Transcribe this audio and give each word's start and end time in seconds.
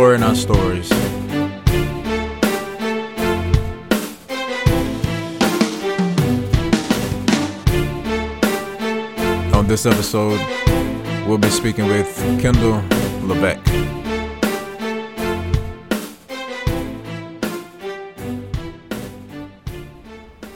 in 0.00 0.22
our 0.22 0.34
stories. 0.34 0.90
On 9.52 9.66
this 9.66 9.84
episode, 9.84 10.40
we'll 11.28 11.36
be 11.36 11.50
speaking 11.50 11.86
with 11.86 12.16
Kendall 12.40 12.82
Levesque. 13.22 13.60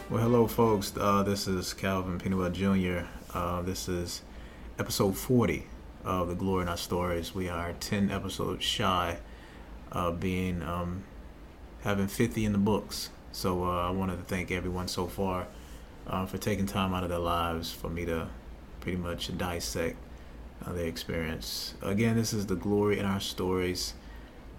Well, 0.09 0.23
hello, 0.23 0.47
folks. 0.47 0.95
Uh, 0.99 1.23
this 1.23 1.47
is 1.47 1.75
Calvin 1.75 2.19
Pennywell 2.19 2.51
Jr. 2.51 3.07
Uh, 3.35 3.61
this 3.61 3.89
is 3.91 4.23
episode 4.79 5.15
40 5.19 5.67
of 6.03 6.29
The 6.29 6.35
Glory 6.35 6.63
in 6.63 6.69
Our 6.69 6.79
Stories. 6.79 7.35
We 7.35 7.51
are 7.51 7.75
10 7.75 8.11
episodes 8.11 8.65
shy 8.65 9.19
of 9.95 10.21
being 10.21 10.63
um, 10.63 11.05
having 11.83 12.09
50 12.09 12.45
in 12.45 12.53
the 12.53 12.59
books. 12.59 13.11
So 13.33 13.65
uh, 13.65 13.89
I 13.89 13.91
wanted 13.91 14.19
to 14.19 14.25
thank 14.25 14.51
everyone 14.51 14.89
so 14.89 15.07
far 15.07 15.47
uh, 16.07 16.27
for 16.27 16.39
taking 16.39 16.67
time 16.67 16.93
out 16.93 17.03
of 17.03 17.09
their 17.09 17.19
lives 17.19 17.73
for 17.73 17.89
me 17.89 18.05
to 18.07 18.29
pretty 18.81 18.99
much 18.99 19.37
dissect 19.39 19.97
uh, 20.65 20.73
their 20.73 20.87
experience. 20.87 21.75
Again, 21.83 22.17
this 22.17 22.33
is 22.33 22.47
The 22.47 22.57
Glory 22.57 22.99
in 22.99 23.07
Our 23.07 23.21
Stories, 23.21 23.95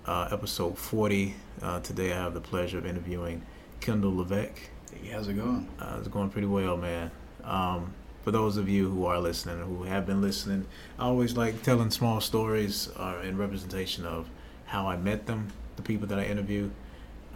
uh, 0.06 0.30
episode 0.32 0.78
40. 0.78 1.36
Uh, 1.62 1.80
today 1.82 2.12
I 2.12 2.18
have 2.18 2.34
the 2.34 2.42
pleasure 2.42 2.78
of 2.78 2.86
interviewing 2.86 3.44
Kendall 3.82 4.16
Levesque. 4.16 4.70
Hey, 4.92 5.10
how's 5.10 5.28
it 5.28 5.34
going? 5.34 5.68
Uh, 5.80 5.98
it's 6.00 6.08
going 6.08 6.30
pretty 6.30 6.48
well, 6.48 6.78
man. 6.78 7.12
Um, 7.44 7.94
for 8.24 8.32
those 8.32 8.58
of 8.58 8.68
you 8.68 8.90
who 8.90 9.06
are 9.06 9.20
listening, 9.20 9.60
who 9.60 9.84
have 9.84 10.06
been 10.08 10.22
listening, 10.22 10.66
I 10.98 11.04
always 11.04 11.38
like 11.38 11.62
telling 11.62 11.92
small 11.92 12.22
stories 12.22 12.90
uh, 12.98 13.22
in 13.24 13.38
representation 13.38 14.06
of 14.06 14.28
how 14.76 14.90
I 14.90 14.98
met 14.98 15.26
them, 15.26 15.48
the 15.78 15.82
people 15.82 16.06
that 16.08 16.20
I 16.20 16.26
interview. 16.26 16.70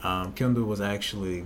Um, 0.04 0.34
Kendall 0.34 0.66
was 0.66 0.82
actually 0.82 1.46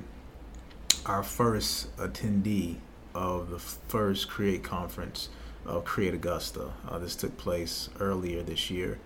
our 1.06 1.22
first 1.22 1.96
attendee 1.98 2.78
of 3.14 3.52
the 3.52 3.60
first 3.60 4.28
Create 4.28 4.64
conference 4.64 5.30
of 5.68 5.86
Create 5.86 6.16
Augusta. 6.16 6.74
Uh, 6.90 6.98
this 6.98 7.16
took 7.16 7.38
place 7.38 7.90
earlier 8.00 8.42
this 8.42 8.72
year, 8.72 8.98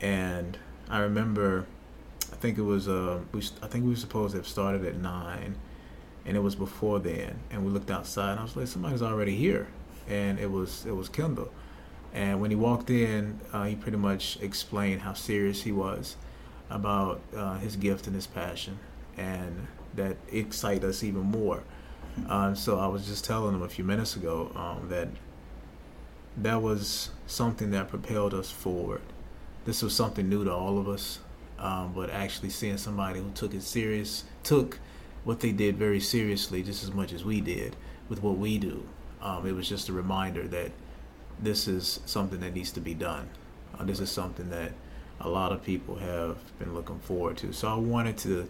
and 0.00 0.56
I 0.88 1.00
remember, 1.00 1.66
I 2.32 2.36
think 2.36 2.56
it 2.56 2.62
was 2.62 2.88
uh, 2.88 3.20
we, 3.32 3.42
I 3.62 3.66
think 3.66 3.84
we 3.84 3.90
were 3.90 3.96
supposed 3.96 4.32
to 4.32 4.38
have 4.38 4.48
started 4.48 4.86
at 4.86 4.96
nine 4.96 5.56
and 6.24 6.34
it 6.34 6.40
was 6.40 6.54
before 6.56 6.98
then. 6.98 7.38
And 7.50 7.64
we 7.64 7.70
looked 7.70 7.90
outside, 7.90 8.32
and 8.32 8.40
I 8.40 8.42
was 8.42 8.56
like, 8.56 8.66
somebody's 8.66 9.02
already 9.02 9.36
here, 9.36 9.68
and 10.08 10.38
it 10.38 10.50
was 10.50 10.86
it 10.86 10.96
was 10.96 11.10
Kendall. 11.10 11.50
And 12.12 12.40
when 12.40 12.50
he 12.50 12.56
walked 12.56 12.90
in, 12.90 13.40
uh, 13.52 13.64
he 13.64 13.76
pretty 13.76 13.98
much 13.98 14.38
explained 14.40 15.02
how 15.02 15.12
serious 15.12 15.62
he 15.62 15.72
was 15.72 16.16
about 16.70 17.20
uh, 17.36 17.58
his 17.58 17.76
gift 17.76 18.06
and 18.06 18.16
his 18.16 18.26
passion, 18.26 18.78
and 19.16 19.66
that 19.94 20.16
excited 20.32 20.84
us 20.84 21.04
even 21.04 21.22
more. 21.22 21.62
Um, 22.28 22.56
so 22.56 22.78
I 22.78 22.86
was 22.86 23.06
just 23.06 23.24
telling 23.24 23.54
him 23.54 23.62
a 23.62 23.68
few 23.68 23.84
minutes 23.84 24.16
ago 24.16 24.50
um, 24.56 24.88
that 24.88 25.08
that 26.38 26.60
was 26.62 27.10
something 27.26 27.70
that 27.70 27.88
propelled 27.88 28.34
us 28.34 28.50
forward. 28.50 29.02
This 29.64 29.82
was 29.82 29.94
something 29.94 30.28
new 30.28 30.44
to 30.44 30.52
all 30.52 30.78
of 30.78 30.88
us, 30.88 31.18
um, 31.58 31.92
but 31.94 32.10
actually 32.10 32.50
seeing 32.50 32.78
somebody 32.78 33.20
who 33.20 33.30
took 33.30 33.54
it 33.54 33.62
serious, 33.62 34.24
took 34.42 34.78
what 35.24 35.40
they 35.40 35.52
did 35.52 35.76
very 35.76 36.00
seriously, 36.00 36.62
just 36.62 36.84
as 36.84 36.92
much 36.92 37.12
as 37.12 37.24
we 37.24 37.40
did 37.40 37.76
with 38.08 38.22
what 38.22 38.38
we 38.38 38.58
do. 38.58 38.86
Um, 39.20 39.46
it 39.46 39.52
was 39.52 39.68
just 39.68 39.88
a 39.88 39.92
reminder 39.92 40.46
that 40.48 40.72
this 41.40 41.68
is 41.68 42.00
something 42.06 42.40
that 42.40 42.54
needs 42.54 42.72
to 42.72 42.80
be 42.80 42.94
done. 42.94 43.28
Uh, 43.78 43.84
this 43.84 44.00
is 44.00 44.10
something 44.10 44.50
that 44.50 44.72
a 45.20 45.28
lot 45.28 45.52
of 45.52 45.62
people 45.62 45.96
have 45.96 46.36
been 46.58 46.74
looking 46.74 46.98
forward 47.00 47.36
to. 47.38 47.52
So 47.52 47.68
I 47.68 47.74
wanted 47.74 48.16
to 48.18 48.48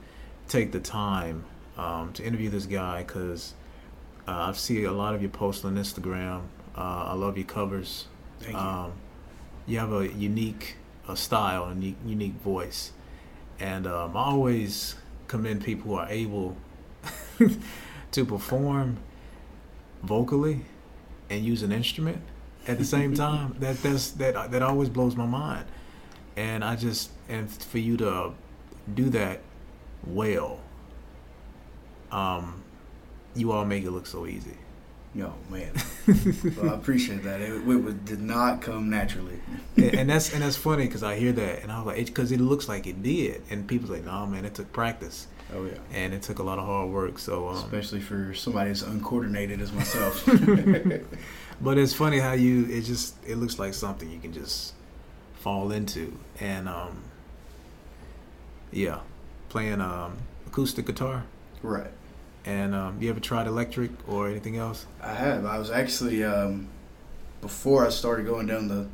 take 0.48 0.72
the 0.72 0.80
time 0.80 1.44
um, 1.76 2.12
to 2.14 2.24
interview 2.24 2.48
this 2.50 2.66
guy 2.66 3.02
because 3.02 3.54
uh, 4.26 4.32
I've 4.48 4.58
seen 4.58 4.86
a 4.86 4.92
lot 4.92 5.14
of 5.14 5.22
your 5.22 5.30
posts 5.30 5.64
on 5.64 5.76
Instagram. 5.76 6.42
Uh, 6.76 7.06
I 7.08 7.14
love 7.14 7.36
your 7.36 7.46
covers. 7.46 8.06
Thank 8.40 8.52
you. 8.52 8.58
Um, 8.58 8.92
you 9.66 9.78
have 9.78 9.92
a 9.92 10.08
unique 10.12 10.76
a 11.08 11.16
style 11.16 11.66
and 11.66 11.82
unique, 11.82 11.98
unique 12.04 12.34
voice, 12.42 12.92
and 13.60 13.86
um, 13.86 14.16
I 14.16 14.24
always 14.24 14.96
commend 15.28 15.64
people 15.64 15.92
who 15.92 15.98
are 15.98 16.08
able 16.08 16.56
to 18.10 18.24
perform 18.24 18.98
vocally 20.02 20.62
and 21.30 21.44
use 21.44 21.62
an 21.62 21.72
instrument 21.72 22.18
at 22.66 22.78
the 22.78 22.84
same 22.84 23.14
time. 23.14 23.56
that 23.60 23.82
that's 23.82 24.10
that 24.12 24.50
that 24.50 24.62
always 24.62 24.88
blows 24.88 25.16
my 25.16 25.26
mind, 25.26 25.66
and 26.36 26.64
I 26.64 26.76
just 26.76 27.10
and 27.28 27.50
for 27.50 27.78
you 27.78 27.96
to 27.98 28.32
do 28.94 29.10
that 29.10 29.40
well, 30.06 30.60
um, 32.12 32.62
you 33.34 33.52
all 33.52 33.64
make 33.64 33.84
it 33.84 33.90
look 33.90 34.06
so 34.06 34.26
easy. 34.26 34.56
Yo, 35.14 35.32
man. 35.48 35.72
well, 36.58 36.70
I 36.70 36.74
appreciate 36.74 37.22
that. 37.22 37.40
It, 37.40 37.50
it, 37.50 37.64
was- 37.64 37.94
did 37.94 38.20
not 38.20 38.60
come 38.60 38.90
naturally. 38.90 39.40
and, 39.76 39.94
and 39.94 40.10
that's 40.10 40.34
and 40.34 40.42
that's 40.42 40.56
funny 40.56 40.84
because 40.84 41.02
I 41.02 41.16
hear 41.16 41.32
that 41.32 41.62
and 41.62 41.72
I 41.72 41.78
was 41.78 41.86
like, 41.86 42.06
because 42.06 42.30
it, 42.32 42.40
looks 42.40 42.68
like 42.68 42.86
it 42.86 43.02
did, 43.02 43.42
and 43.48 43.66
people's 43.66 43.90
like, 43.90 44.04
no, 44.04 44.26
man, 44.26 44.44
it 44.44 44.54
took 44.54 44.70
practice 44.72 45.26
oh 45.54 45.64
yeah. 45.64 45.78
and 45.94 46.12
it 46.12 46.22
took 46.22 46.38
a 46.38 46.42
lot 46.42 46.58
of 46.58 46.66
hard 46.66 46.90
work. 46.90 47.18
So, 47.18 47.48
um, 47.48 47.56
Especially 47.56 48.00
for 48.00 48.34
somebody 48.34 48.70
as 48.70 48.82
uncoordinated 48.82 49.60
as 49.62 49.72
myself. 49.72 50.28
but 51.60 51.78
it's 51.78 51.92
funny 51.94 52.18
how 52.18 52.32
you 52.32 52.66
it 52.66 52.82
just 52.82 53.14
it 53.26 53.36
looks 53.36 53.58
like 53.58 53.74
something 53.74 54.10
you 54.10 54.18
can 54.18 54.32
just 54.32 54.74
fall 55.34 55.70
into, 55.72 56.16
and 56.40 56.68
um, 56.68 57.02
yeah, 58.72 59.00
playing 59.48 59.80
um 59.80 60.16
acoustic 60.46 60.86
guitar. 60.86 61.24
right. 61.62 61.90
And 62.44 62.76
um, 62.76 63.02
you 63.02 63.10
ever 63.10 63.18
tried 63.18 63.48
electric 63.48 63.90
or 64.08 64.28
anything 64.28 64.56
else? 64.56 64.86
I 65.02 65.12
have. 65.14 65.44
I 65.44 65.58
was 65.58 65.68
actually 65.68 66.22
um, 66.22 66.68
before 67.40 67.84
I 67.84 67.90
started 67.90 68.24
going 68.24 68.46
down 68.46 68.68
the 68.68 68.86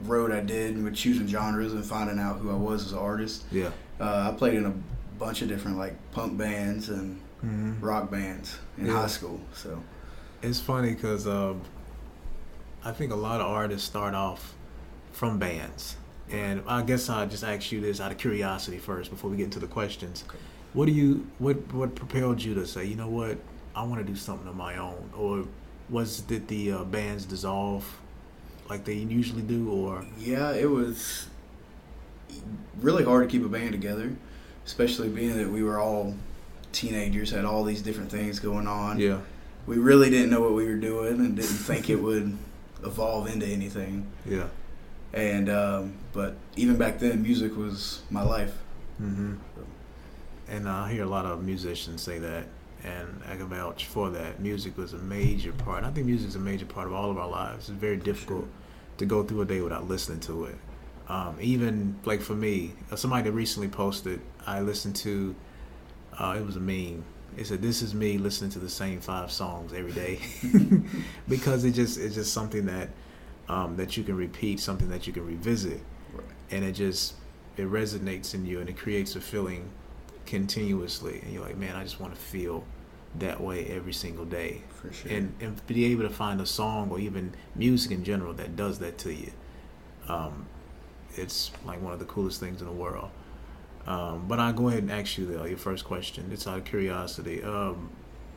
road 0.00 0.30
I 0.30 0.40
did 0.40 0.82
with 0.84 0.94
choosing 0.94 1.26
genres 1.26 1.72
and 1.72 1.82
finding 1.82 2.18
out 2.18 2.40
who 2.40 2.50
I 2.50 2.54
was 2.56 2.84
as 2.84 2.92
an 2.92 2.98
artist. 2.98 3.44
Yeah. 3.50 3.70
Uh, 3.98 4.30
I 4.30 4.36
played 4.36 4.52
in 4.54 4.66
a 4.66 4.74
bunch 5.18 5.40
of 5.40 5.48
different 5.48 5.78
like 5.78 5.94
punk 6.12 6.36
bands 6.36 6.90
and 6.90 7.20
hmm 7.40 7.80
rock 7.80 8.10
bands 8.10 8.58
in 8.76 8.84
Yeah. 8.84 9.00
high 9.00 9.06
school. 9.06 9.40
So 9.54 9.82
It's 10.42 10.60
funny 10.60 10.92
because 10.92 11.26
um, 11.26 11.62
I 12.84 12.92
think 12.92 13.12
a 13.12 13.16
lot 13.16 13.40
of 13.40 13.46
artists 13.46 13.86
start 13.86 14.14
off 14.14 14.54
from 15.12 15.38
bands, 15.38 15.96
and 16.30 16.62
I 16.66 16.82
guess 16.82 17.08
I'll 17.08 17.26
just 17.26 17.44
ask 17.44 17.72
you 17.72 17.80
this 17.80 18.00
out 18.00 18.12
of 18.12 18.18
curiosity 18.18 18.78
first 18.78 19.10
before 19.10 19.30
we 19.30 19.36
get 19.36 19.44
into 19.44 19.58
the 19.58 19.66
questions. 19.66 20.24
Okay. 20.28 20.38
What 20.74 20.86
do 20.86 20.92
you 20.92 21.26
what 21.38 21.72
what 21.72 21.94
propelled 21.94 22.42
you 22.42 22.54
to 22.54 22.66
say, 22.66 22.84
you 22.84 22.96
know 22.96 23.08
what, 23.08 23.38
I 23.74 23.84
want 23.84 24.04
to 24.04 24.12
do 24.12 24.16
something 24.16 24.48
of 24.48 24.56
my 24.56 24.76
own, 24.76 25.10
or 25.16 25.46
was 25.88 26.20
did 26.20 26.48
the 26.48 26.72
uh, 26.72 26.84
bands 26.84 27.24
dissolve 27.24 27.84
like 28.68 28.84
they 28.84 28.94
usually 28.94 29.42
do, 29.42 29.70
or 29.70 30.04
Yeah, 30.18 30.52
it 30.52 30.68
was 30.68 31.28
really 32.80 33.04
hard 33.04 33.28
to 33.28 33.32
keep 33.32 33.44
a 33.44 33.48
band 33.48 33.72
together, 33.72 34.14
especially 34.66 35.08
being 35.08 35.36
that 35.36 35.48
we 35.48 35.62
were 35.62 35.78
all 35.78 36.14
teenagers, 36.72 37.30
had 37.30 37.44
all 37.44 37.64
these 37.64 37.82
different 37.82 38.10
things 38.10 38.40
going 38.40 38.66
on. 38.66 38.98
yeah, 38.98 39.20
We 39.66 39.78
really 39.78 40.10
didn't 40.10 40.30
know 40.30 40.40
what 40.40 40.54
we 40.54 40.66
were 40.66 40.76
doing 40.76 41.20
and 41.20 41.36
didn't 41.36 41.50
think 41.50 41.88
it 41.88 41.96
would 41.96 42.36
evolve 42.84 43.28
into 43.28 43.46
anything. 43.46 44.06
yeah, 44.26 44.48
And 45.12 45.48
um, 45.48 45.94
but 46.12 46.36
even 46.56 46.76
back 46.76 46.98
then, 46.98 47.22
music 47.22 47.56
was 47.56 48.02
my 48.10 48.22
life. 48.22 48.54
hmm 48.98 49.34
And 50.48 50.68
I 50.68 50.92
hear 50.92 51.04
a 51.04 51.08
lot 51.08 51.24
of 51.24 51.42
musicians 51.42 52.02
say 52.02 52.18
that, 52.18 52.44
and 52.84 53.22
I 53.28 53.36
can 53.36 53.48
vouch 53.48 53.86
for 53.86 54.10
that. 54.10 54.40
Music 54.40 54.76
was 54.76 54.92
a 54.92 54.98
major 54.98 55.52
part. 55.52 55.84
I 55.84 55.90
think 55.90 56.06
music 56.06 56.28
is 56.28 56.36
a 56.36 56.40
major 56.40 56.66
part 56.66 56.86
of 56.86 56.92
all 56.92 57.10
of 57.10 57.18
our 57.18 57.28
lives. 57.28 57.68
It's 57.70 57.78
very 57.80 57.96
difficult 57.96 58.46
to 58.98 59.06
go 59.06 59.22
through 59.24 59.40
a 59.42 59.44
day 59.46 59.60
without 59.60 59.88
listening 59.88 60.20
to 60.20 60.44
it. 60.44 60.56
Um, 61.08 61.36
even 61.40 61.98
like 62.04 62.20
for 62.20 62.34
me, 62.34 62.72
uh, 62.90 62.96
somebody 62.96 63.24
that 63.24 63.32
recently 63.32 63.68
posted, 63.68 64.20
I 64.46 64.60
listened 64.60 64.96
to. 64.96 65.34
Uh, 66.18 66.36
it 66.38 66.44
was 66.46 66.56
a 66.56 66.60
meme. 66.60 67.04
It 67.36 67.46
said, 67.46 67.62
"This 67.62 67.82
is 67.82 67.94
me 67.94 68.18
listening 68.18 68.50
to 68.52 68.58
the 68.58 68.68
same 68.70 69.00
five 69.00 69.30
songs 69.32 69.72
every 69.72 69.92
day," 69.92 70.20
because 71.28 71.64
it 71.64 71.72
just 71.72 71.98
it's 71.98 72.14
just 72.14 72.32
something 72.32 72.66
that 72.66 72.90
um, 73.48 73.76
that 73.76 73.96
you 73.96 74.04
can 74.04 74.16
repeat, 74.16 74.60
something 74.60 74.88
that 74.90 75.06
you 75.06 75.12
can 75.12 75.26
revisit, 75.26 75.80
Right. 76.12 76.24
and 76.50 76.64
it 76.64 76.72
just 76.72 77.14
it 77.56 77.66
resonates 77.70 78.34
in 78.34 78.44
you 78.46 78.60
and 78.60 78.68
it 78.68 78.76
creates 78.76 79.16
a 79.16 79.20
feeling 79.20 79.68
continuously, 80.26 81.20
and 81.22 81.32
you're 81.32 81.44
like, 81.44 81.56
"Man, 81.56 81.76
I 81.76 81.82
just 81.82 82.00
want 82.00 82.14
to 82.14 82.20
feel 82.20 82.64
that 83.18 83.40
way 83.40 83.66
every 83.66 83.92
single 83.92 84.24
day." 84.24 84.62
For 84.80 84.92
sure. 84.92 85.10
and 85.12 85.32
and 85.40 85.66
be 85.66 85.86
able 85.86 86.02
to 86.02 86.10
find 86.10 86.40
a 86.40 86.46
song 86.46 86.90
or 86.90 86.98
even 86.98 87.32
music 87.54 87.90
in 87.92 88.04
general 88.04 88.32
that 88.34 88.54
does 88.56 88.78
that 88.80 88.98
to 88.98 89.12
you 89.14 89.32
um, 90.08 90.46
it's 91.14 91.50
like 91.64 91.80
one 91.80 91.92
of 91.94 91.98
the 91.98 92.04
coolest 92.04 92.38
things 92.38 92.60
in 92.60 92.66
the 92.66 92.72
world 92.72 93.08
um, 93.86 94.24
but 94.28 94.38
i'll 94.40 94.52
go 94.52 94.68
ahead 94.68 94.82
and 94.82 94.92
ask 94.92 95.18
you 95.18 95.26
though 95.26 95.44
your 95.44 95.58
first 95.58 95.84
question 95.84 96.28
it's 96.32 96.46
out 96.46 96.58
of 96.58 96.64
curiosity 96.64 97.42
um, 97.42 97.90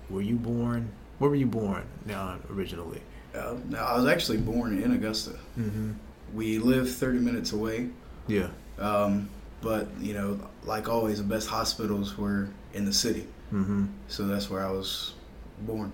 were 0.09 0.21
you 0.21 0.35
born 0.35 0.91
where 1.19 1.29
were 1.29 1.35
you 1.35 1.45
born 1.47 1.83
now 2.05 2.37
originally 2.51 3.01
uh, 3.35 3.55
now, 3.69 3.85
I 3.85 3.95
was 3.97 4.07
actually 4.07 4.37
born 4.39 4.81
in 4.81 4.93
Augusta. 4.93 5.31
mm-hmm. 5.59 5.91
We 6.33 6.57
live 6.57 6.91
30 6.91 7.19
minutes 7.19 7.51
away 7.51 7.89
Yeah. 8.27 8.47
Um, 8.79 9.29
but 9.61 9.87
you 9.99 10.13
know, 10.13 10.39
like 10.63 10.87
always, 10.89 11.17
the 11.19 11.23
best 11.23 11.47
hospitals 11.47 12.17
were 12.17 12.49
in 12.73 12.85
the 12.85 12.93
city, 12.93 13.27
Mm-hmm. 13.53 13.85
so 14.07 14.25
that's 14.27 14.49
where 14.49 14.65
I 14.65 14.71
was 14.71 15.13
born. 15.61 15.91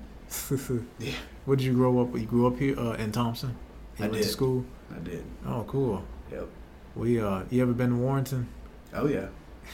Yeah. 1.00 1.14
Where 1.46 1.58
did 1.58 1.66
you 1.66 1.74
grow 1.74 2.00
up? 2.02 2.14
You 2.18 2.26
grew 2.26 2.48
up 2.48 2.58
here 2.60 2.80
uh, 2.80 2.94
in 2.94 3.12
Thomson. 3.12 3.56
You 3.98 4.06
I 4.06 4.08
went 4.08 4.14
to 4.14 4.20
did. 4.28 4.32
school. 4.32 4.66
I 4.96 5.00
did. 5.00 5.24
Oh, 5.46 5.66
cool. 5.68 6.04
Yep. 6.32 6.48
We 6.96 7.20
uh, 7.20 7.44
you 7.50 7.62
ever 7.62 7.74
been 7.74 7.90
to 7.90 7.96
Warrenton? 7.96 8.48
Oh 8.94 9.08
yeah. 9.08 9.28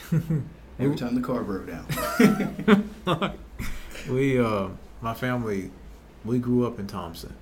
Every 0.78 0.96
time 0.96 1.14
the 1.14 1.20
car 1.20 1.42
broke 1.42 1.66
down. 1.66 3.34
we 4.08 4.38
uh, 4.38 4.68
my 5.00 5.14
family, 5.14 5.70
we 6.24 6.38
grew 6.38 6.66
up 6.66 6.78
in 6.78 6.86
Thomson, 6.86 7.34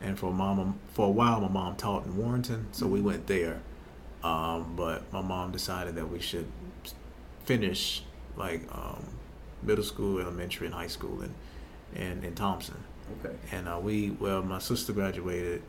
and 0.00 0.18
for 0.18 0.32
mama 0.32 0.74
for 0.94 1.06
a 1.06 1.10
while, 1.10 1.40
my 1.40 1.48
mom 1.48 1.76
taught 1.76 2.06
in 2.06 2.16
Warrenton, 2.16 2.66
so 2.72 2.86
we 2.86 3.00
went 3.00 3.26
there. 3.26 3.60
Um, 4.24 4.74
but 4.76 5.10
my 5.12 5.22
mom 5.22 5.50
decided 5.50 5.94
that 5.94 6.10
we 6.10 6.20
should 6.20 6.46
finish 7.44 8.02
like 8.36 8.62
um, 8.74 9.04
middle 9.62 9.84
school, 9.84 10.20
elementary, 10.20 10.66
and 10.66 10.74
high 10.74 10.86
school 10.88 11.22
in 11.22 11.34
in, 11.94 12.24
in 12.24 12.34
Thomson. 12.34 12.76
Okay. 13.24 13.34
And 13.52 13.68
uh, 13.68 13.78
we, 13.82 14.10
well, 14.10 14.42
my 14.42 14.58
sister 14.58 14.92
graduated. 14.92 15.62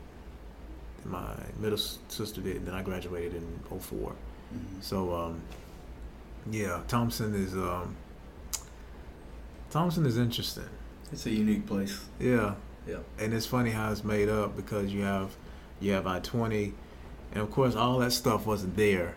My 1.04 1.34
middle 1.58 1.78
sister 1.78 2.40
did, 2.40 2.56
and 2.56 2.66
then 2.68 2.74
I 2.74 2.82
graduated 2.82 3.34
in 3.34 3.60
04. 3.68 4.12
Mhm. 4.54 4.82
So, 4.82 5.12
um, 5.14 5.40
yeah, 6.50 6.80
Thomson 6.88 7.34
is 7.34 7.54
um, 7.54 7.96
Thomson 9.70 10.06
is 10.06 10.18
interesting. 10.18 10.68
It's 11.12 11.26
a 11.26 11.30
unique 11.30 11.66
place. 11.66 12.04
Yeah, 12.18 12.54
Yeah. 12.86 12.98
and 13.18 13.32
it's 13.34 13.46
funny 13.46 13.70
how 13.70 13.92
it's 13.92 14.04
made 14.04 14.28
up 14.28 14.56
because 14.56 14.92
you 14.92 15.02
have 15.02 15.30
you 15.80 15.92
have 15.92 16.06
I 16.06 16.20
twenty, 16.20 16.74
and 17.32 17.42
of 17.42 17.50
course 17.50 17.74
all 17.74 17.98
that 18.00 18.12
stuff 18.12 18.46
wasn't 18.46 18.76
there. 18.76 19.14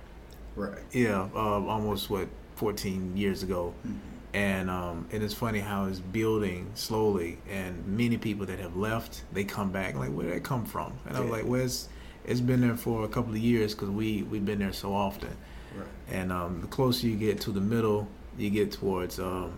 Right. 0.55 0.79
Yeah, 0.91 1.27
uh, 1.35 1.39
almost 1.65 2.09
what 2.09 2.27
14 2.55 3.17
years 3.17 3.43
ago 3.43 3.73
Mhm. 3.85 3.95
and 4.33 4.69
um, 4.69 5.07
and 5.11 5.21
it's 5.21 5.33
funny 5.33 5.59
how 5.59 5.87
it's 5.87 5.99
building 5.99 6.71
slowly 6.73 7.37
and 7.49 7.85
many 7.85 8.15
people 8.17 8.45
that 8.45 8.59
have 8.59 8.77
left 8.77 9.23
they 9.33 9.43
come 9.43 9.71
back 9.71 9.95
like 9.95 10.09
where 10.11 10.27
did 10.27 10.35
that 10.35 10.43
come 10.45 10.63
from 10.63 10.93
and 11.05 11.17
i 11.17 11.19
was 11.19 11.27
Yeah. 11.29 11.35
like 11.35 11.45
well 11.45 11.59
it's, 11.59 11.89
it's 12.23 12.39
been 12.39 12.61
there 12.61 12.77
for 12.77 13.03
a 13.03 13.09
couple 13.09 13.31
of 13.33 13.39
years 13.39 13.73
because 13.75 13.89
we 13.89 14.23
we've 14.23 14.45
been 14.45 14.59
there 14.59 14.71
so 14.71 14.93
often 14.95 15.35
Right. 15.77 15.87
and 16.11 16.31
um, 16.31 16.61
the 16.61 16.67
closer 16.67 17.07
you 17.07 17.15
get 17.15 17.41
to 17.41 17.51
the 17.51 17.61
middle 17.61 18.07
you 18.37 18.49
get 18.49 18.71
towards 18.71 19.19
um, 19.19 19.51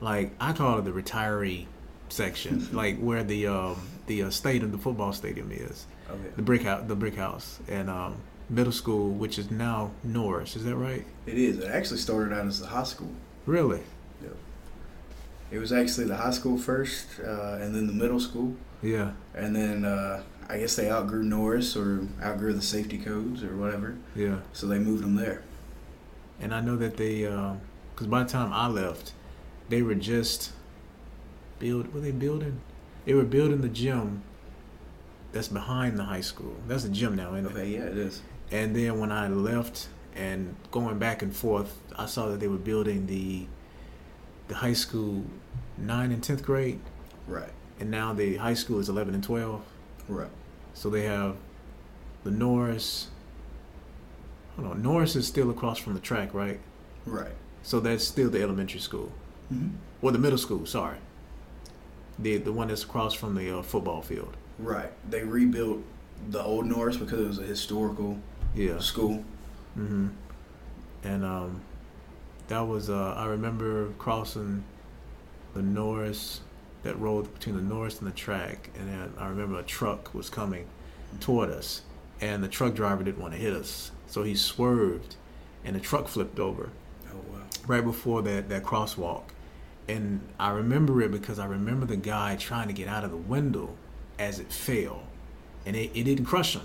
like 0.00 0.32
i 0.40 0.52
call 0.52 0.78
it 0.78 0.84
the 0.84 0.90
retiree 0.92 1.66
section 2.08 2.66
like 2.72 2.98
where 2.98 3.22
the 3.22 3.46
um, 3.46 3.76
the 4.06 4.22
uh, 4.24 4.30
stadium 4.30 4.70
the 4.72 4.78
football 4.78 5.12
stadium 5.12 5.50
is 5.52 5.86
Okay. 6.10 6.30
the 6.34 6.42
brick 6.42 6.62
house 6.62 6.82
the 6.88 6.96
brick 6.96 7.14
house 7.14 7.60
and 7.68 7.88
um, 7.88 8.16
middle 8.48 8.72
school 8.72 9.10
which 9.10 9.38
is 9.38 9.48
now 9.50 9.92
norris 10.02 10.56
is 10.56 10.64
that 10.64 10.74
right 10.74 11.04
It 11.26 11.38
is. 11.38 11.58
It 11.58 11.68
actually 11.70 11.98
started 11.98 12.32
out 12.36 12.46
as 12.46 12.58
the 12.60 12.66
high 12.66 12.82
school. 12.82 13.12
really 13.46 13.82
It 15.52 15.58
was 15.58 15.72
actually 15.72 16.06
the 16.06 16.16
high 16.16 16.30
school 16.30 16.56
first, 16.58 17.06
uh, 17.18 17.58
and 17.60 17.74
then 17.74 17.88
the 17.88 17.92
middle 17.92 18.20
school, 18.20 18.54
yeah 18.82 19.12
and 19.34 19.54
then 19.54 19.84
uh, 19.84 20.22
I 20.50 20.58
guess 20.58 20.74
they 20.76 20.90
outgrew 20.90 21.22
Norris 21.22 21.76
or 21.76 22.06
outgrew 22.22 22.52
the 22.52 22.62
safety 22.62 22.98
codes 22.98 23.42
or 23.44 23.56
whatever, 23.56 23.96
yeah 24.16 24.38
so 24.52 24.66
they 24.66 24.78
moved 24.78 25.02
them 25.04 25.14
there. 25.14 25.42
And 26.40 26.54
I 26.54 26.60
know 26.60 26.76
that 26.76 26.96
they, 26.96 27.26
uh, 27.26 27.54
because 27.94 28.06
by 28.08 28.22
the 28.24 28.28
time 28.28 28.52
I 28.52 28.66
left, 28.66 29.12
they 29.68 29.82
were 29.82 29.94
just 29.94 30.52
build. 31.58 31.92
Were 31.94 32.00
they 32.00 32.10
building? 32.12 32.60
They 33.04 33.14
were 33.14 33.24
building 33.24 33.60
the 33.60 33.68
gym 33.68 34.22
that's 35.32 35.48
behind 35.48 35.98
the 35.98 36.04
high 36.04 36.22
school. 36.22 36.56
That's 36.66 36.84
a 36.84 36.88
gym 36.88 37.14
now, 37.14 37.34
isn't 37.34 37.46
it? 37.46 37.52
Okay, 37.52 37.68
yeah, 37.68 37.84
it 37.84 37.96
is. 37.98 38.22
And 38.50 38.74
then 38.74 38.98
when 38.98 39.12
I 39.12 39.28
left 39.28 39.88
and 40.16 40.56
going 40.72 40.98
back 40.98 41.22
and 41.22 41.34
forth, 41.34 41.76
I 41.96 42.06
saw 42.06 42.28
that 42.30 42.40
they 42.40 42.48
were 42.48 42.56
building 42.58 43.06
the 43.06 43.46
the 44.48 44.56
high 44.56 44.72
school 44.72 45.24
nine 45.78 46.10
and 46.10 46.20
tenth 46.22 46.42
grade, 46.42 46.80
Right. 47.28 47.52
and 47.78 47.88
now 47.90 48.12
the 48.12 48.36
high 48.36 48.54
school 48.54 48.80
is 48.80 48.88
eleven 48.88 49.14
and 49.14 49.22
twelve. 49.22 49.62
Right. 50.08 50.30
So 50.80 50.88
they 50.88 51.02
have 51.02 51.36
the 52.24 52.30
Norris. 52.30 53.08
Hold 54.56 54.68
on, 54.70 54.82
Norris 54.82 55.14
is 55.14 55.26
still 55.26 55.50
across 55.50 55.76
from 55.76 55.92
the 55.92 56.00
track, 56.00 56.32
right? 56.32 56.58
Right. 57.04 57.34
So 57.62 57.80
that's 57.80 58.02
still 58.02 58.30
the 58.30 58.42
elementary 58.42 58.80
school. 58.80 59.12
hmm 59.50 59.68
or 60.00 60.10
the 60.10 60.18
middle 60.18 60.38
school. 60.38 60.64
Sorry, 60.64 60.96
the 62.18 62.38
the 62.38 62.50
one 62.50 62.68
that's 62.68 62.82
across 62.82 63.12
from 63.12 63.34
the 63.34 63.58
uh, 63.58 63.62
football 63.62 64.00
field. 64.00 64.34
Right. 64.58 64.90
They 65.10 65.22
rebuilt 65.22 65.80
the 66.30 66.42
old 66.42 66.64
Norris 66.64 66.96
because 66.96 67.20
it 67.20 67.26
was 67.28 67.38
a 67.38 67.42
historical 67.42 68.18
Yeah. 68.54 68.78
school. 68.78 69.22
Mm-hmm. 69.78 70.08
And 71.04 71.24
um, 71.26 71.60
that 72.48 72.60
was 72.66 72.88
uh, 72.88 73.12
I 73.18 73.26
remember 73.26 73.90
crossing 73.98 74.64
the 75.52 75.60
Norris, 75.60 76.40
that 76.82 76.98
road 76.98 77.32
between 77.34 77.56
the 77.56 77.62
Norris 77.62 77.98
and 78.00 78.08
the 78.10 78.14
track, 78.14 78.70
and 78.78 78.88
then 78.88 79.12
I 79.18 79.28
remember 79.28 79.58
a 79.58 79.62
truck 79.62 80.14
was 80.14 80.30
coming 80.30 80.66
toward 81.20 81.50
us, 81.50 81.82
and 82.20 82.42
the 82.42 82.48
truck 82.48 82.74
driver 82.74 83.02
didn't 83.04 83.20
want 83.20 83.34
to 83.34 83.38
hit 83.40 83.52
us, 83.52 83.90
so 84.06 84.22
he 84.22 84.34
swerved, 84.34 85.16
and 85.64 85.76
the 85.76 85.80
truck 85.80 86.08
flipped 86.08 86.38
over. 86.38 86.70
Oh 87.12 87.16
wow. 87.32 87.40
right 87.66 87.84
before 87.84 88.22
that 88.22 88.48
that 88.48 88.62
crosswalk 88.62 89.22
and 89.88 90.20
i 90.38 90.50
remember 90.50 91.02
it 91.02 91.10
because 91.10 91.40
i 91.40 91.44
remember 91.46 91.84
the 91.84 91.96
guy 91.96 92.36
trying 92.36 92.68
to 92.68 92.72
get 92.74 92.86
out 92.86 93.02
of 93.02 93.10
the 93.10 93.16
window 93.16 93.70
as 94.20 94.38
it 94.38 94.52
fell 94.52 95.02
and 95.66 95.74
it, 95.74 95.90
it 95.94 96.04
didn't 96.04 96.26
crush 96.26 96.54
him 96.54 96.62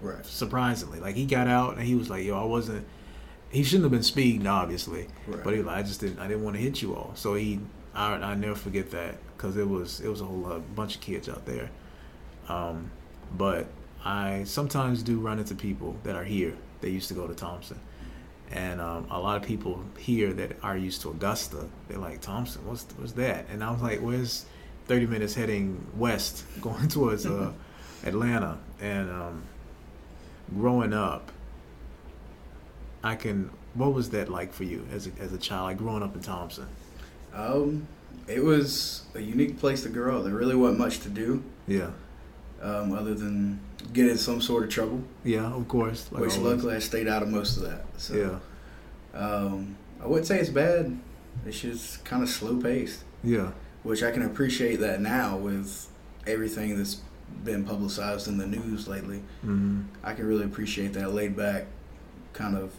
Right. 0.00 0.24
surprisingly 0.24 1.00
like 1.00 1.16
he 1.16 1.26
got 1.26 1.48
out 1.48 1.76
and 1.76 1.84
he 1.84 1.96
was 1.96 2.08
like 2.08 2.24
yo 2.24 2.40
i 2.40 2.44
wasn't 2.44 2.86
he 3.50 3.64
shouldn't 3.64 3.82
have 3.84 3.90
been 3.90 4.04
speeding 4.04 4.46
obviously 4.46 5.08
Right. 5.26 5.42
but 5.42 5.54
he 5.54 5.62
like 5.62 5.78
i 5.78 5.82
just 5.82 6.00
didn't 6.00 6.20
i 6.20 6.28
didn't 6.28 6.44
want 6.44 6.54
to 6.54 6.62
hit 6.62 6.80
you 6.80 6.94
all 6.94 7.10
so 7.16 7.34
he 7.34 7.58
i, 7.94 8.12
I 8.14 8.34
never 8.34 8.54
forget 8.54 8.90
that 8.90 9.16
because 9.36 9.56
it 9.56 9.68
was 9.68 10.00
it 10.00 10.08
was 10.08 10.20
a 10.20 10.24
whole 10.24 10.46
uh, 10.46 10.58
bunch 10.58 10.96
of 10.96 11.00
kids 11.00 11.28
out 11.28 11.46
there 11.46 11.70
um, 12.48 12.90
but 13.36 13.66
i 14.04 14.44
sometimes 14.44 15.02
do 15.02 15.18
run 15.18 15.38
into 15.38 15.54
people 15.54 15.96
that 16.04 16.16
are 16.16 16.24
here 16.24 16.54
they 16.80 16.90
used 16.90 17.08
to 17.08 17.14
go 17.14 17.26
to 17.26 17.34
thomson 17.34 17.78
and 18.52 18.80
um, 18.80 19.06
a 19.10 19.18
lot 19.18 19.36
of 19.36 19.44
people 19.44 19.82
here 19.96 20.32
that 20.32 20.56
are 20.62 20.76
used 20.76 21.02
to 21.02 21.10
Augusta, 21.10 21.68
they're 21.88 21.98
like 21.98 22.20
Thomson, 22.20 22.66
what's 22.66 22.84
what's 22.96 23.12
that? 23.12 23.46
And 23.48 23.62
I 23.62 23.70
was 23.70 23.80
like, 23.80 24.00
where's 24.00 24.44
30 24.86 25.06
minutes 25.06 25.34
heading 25.34 25.86
west, 25.96 26.44
going 26.60 26.88
towards 26.88 27.26
uh, 27.26 27.52
Atlanta? 28.04 28.58
And 28.80 29.08
um, 29.10 29.42
growing 30.56 30.92
up, 30.92 31.30
I 33.04 33.14
can. 33.14 33.50
What 33.74 33.94
was 33.94 34.10
that 34.10 34.28
like 34.28 34.52
for 34.52 34.64
you 34.64 34.84
as 34.92 35.06
a, 35.06 35.10
as 35.20 35.32
a 35.32 35.38
child, 35.38 35.66
like 35.66 35.78
growing 35.78 36.02
up 36.02 36.16
in 36.16 36.22
Thomson? 36.22 36.66
Um, 37.34 37.86
it 38.26 38.42
was 38.42 39.02
a 39.14 39.20
unique 39.20 39.58
place 39.58 39.82
to 39.82 39.88
grow 39.88 40.18
up. 40.18 40.24
There 40.24 40.34
really 40.34 40.54
wasn't 40.56 40.78
much 40.78 41.00
to 41.00 41.08
do 41.08 41.42
Yeah, 41.66 41.90
um, 42.62 42.92
other 42.92 43.14
than 43.14 43.60
get 43.92 44.06
in 44.08 44.18
some 44.18 44.40
sort 44.40 44.64
of 44.64 44.70
trouble, 44.70 45.02
yeah, 45.24 45.46
of 45.52 45.66
course. 45.68 46.10
Like 46.12 46.22
which 46.22 46.36
always. 46.38 46.54
luckily 46.56 46.76
I 46.76 46.78
stayed 46.80 47.08
out 47.08 47.22
of 47.22 47.28
most 47.28 47.56
of 47.56 47.62
that. 47.64 47.84
So, 47.96 48.14
yeah, 49.14 49.18
Um, 49.18 49.76
I 50.02 50.06
wouldn't 50.06 50.26
say 50.26 50.38
it's 50.38 50.50
bad. 50.50 50.96
It's 51.46 51.60
just 51.60 52.04
kind 52.04 52.22
of 52.22 52.28
slow 52.28 52.56
paced, 52.60 53.04
yeah, 53.24 53.50
which 53.82 54.02
I 54.02 54.10
can 54.10 54.22
appreciate 54.22 54.76
that 54.80 55.00
now 55.00 55.36
with 55.36 55.88
everything 56.26 56.76
that's 56.76 57.00
been 57.44 57.64
publicized 57.64 58.28
in 58.28 58.36
the 58.38 58.46
news 58.46 58.86
lately. 58.88 59.22
hmm 59.42 59.82
I 60.02 60.14
can 60.14 60.26
really 60.26 60.44
appreciate 60.44 60.92
that 60.94 61.14
laid 61.14 61.36
back 61.36 61.66
kind 62.32 62.56
of 62.56 62.72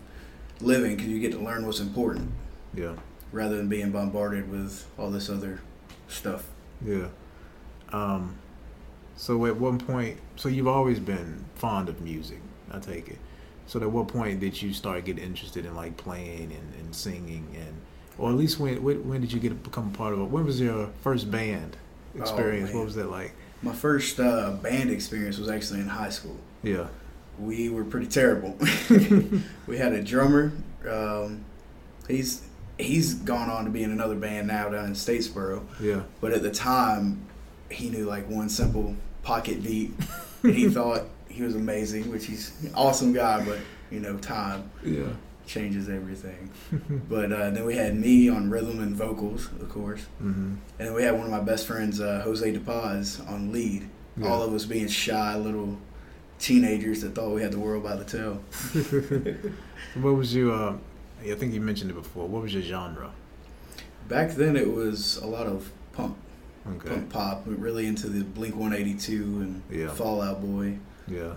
living 0.60 0.96
because 0.96 1.10
you 1.10 1.20
get 1.20 1.32
to 1.32 1.40
learn 1.40 1.66
what's 1.66 1.80
important 1.80 2.32
yeah, 2.74 2.94
rather 3.32 3.58
than 3.58 3.68
being 3.70 3.92
bombarded 3.92 4.50
with 4.50 4.88
all 4.98 5.10
this 5.10 5.30
other 5.30 5.62
stuff. 6.08 6.48
yeah. 6.86 7.08
Um, 7.94 8.36
so 9.16 9.46
at 9.46 9.56
one 9.58 9.78
point, 9.78 10.18
so 10.36 10.50
you've 10.50 10.68
always 10.68 11.00
been 11.00 11.46
fond 11.56 11.90
of 11.90 12.02
music, 12.02 12.40
I 12.72 12.80
take 12.80 13.10
it. 13.10 13.18
So 13.68 13.80
at 13.80 13.92
what 13.92 14.08
point 14.08 14.40
did 14.40 14.62
you 14.62 14.74
start 14.74 15.06
getting 15.06 15.24
interested 15.24 15.66
in 15.66 15.76
like 15.76 15.96
playing 15.98 16.52
and, 16.52 16.74
and 16.80 16.96
singing 16.96 17.48
and, 17.56 17.76
or 18.18 18.30
at 18.30 18.36
least 18.36 18.60
when, 18.60 18.82
when 18.84 19.08
when 19.08 19.22
did 19.22 19.32
you 19.32 19.40
get 19.40 19.64
become 19.64 19.92
a 19.94 19.98
part 19.98 20.14
of 20.14 20.20
it? 20.20 20.26
When 20.26 20.46
was 20.46 20.60
your 20.60 20.90
first 21.02 21.32
band 21.32 21.78
experience? 22.16 22.70
man. 22.70 22.78
what 22.78 22.86
was 22.86 22.96
that 22.96 23.10
like? 23.10 23.34
My 23.62 23.74
first 23.74 24.20
uh, 24.20 24.52
band 24.52 24.90
experience 24.90 25.38
was 25.38 25.50
actually 25.50 25.82
in 25.82 25.88
high 25.88 26.10
school. 26.10 26.38
Yeah, 26.64 26.88
We 27.40 27.70
were 27.70 27.84
pretty 27.84 28.08
terrible. 28.08 28.58
we 29.68 29.78
had 29.78 29.94
a 29.94 30.04
drummer. 30.04 30.52
Um, 30.90 31.46
he's 32.08 32.42
he's 32.82 33.14
gone 33.14 33.50
on 33.50 33.66
to 33.66 33.72
be 33.72 33.84
in 33.84 33.92
another 33.92 34.16
band 34.16 34.48
now 34.48 34.70
down 34.70 34.86
in 34.86 34.94
Statesboro. 34.94 35.64
yeah, 35.80 36.02
But 36.20 36.32
at 36.34 36.42
the 36.44 36.52
time, 36.52 37.22
he 37.70 37.90
knew 37.90 38.06
like 38.06 38.28
one 38.30 38.50
simple 38.50 38.96
pocket 39.24 39.64
beat, 39.64 39.92
and 40.44 40.54
he 40.56 40.68
thought 40.78 41.04
he 41.30 41.44
was 41.44 41.56
amazing. 41.56 42.12
Which 42.12 42.26
he's 42.26 42.52
an 42.64 42.72
awesome 42.76 43.14
guy, 43.14 43.44
but 43.46 43.60
you 43.90 44.00
know, 44.00 44.18
time 44.18 44.70
yeah. 44.84 45.08
changes 45.46 45.90
everything. 45.90 46.50
But 47.10 47.32
uh, 47.32 47.50
then 47.52 47.66
we 47.66 47.76
had 47.76 47.96
me 47.96 48.30
on 48.30 48.50
rhythm 48.50 48.80
and 48.82 48.96
vocals, 48.96 49.48
of 49.62 49.70
course, 49.70 50.02
hmm 50.20 50.56
and 50.80 50.88
then 50.88 50.94
we 50.94 51.04
had 51.04 51.14
one 51.14 51.26
of 51.26 51.32
my 51.32 51.42
best 51.42 51.68
friends, 51.68 52.00
uh, 52.02 52.22
Jose 52.24 52.52
DePaz, 52.54 53.20
on 53.30 53.52
lead. 53.52 53.88
Yeah. 54.18 54.28
All 54.30 54.42
of 54.44 54.54
us 54.54 54.66
being 54.66 54.88
shy 54.88 55.36
little 55.38 55.78
teenagers 56.40 57.02
that 57.02 57.16
thought 57.16 57.32
we 57.34 57.42
had 57.42 57.52
the 57.52 57.60
world 57.60 57.84
by 57.84 57.96
the 57.96 58.04
tail. 58.04 58.42
what 60.02 60.16
was 60.16 60.34
your? 60.36 60.52
Uh, 60.54 60.74
I 61.24 61.36
think 61.36 61.54
you 61.54 61.62
mentioned 61.62 61.92
it 61.92 61.96
before. 61.96 62.28
What 62.28 62.42
was 62.44 62.54
your 62.54 62.64
genre? 62.64 63.12
Back 64.08 64.32
then, 64.32 64.56
it 64.56 64.72
was 64.74 65.18
a 65.18 65.28
lot 65.28 65.48
of 65.48 65.72
punk, 65.94 66.18
Okay. 66.68 66.90
punk 66.90 67.10
pop. 67.10 67.46
We 67.48 67.56
were 67.56 67.62
really 67.64 67.86
into 67.88 68.08
the 68.08 68.24
Blink 68.24 68.56
One 68.56 68.74
Eighty 68.74 68.94
Two 68.96 69.24
and 69.42 69.62
Yeah. 69.70 69.90
Fall 69.90 70.22
Out 70.22 70.42
Boy. 70.42 70.78
Yeah, 71.08 71.34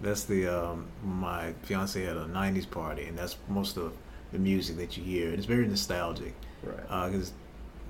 that's 0.00 0.24
the 0.24 0.46
um, 0.48 0.86
my 1.04 1.52
fiance 1.62 2.02
had 2.02 2.16
a 2.16 2.26
'90s 2.26 2.70
party, 2.70 3.04
and 3.04 3.18
that's 3.18 3.36
most 3.48 3.76
of 3.76 3.92
the 4.32 4.38
music 4.38 4.76
that 4.76 4.96
you 4.96 5.02
hear. 5.04 5.30
It's 5.30 5.46
very 5.46 5.66
nostalgic 5.66 6.34
Right. 6.62 7.10
because 7.10 7.32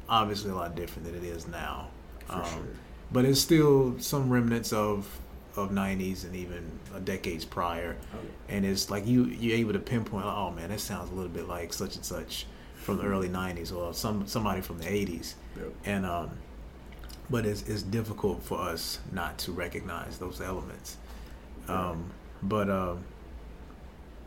obviously 0.09 0.51
a 0.51 0.55
lot 0.55 0.75
different 0.77 1.07
than 1.07 1.15
it 1.17 1.25
is 1.25 1.47
now. 1.49 1.89
For 2.27 2.35
Um, 2.37 2.45
sure. 2.45 2.63
But 3.11 3.25
it's 3.25 3.41
still 3.41 3.97
some 3.99 4.31
remnants 4.31 4.73
of 4.73 5.19
of 5.63 5.71
'90s 5.71 6.25
and 6.25 6.35
even 6.35 6.79
decades 7.05 7.45
prior, 7.45 7.97
and 8.49 8.65
it's 8.65 8.91
like 8.91 9.07
you 9.07 9.25
you're 9.27 9.57
able 9.57 9.73
to 9.73 9.79
pinpoint. 9.79 10.25
Oh 10.27 10.51
man, 10.51 10.71
that 10.71 10.81
sounds 10.81 11.11
a 11.11 11.15
little 11.15 11.31
bit 11.31 11.49
like 11.49 11.73
such 11.73 11.97
and 11.97 12.05
such 12.05 12.47
from 12.77 12.99
the 12.99 13.05
early 13.05 13.29
'90s, 13.29 13.75
or 13.75 13.93
some 13.95 14.27
somebody 14.27 14.61
from 14.61 14.79
the 14.79 14.87
'80s. 14.87 15.35
Yep. 15.57 15.73
and 15.85 16.07
um, 16.07 16.31
but 17.31 17.45
it's 17.45 17.63
it's 17.63 17.83
difficult 17.83 18.43
for 18.43 18.59
us 18.61 19.01
not 19.13 19.39
to 19.39 19.53
recognize 19.53 20.19
those 20.19 20.41
elements. 20.41 20.97
Um, 21.69 22.11
but 22.43 22.71
um, 22.71 23.05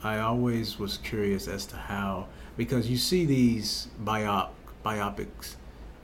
I 0.04 0.20
always 0.20 0.78
was 0.78 0.98
curious 0.98 1.48
as 1.48 1.66
to 1.68 1.78
how 1.78 2.28
because 2.58 2.90
you 2.90 2.98
see 2.98 3.26
these 3.26 3.88
biop 4.04 4.50
biopics, 4.86 5.56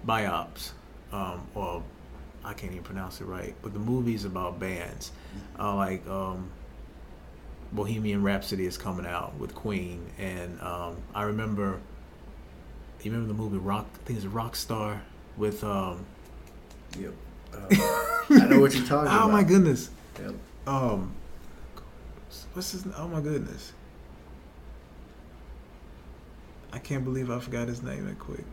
biops, 0.06 0.72
um, 1.12 1.48
or 1.56 1.84
I 2.48 2.54
can't 2.54 2.72
even 2.72 2.84
pronounce 2.84 3.20
it 3.20 3.26
right, 3.26 3.54
but 3.62 3.74
the 3.74 3.80
movies 3.80 4.24
about 4.24 4.58
bands, 4.58 5.12
uh, 5.60 5.76
like 5.76 6.08
um, 6.08 6.50
Bohemian 7.74 8.24
Rhapsody 8.24 8.66
is 8.66 8.78
coming 8.78 9.06
out 9.06 9.36
with 9.38 9.54
Queen, 9.54 10.06
and 10.18 10.60
um, 10.62 10.96
I 11.14 11.24
remember. 11.24 11.80
You 13.04 13.12
remember 13.12 13.28
the 13.34 13.38
movie 13.38 13.58
Rock? 13.58 13.86
I 13.94 13.98
think 14.06 14.18
it's 14.18 14.26
Rockstar 14.26 15.00
with 15.36 15.64
um, 15.64 16.06
Yep. 16.98 17.14
Uh, 17.54 18.26
I 18.30 18.46
know 18.50 18.60
what 18.60 18.74
you're 18.76 18.86
talking 18.86 19.08
about. 19.08 19.24
oh 19.24 19.32
my 19.32 19.42
goodness. 19.42 19.90
Yep. 20.20 20.36
Um, 20.68 21.14
what's 22.54 22.72
his? 22.72 22.86
Oh 22.98 23.08
my 23.08 23.22
goodness. 23.22 23.72
I 26.74 26.80
can't 26.80 27.04
believe 27.04 27.32
I 27.32 27.40
forgot 27.40 27.68
his 27.68 27.82
name 27.82 28.06
that 28.06 28.20
quick. 28.20 28.44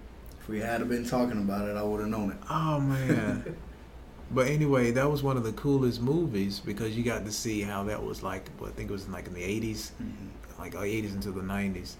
If 0.40 0.48
we 0.48 0.60
had 0.60 0.88
been 0.88 1.04
talking 1.04 1.38
about 1.38 1.68
it, 1.68 1.76
I 1.76 1.82
would 1.82 2.00
have 2.00 2.08
known 2.08 2.30
it. 2.30 2.36
Oh 2.48 2.80
man. 2.80 3.56
but 4.34 4.48
anyway, 4.48 4.90
that 4.92 5.10
was 5.10 5.22
one 5.22 5.36
of 5.36 5.44
the 5.44 5.52
coolest 5.52 6.00
movies 6.02 6.60
because 6.60 6.96
you 6.96 7.02
got 7.04 7.24
to 7.24 7.32
see 7.32 7.60
how 7.62 7.84
that 7.84 8.02
was 8.02 8.22
like. 8.22 8.48
I 8.62 8.70
think 8.70 8.90
it 8.90 8.92
was 8.92 9.08
like 9.08 9.26
in 9.26 9.34
the 9.34 9.42
'80s, 9.42 9.92
Mhm. 10.02 10.58
like 10.58 10.74
uh, 10.74 10.80
'80s 10.80 11.14
into 11.14 11.30
the 11.30 11.40
'90s, 11.42 11.94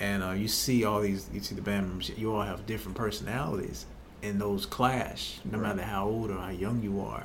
and 0.00 0.22
uh, 0.22 0.30
you 0.32 0.48
see 0.48 0.84
all 0.84 1.00
these. 1.00 1.28
You 1.32 1.40
see 1.40 1.54
the 1.54 1.62
band 1.62 1.88
members. 1.88 2.10
You 2.16 2.34
all 2.34 2.42
have 2.42 2.66
different 2.66 2.96
personalities, 2.96 3.86
and 4.22 4.40
those 4.40 4.66
clash 4.66 5.40
no 5.44 5.58
Right. 5.58 5.76
matter 5.76 5.86
how 5.88 6.06
old 6.08 6.30
or 6.30 6.38
how 6.38 6.50
young 6.50 6.82
you 6.82 7.00
are. 7.00 7.24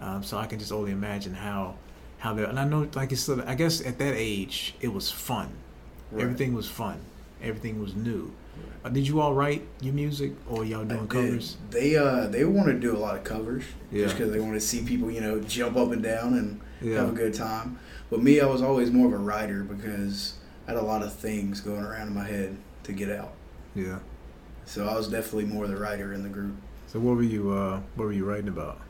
Um, 0.00 0.22
so 0.22 0.38
I 0.38 0.46
can 0.46 0.58
just 0.58 0.72
only 0.72 0.92
imagine 0.92 1.34
how 1.34 1.74
how 2.18 2.32
they. 2.34 2.44
And 2.44 2.58
I 2.58 2.64
know, 2.64 2.88
like 2.94 3.12
it's. 3.12 3.28
I 3.28 3.54
guess 3.54 3.80
at 3.84 3.98
that 3.98 4.14
age, 4.16 4.74
it 4.80 4.92
was 4.92 5.10
fun. 5.10 5.50
Right. 6.12 6.22
Everything 6.24 6.54
was 6.54 6.68
fun. 6.68 7.00
Everything 7.42 7.80
was 7.80 7.94
new. 7.94 8.32
Uh, 8.84 8.88
did 8.88 9.06
you 9.06 9.20
all 9.20 9.34
write 9.34 9.66
your 9.80 9.92
music 9.94 10.32
or 10.48 10.64
y'all 10.64 10.84
doing 10.84 11.06
covers? 11.08 11.56
They 11.70 11.96
uh 11.96 12.26
they 12.26 12.44
wanted 12.44 12.74
to 12.74 12.80
do 12.80 12.96
a 12.96 12.98
lot 12.98 13.16
of 13.16 13.24
covers 13.24 13.64
Yeah. 13.90 14.04
just 14.04 14.16
because 14.16 14.32
they 14.32 14.40
wanted 14.40 14.54
to 14.54 14.60
see 14.60 14.82
people 14.82 15.10
you 15.10 15.20
know 15.20 15.40
jump 15.40 15.76
up 15.76 15.92
and 15.92 16.02
down 16.02 16.34
and 16.34 16.60
Yeah. 16.82 17.00
have 17.00 17.10
a 17.10 17.12
good 17.12 17.34
time. 17.34 17.78
But 18.10 18.22
me, 18.22 18.40
I 18.40 18.46
was 18.46 18.62
always 18.62 18.90
more 18.90 19.06
of 19.06 19.12
a 19.12 19.18
writer 19.18 19.62
because 19.62 20.34
I 20.66 20.72
had 20.72 20.80
a 20.80 20.82
lot 20.82 21.02
of 21.02 21.12
things 21.14 21.60
going 21.60 21.82
around 21.84 22.08
in 22.08 22.14
my 22.14 22.24
head 22.24 22.56
to 22.84 22.92
get 22.92 23.10
out. 23.10 23.32
Yeah. 23.74 23.98
So 24.64 24.86
I 24.88 24.96
was 24.96 25.08
definitely 25.08 25.44
more 25.46 25.66
the 25.66 25.76
writer 25.76 26.12
in 26.12 26.22
the 26.22 26.28
group. 26.28 26.54
So 26.86 26.98
what 27.00 27.16
were 27.16 27.22
you 27.22 27.50
uh 27.52 27.80
what 27.96 28.04
were 28.06 28.12
you 28.12 28.24
writing 28.24 28.48
about? 28.48 28.80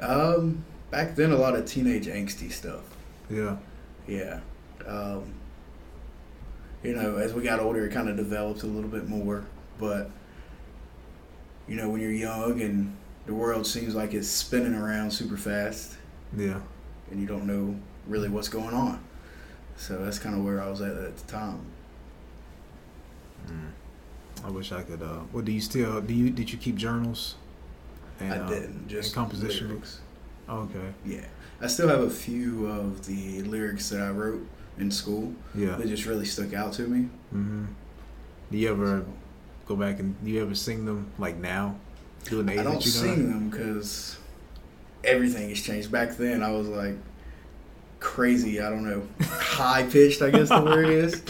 Um, 0.00 0.64
back 0.90 1.14
then, 1.14 1.30
a 1.30 1.36
lot 1.36 1.54
of 1.54 1.66
teenage 1.66 2.06
angsty 2.06 2.50
stuff. 2.50 2.82
Yeah. 3.28 3.56
Yeah. 4.06 4.40
Um, 4.86 5.34
you 6.82 6.94
know, 6.94 7.16
as 7.16 7.32
we 7.34 7.42
got 7.42 7.60
older, 7.60 7.84
it 7.86 7.92
kind 7.92 8.08
of 8.08 8.16
developed 8.16 8.62
a 8.62 8.66
little 8.66 8.90
bit 8.90 9.08
more. 9.08 9.44
But, 9.78 10.10
you 11.68 11.76
know, 11.76 11.88
when 11.88 12.00
you're 12.00 12.10
young 12.10 12.60
and 12.60 12.96
the 13.26 13.34
world 13.34 13.66
seems 13.66 13.94
like 13.94 14.14
it's 14.14 14.28
spinning 14.28 14.74
around 14.74 15.10
super 15.10 15.36
fast 15.36 15.96
Yeah. 16.36 16.60
and 17.10 17.20
you 17.20 17.26
don't 17.26 17.46
know 17.46 17.76
really 18.06 18.28
what's 18.28 18.48
going 18.48 18.74
on. 18.74 19.02
So 19.76 20.02
that's 20.04 20.18
kind 20.18 20.34
of 20.34 20.44
where 20.44 20.62
I 20.62 20.68
was 20.68 20.80
at 20.80 20.96
at 20.96 21.16
the 21.16 21.26
time. 21.30 21.64
Mm. 23.46 23.70
I 24.44 24.50
wish 24.50 24.72
I 24.72 24.82
could 24.82 25.02
uh 25.02 25.20
what 25.32 25.44
do 25.44 25.52
you 25.52 25.60
still 25.60 26.00
do 26.00 26.12
you 26.14 26.30
did 26.30 26.50
you 26.52 26.58
keep 26.58 26.76
journals? 26.76 27.36
And, 28.20 28.34
I 28.34 28.38
uh, 28.38 28.48
didn't. 28.48 28.88
Just 28.88 29.08
and 29.08 29.14
composition 29.14 29.68
lyrics. 29.68 30.00
Okay. 30.48 30.92
Yeah. 31.06 31.24
I 31.60 31.66
still 31.68 31.88
have 31.88 32.00
a 32.00 32.10
few 32.10 32.66
of 32.66 33.06
the 33.06 33.42
lyrics 33.42 33.88
that 33.90 34.02
I 34.02 34.10
wrote 34.10 34.46
in 34.78 34.90
school 34.90 35.32
Yeah. 35.54 35.76
that 35.76 35.86
just 35.88 36.06
really 36.06 36.24
stuck 36.24 36.54
out 36.54 36.72
to 36.74 36.82
me. 36.82 37.08
Mhm. 37.34 37.66
Do 38.50 38.58
you 38.58 38.68
ever 38.70 39.00
So, 39.00 39.06
go 39.66 39.76
back 39.76 40.00
and 40.00 40.14
do 40.24 40.30
you 40.30 40.42
ever 40.42 40.54
sing 40.54 40.84
them 40.84 41.06
like 41.18 41.38
now? 41.38 41.76
Doing 42.24 42.46
the 42.46 42.52
age 42.52 42.58
I 42.58 42.62
don't 42.64 42.82
sing 42.82 43.30
them 43.30 43.48
because 43.50 44.16
everything 45.04 45.48
has 45.50 45.60
changed. 45.60 45.90
Back 45.92 46.16
then, 46.16 46.42
I 46.42 46.50
was 46.52 46.68
like 46.68 46.96
crazy. 48.00 48.60
I 48.60 48.70
don't 48.70 48.84
know, 48.84 49.02
high 49.20 49.84
pitched. 49.84 50.22
I 50.22 50.30
guess 50.30 50.48
the 50.48 50.60
word 50.62 50.88
is. 50.88 51.22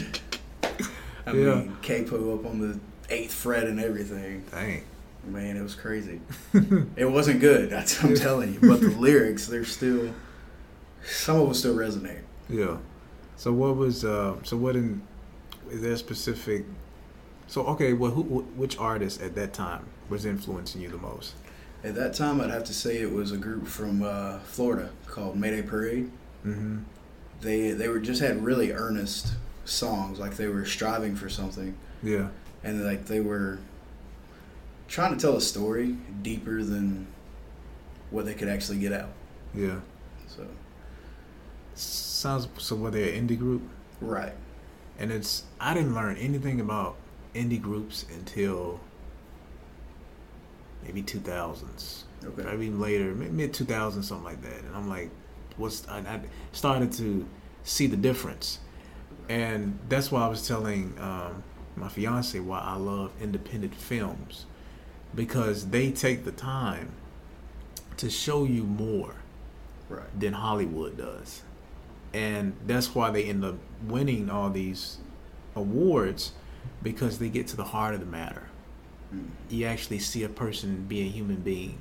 I 1.26 1.32
Yeah. 1.32 1.54
mean, 1.56 1.76
capo 1.82 2.34
up 2.34 2.46
on 2.46 2.60
the 2.60 2.78
eighth 3.08 3.34
fret 3.34 3.64
and 3.66 3.78
everything. 3.80 4.44
Dang. 4.50 4.82
Man, 5.28 5.56
it 5.56 5.62
was 5.62 5.74
crazy. 5.74 6.20
It 6.96 7.04
wasn't 7.04 7.40
good. 7.40 7.68
That's 7.70 8.02
what 8.02 8.10
I'm 8.12 8.16
telling 8.16 8.54
you. 8.54 8.60
But 8.60 8.80
the 8.80 8.88
lyrics, 8.90 9.46
they're 9.46 9.64
still. 9.64 10.14
Some 11.04 11.36
of 11.36 11.44
them 11.46 11.54
still 11.54 11.74
resonate. 11.76 12.20
Yeah. 12.48 12.76
So 13.40 13.54
what 13.54 13.74
was 13.74 14.04
uh 14.04 14.36
so 14.42 14.58
what 14.58 14.76
in 14.76 15.00
is 15.70 15.80
there 15.80 15.92
a 15.92 15.96
specific 15.96 16.66
so 17.46 17.62
okay, 17.68 17.94
well 17.94 18.10
who 18.10 18.22
which 18.54 18.76
artist 18.76 19.22
at 19.22 19.34
that 19.34 19.54
time 19.54 19.86
was 20.10 20.26
influencing 20.26 20.82
you 20.82 20.90
the 20.90 20.98
most? 20.98 21.32
At 21.82 21.94
that 21.94 22.12
time, 22.12 22.42
I'd 22.42 22.50
have 22.50 22.64
to 22.64 22.74
say 22.74 22.98
it 22.98 23.10
was 23.10 23.32
a 23.32 23.38
group 23.38 23.66
from 23.66 24.02
uh, 24.02 24.40
Florida 24.40 24.90
called 25.06 25.36
Mayday 25.38 25.62
Parade. 25.62 26.10
Mm-hmm. 26.44 26.80
They 27.40 27.70
they 27.70 27.88
were 27.88 27.98
just 27.98 28.20
had 28.20 28.44
really 28.44 28.72
earnest 28.72 29.32
songs, 29.64 30.18
like 30.18 30.36
they 30.36 30.48
were 30.48 30.66
striving 30.66 31.16
for 31.16 31.30
something. 31.30 31.74
Yeah. 32.02 32.28
and 32.62 32.84
like 32.84 33.06
they 33.06 33.20
were 33.20 33.58
trying 34.86 35.16
to 35.16 35.18
tell 35.18 35.38
a 35.38 35.40
story 35.40 35.96
deeper 36.20 36.62
than 36.62 37.06
what 38.10 38.26
they 38.26 38.34
could 38.34 38.48
actually 38.48 38.80
get 38.80 38.92
out. 38.92 39.12
Yeah. 39.54 39.80
So 40.28 40.46
Sounds 41.74 42.48
so 42.58 42.76
were 42.76 42.90
they 42.90 43.16
an 43.16 43.28
indie 43.28 43.38
group? 43.38 43.62
right, 44.00 44.34
And 44.98 45.10
it's 45.12 45.44
I 45.60 45.74
didn't 45.74 45.94
learn 45.94 46.16
anything 46.16 46.60
about 46.60 46.96
indie 47.34 47.60
groups 47.60 48.04
until 48.14 48.80
maybe 50.84 51.02
2000s. 51.02 52.02
okay, 52.24 52.42
Maybe 52.42 52.70
later, 52.70 53.14
mid 53.14 53.52
2000s, 53.52 54.04
something 54.04 54.24
like 54.24 54.42
that. 54.42 54.58
And 54.64 54.74
I'm 54.74 54.88
like, 54.88 55.10
what's 55.56 55.86
I, 55.88 55.98
I 55.98 56.20
started 56.52 56.92
to 56.94 57.26
see 57.62 57.86
the 57.86 57.96
difference, 57.96 58.58
and 59.28 59.78
that's 59.88 60.10
why 60.10 60.22
I 60.22 60.28
was 60.28 60.46
telling 60.46 60.94
um, 60.98 61.42
my 61.76 61.88
fiance 61.88 62.38
why 62.40 62.60
I 62.60 62.76
love 62.76 63.12
independent 63.20 63.74
films 63.74 64.46
because 65.14 65.68
they 65.68 65.90
take 65.90 66.24
the 66.24 66.32
time 66.32 66.92
to 67.96 68.08
show 68.08 68.44
you 68.44 68.62
more 68.64 69.14
right, 69.88 70.04
than 70.18 70.32
Hollywood 70.32 70.96
does. 70.96 71.42
And 72.12 72.54
that's 72.66 72.94
why 72.94 73.10
they 73.10 73.24
end 73.24 73.44
up 73.44 73.56
winning 73.86 74.30
all 74.30 74.50
these 74.50 74.98
awards 75.54 76.32
because 76.82 77.18
they 77.18 77.28
get 77.28 77.46
to 77.48 77.56
the 77.56 77.64
heart 77.64 77.94
of 77.94 78.00
the 78.00 78.06
matter. 78.06 78.48
Mm. 79.14 79.28
You 79.48 79.66
actually 79.66 79.98
see 80.00 80.24
a 80.24 80.28
person 80.28 80.86
be 80.88 81.00
a 81.00 81.08
human 81.08 81.36
being 81.36 81.78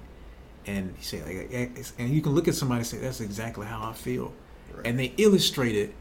and 0.65 0.93
you 0.98 1.03
say 1.03 1.24
like 1.24 1.93
and 1.98 2.09
you 2.09 2.21
can 2.21 2.33
look 2.33 2.48
at 2.48 2.55
somebody 2.55 2.79
and 2.79 2.88
say 2.88 2.98
that's 2.98 3.21
exactly 3.21 3.65
how 3.65 3.89
I 3.89 3.93
feel. 3.93 4.33
right. 4.74 4.86
And 4.86 5.00
they 5.00 5.13
illustrate 5.17 5.75
it 5.75 5.93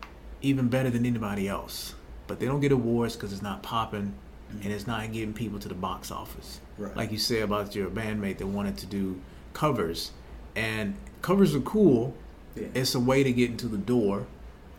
even 0.42 0.68
better 0.68 0.90
than 0.90 1.06
anybody 1.06 1.48
else. 1.48 1.94
But 2.26 2.40
they 2.40 2.46
don't 2.46 2.60
get 2.60 2.72
awards 2.72 3.16
because 3.16 3.32
it's 3.32 3.42
not 3.42 3.62
popping 3.62 4.14
and 4.62 4.72
it's 4.72 4.86
not 4.86 5.10
getting 5.12 5.32
people 5.32 5.58
to 5.58 5.68
the 5.68 5.74
box 5.74 6.10
office 6.10 6.60
right, 6.78 6.96
like 6.96 7.12
you 7.12 7.18
say 7.18 7.40
about 7.40 7.74
your 7.74 7.90
bandmate 7.90 8.38
that 8.38 8.46
wanted 8.46 8.76
to 8.78 8.86
do 8.86 9.20
covers 9.52 10.12
and 10.56 10.96
covers 11.22 11.54
are 11.54 11.60
cool 11.60 12.14
yeah, 12.60 12.66
it's 12.74 12.94
a 12.94 13.00
way 13.00 13.22
to 13.22 13.32
get 13.32 13.50
into 13.50 13.66
the 13.68 13.78
door 13.78 14.26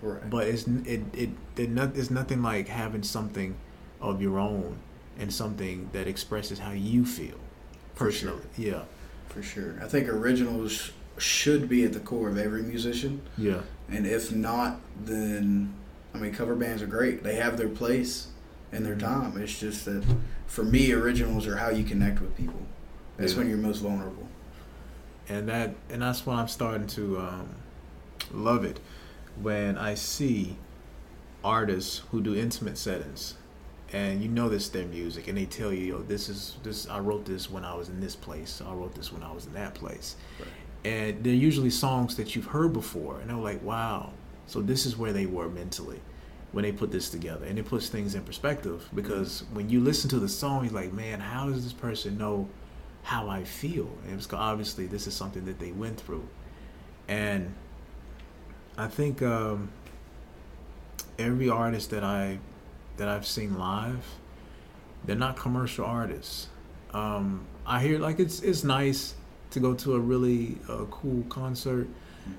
right, 0.02 0.30
but 0.30 0.48
it's 0.48 0.68
it 0.68 1.02
it, 1.14 1.30
it 1.58 1.70
not, 1.70 1.96
it's 1.96 2.10
nothing 2.10 2.42
like 2.42 2.68
having 2.68 3.04
something 3.04 3.56
of 4.02 4.22
your 4.22 4.40
own 4.40 4.78
and 5.18 5.34
something 5.34 5.90
that 5.94 6.08
expresses 6.08 6.60
how 6.60 6.72
you 6.72 7.06
feel 7.06 7.36
For 7.96 8.12
sure. 8.12 8.32
personally 8.32 8.50
yeah 8.58 8.82
for 9.28 9.44
sure. 9.44 9.76
I 9.82 9.88
think 9.88 10.08
originals 10.10 10.92
should 11.20 11.70
be 11.70 11.84
at 11.84 11.94
the 11.94 12.00
core 12.00 12.30
of 12.30 12.38
every 12.40 12.64
musician. 12.64 13.22
Yeah. 13.38 13.62
And 13.88 14.08
if 14.08 14.32
not, 14.34 14.80
then 15.06 15.76
I 16.16 16.18
mean, 16.18 16.34
cover 16.34 16.56
bands 16.56 16.82
are 16.82 16.88
great. 16.88 17.22
They 17.22 17.36
have 17.36 17.56
their 17.56 17.70
place 17.70 18.30
and 18.72 18.84
their 18.84 18.96
time. 18.96 19.38
It's 19.40 19.60
just 19.60 19.86
that 19.86 20.04
for 20.48 20.64
me, 20.64 20.92
originals 20.94 21.46
are 21.46 21.58
how 21.58 21.70
you 21.70 21.84
connect 21.84 22.22
with 22.22 22.36
people. 22.36 22.60
That's 23.18 23.34
Yeah. 23.34 23.40
when 23.40 23.50
you're 23.50 23.58
most 23.60 23.80
vulnerable. 23.80 24.28
and 25.28 25.48
that 25.50 25.76
and 25.92 26.02
that's 26.02 26.26
why 26.26 26.36
I'm 26.42 26.48
starting 26.48 26.88
to 26.88 27.20
um, 27.20 27.50
love 28.32 28.64
it 28.64 28.80
when 29.42 29.78
I 29.78 29.96
see 29.96 30.58
artists 31.44 32.02
who 32.12 32.22
do 32.22 32.36
intimate 32.36 32.78
settings 32.78 33.36
and 33.92 34.22
you 34.22 34.28
know 34.28 34.50
this 34.50 34.70
their 34.70 34.86
music 34.86 35.28
and 35.28 35.38
they 35.38 35.46
tell 35.46 35.74
you 35.74 35.86
yo 35.86 36.02
this 36.04 36.30
is 36.30 36.58
this 36.64 36.88
I 36.90 37.00
wrote 37.00 37.26
this 37.26 37.50
when 37.50 37.66
I 37.66 37.74
was 37.74 37.90
in 37.90 38.00
this 38.00 38.16
place. 38.16 38.62
I 38.66 38.74
wrote 38.74 38.94
this 38.94 39.12
when 39.12 39.24
I 39.24 39.32
was 39.32 39.46
in 39.46 39.54
that 39.54 39.74
place. 39.74 40.16
And 40.86 41.24
they're 41.24 41.34
usually 41.34 41.70
songs 41.70 42.16
that 42.16 42.36
you've 42.36 42.46
heard 42.46 42.72
before. 42.72 43.20
And 43.20 43.30
they're 43.30 43.38
like 43.38 43.64
wow. 43.64 44.12
So 44.48 44.62
this 44.62 44.86
is 44.86 44.98
where 44.98 45.14
they 45.14 45.26
were 45.26 45.50
mentally 45.50 46.00
when 46.52 46.64
they 46.64 46.72
put 46.72 46.92
this 46.92 47.10
together. 47.10 47.46
And 47.46 47.60
it 47.60 47.66
puts 47.66 47.90
things 47.90 48.16
in 48.16 48.24
perspective 48.24 48.88
because 48.94 49.42
mm-hmm. 49.42 49.56
when 49.56 49.70
you 49.70 49.80
listen 49.80 50.10
to 50.12 50.20
the 50.20 50.30
song 50.30 50.66
you're 50.66 50.74
like 50.74 50.94
man 50.94 51.20
how 51.20 51.50
does 51.50 51.64
this 51.64 51.74
person 51.74 52.18
know 52.18 52.48
how 53.04 53.28
I 53.28 53.44
feel? 53.44 53.90
And 54.06 54.20
it's 54.20 54.32
obviously 54.32 54.86
this 54.86 55.08
is 55.08 55.16
something 55.16 55.46
that 55.46 55.58
they 55.58 55.72
went 55.72 56.00
through. 56.00 56.28
And 57.08 57.54
I 58.80 58.88
think 58.88 59.22
um, 59.22 59.70
every 61.18 61.50
artist 61.50 61.90
that 61.92 62.04
I 62.04 62.40
that 62.98 63.08
I've 63.08 63.26
seen 63.26 63.58
live 63.58 64.06
they're 65.06 65.16
not 65.16 65.38
commercial 65.38 65.86
artists 65.86 66.48
um, 66.94 67.46
I 67.66 67.82
hear 67.82 68.00
like 68.00 68.20
it's 68.20 68.42
it's 68.42 68.64
nice 68.64 69.16
to 69.52 69.60
go 69.60 69.74
to 69.74 69.96
a 69.96 70.00
really 70.00 70.58
uh, 70.68 70.86
cool 70.92 71.24
concert 71.30 71.88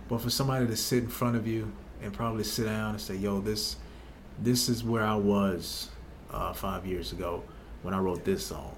but 0.08 0.20
for 0.20 0.30
somebody 0.30 0.66
to 0.66 0.76
sit 0.76 1.04
in 1.04 1.08
front 1.08 1.36
of 1.36 1.46
you 1.46 1.70
and 2.02 2.12
probably 2.12 2.44
sit 2.44 2.64
down 2.64 2.92
and 2.92 3.00
say, 3.00 3.16
"Yo, 3.16 3.40
this, 3.40 3.76
this 4.38 4.68
is 4.68 4.82
where 4.84 5.04
I 5.04 5.14
was 5.14 5.90
uh, 6.30 6.52
five 6.52 6.86
years 6.86 7.12
ago 7.12 7.42
when 7.82 7.94
I 7.94 7.98
wrote 7.98 8.24
this 8.24 8.46
song," 8.46 8.76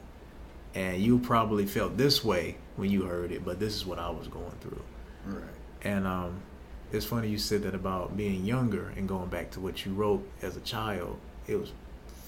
and 0.74 1.00
you 1.00 1.18
probably 1.18 1.66
felt 1.66 1.96
this 1.96 2.24
way 2.24 2.56
when 2.76 2.90
you 2.90 3.02
heard 3.02 3.32
it, 3.32 3.44
but 3.44 3.60
this 3.60 3.74
is 3.74 3.86
what 3.86 3.98
I 3.98 4.10
was 4.10 4.28
going 4.28 4.54
through. 4.60 4.82
Right. 5.26 5.44
And 5.82 6.06
um, 6.06 6.40
it's 6.92 7.06
funny 7.06 7.28
you 7.28 7.38
said 7.38 7.62
that 7.62 7.74
about 7.74 8.16
being 8.16 8.44
younger 8.44 8.92
and 8.96 9.08
going 9.08 9.28
back 9.28 9.50
to 9.52 9.60
what 9.60 9.84
you 9.86 9.92
wrote 9.92 10.26
as 10.42 10.56
a 10.56 10.60
child. 10.60 11.18
It 11.46 11.56
was 11.56 11.72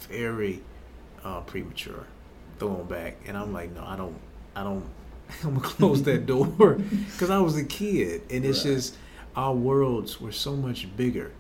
very 0.09 0.63
uh, 1.25 1.41
premature, 1.43 2.05
throwing 2.59 2.85
back, 2.87 3.17
and 3.27 3.37
I'm 3.37 3.53
like, 3.53 3.73
no, 3.73 3.85
I 3.85 3.97
don't, 3.97 4.17
I 4.57 4.63
don't. 4.65 4.85
I'm 5.45 5.55
gonna 5.55 5.61
close 5.67 6.03
that 6.05 6.27
door 6.35 6.47
because 6.77 7.31
I 7.31 7.39
was 7.39 7.57
a 7.57 7.65
kid, 7.65 8.23
and 8.31 8.45
it's 8.45 8.65
Right. 8.65 8.75
just 8.75 8.97
our 9.37 9.55
worlds 9.55 10.21
were 10.21 10.33
so 10.33 10.55
much 10.57 10.95
bigger 10.97 11.33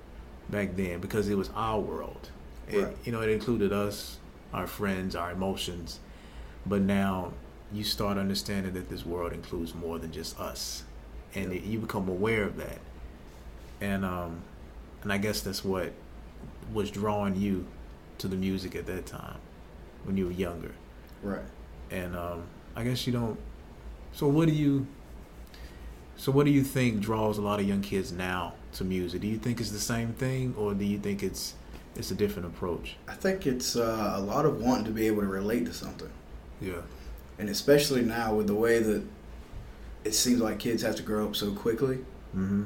back 0.51 0.75
then 0.77 1.01
because 1.01 1.29
it 1.29 1.37
was 1.37 1.51
our 1.55 1.81
world. 1.81 2.31
It, 2.69 2.83
Right. 2.83 2.97
You 3.05 3.13
know, 3.13 3.21
it 3.21 3.29
included 3.31 3.73
us, 3.73 4.19
our 4.53 4.67
friends, 4.67 5.15
our 5.15 5.33
emotions, 5.33 6.01
but 6.67 6.81
now 6.81 7.33
you 7.73 7.85
start 7.85 8.17
understanding 8.19 8.73
that 8.75 8.89
this 8.89 9.05
world 9.05 9.33
includes 9.33 9.75
more 9.75 9.99
than 9.99 10.13
just 10.13 10.39
us, 10.41 10.85
and 11.35 11.53
it, 11.53 11.65
you 11.65 11.79
become 11.79 12.09
aware 12.09 12.45
of 12.45 12.57
that, 12.57 12.79
and 13.85 14.05
um, 14.05 14.41
and 15.03 15.13
I 15.13 15.19
guess 15.19 15.41
that's 15.43 15.63
what 15.65 15.93
was 16.73 16.91
drawing 16.91 17.37
you 17.37 17.67
to 18.19 18.29
the 18.29 18.37
music 18.37 18.75
at 18.75 18.87
that 18.87 19.07
time 19.07 19.37
when 20.05 20.17
you 20.17 20.27
were 20.27 20.33
younger 20.33 20.73
Right. 21.23 21.43
and 21.91 22.17
um, 22.17 22.43
I 22.77 22.85
guess 22.85 23.07
you 23.07 23.13
don't. 23.13 23.39
So 24.13 24.27
what 24.29 24.49
do 24.49 24.55
you? 24.55 24.87
So 26.17 26.31
what 26.33 26.45
do 26.47 26.53
you 26.53 26.63
think 26.63 27.01
draws 27.01 27.39
a 27.39 27.43
lot 27.43 27.61
of 27.61 27.67
young 27.69 27.83
kids 27.83 28.13
now 28.13 28.55
to 28.75 28.85
music? 28.85 29.21
Do 29.21 29.27
you 29.27 29.39
think 29.39 29.61
it's 29.61 29.71
the 29.71 29.81
same 29.95 30.13
thing, 30.13 30.55
or 30.57 30.75
do 30.75 30.85
you 30.85 30.99
think 30.99 31.23
it's 31.23 31.55
it's 31.97 32.11
a 32.11 32.15
different 32.15 32.47
approach? 32.49 32.97
I 33.09 33.15
think 33.15 33.47
it's 33.47 33.77
uh, 33.77 34.13
a 34.17 34.21
lot 34.21 34.45
of 34.47 34.61
wanting 34.63 34.85
to 34.87 34.91
be 34.93 35.07
able 35.07 35.23
to 35.23 35.29
relate 35.29 35.67
to 35.67 35.73
something. 35.75 36.11
Yeah. 36.61 36.83
And 37.39 37.49
especially 37.49 38.03
now 38.03 38.35
with 38.35 38.47
the 38.47 38.55
way 38.55 38.79
that 38.81 39.03
it 40.05 40.15
seems 40.15 40.41
like 40.41 40.59
kids 40.61 40.83
have 40.83 40.97
to 40.97 41.03
grow 41.03 41.27
up 41.29 41.35
so 41.37 41.53
quickly 41.53 41.99
Mm-hmm. 42.37 42.65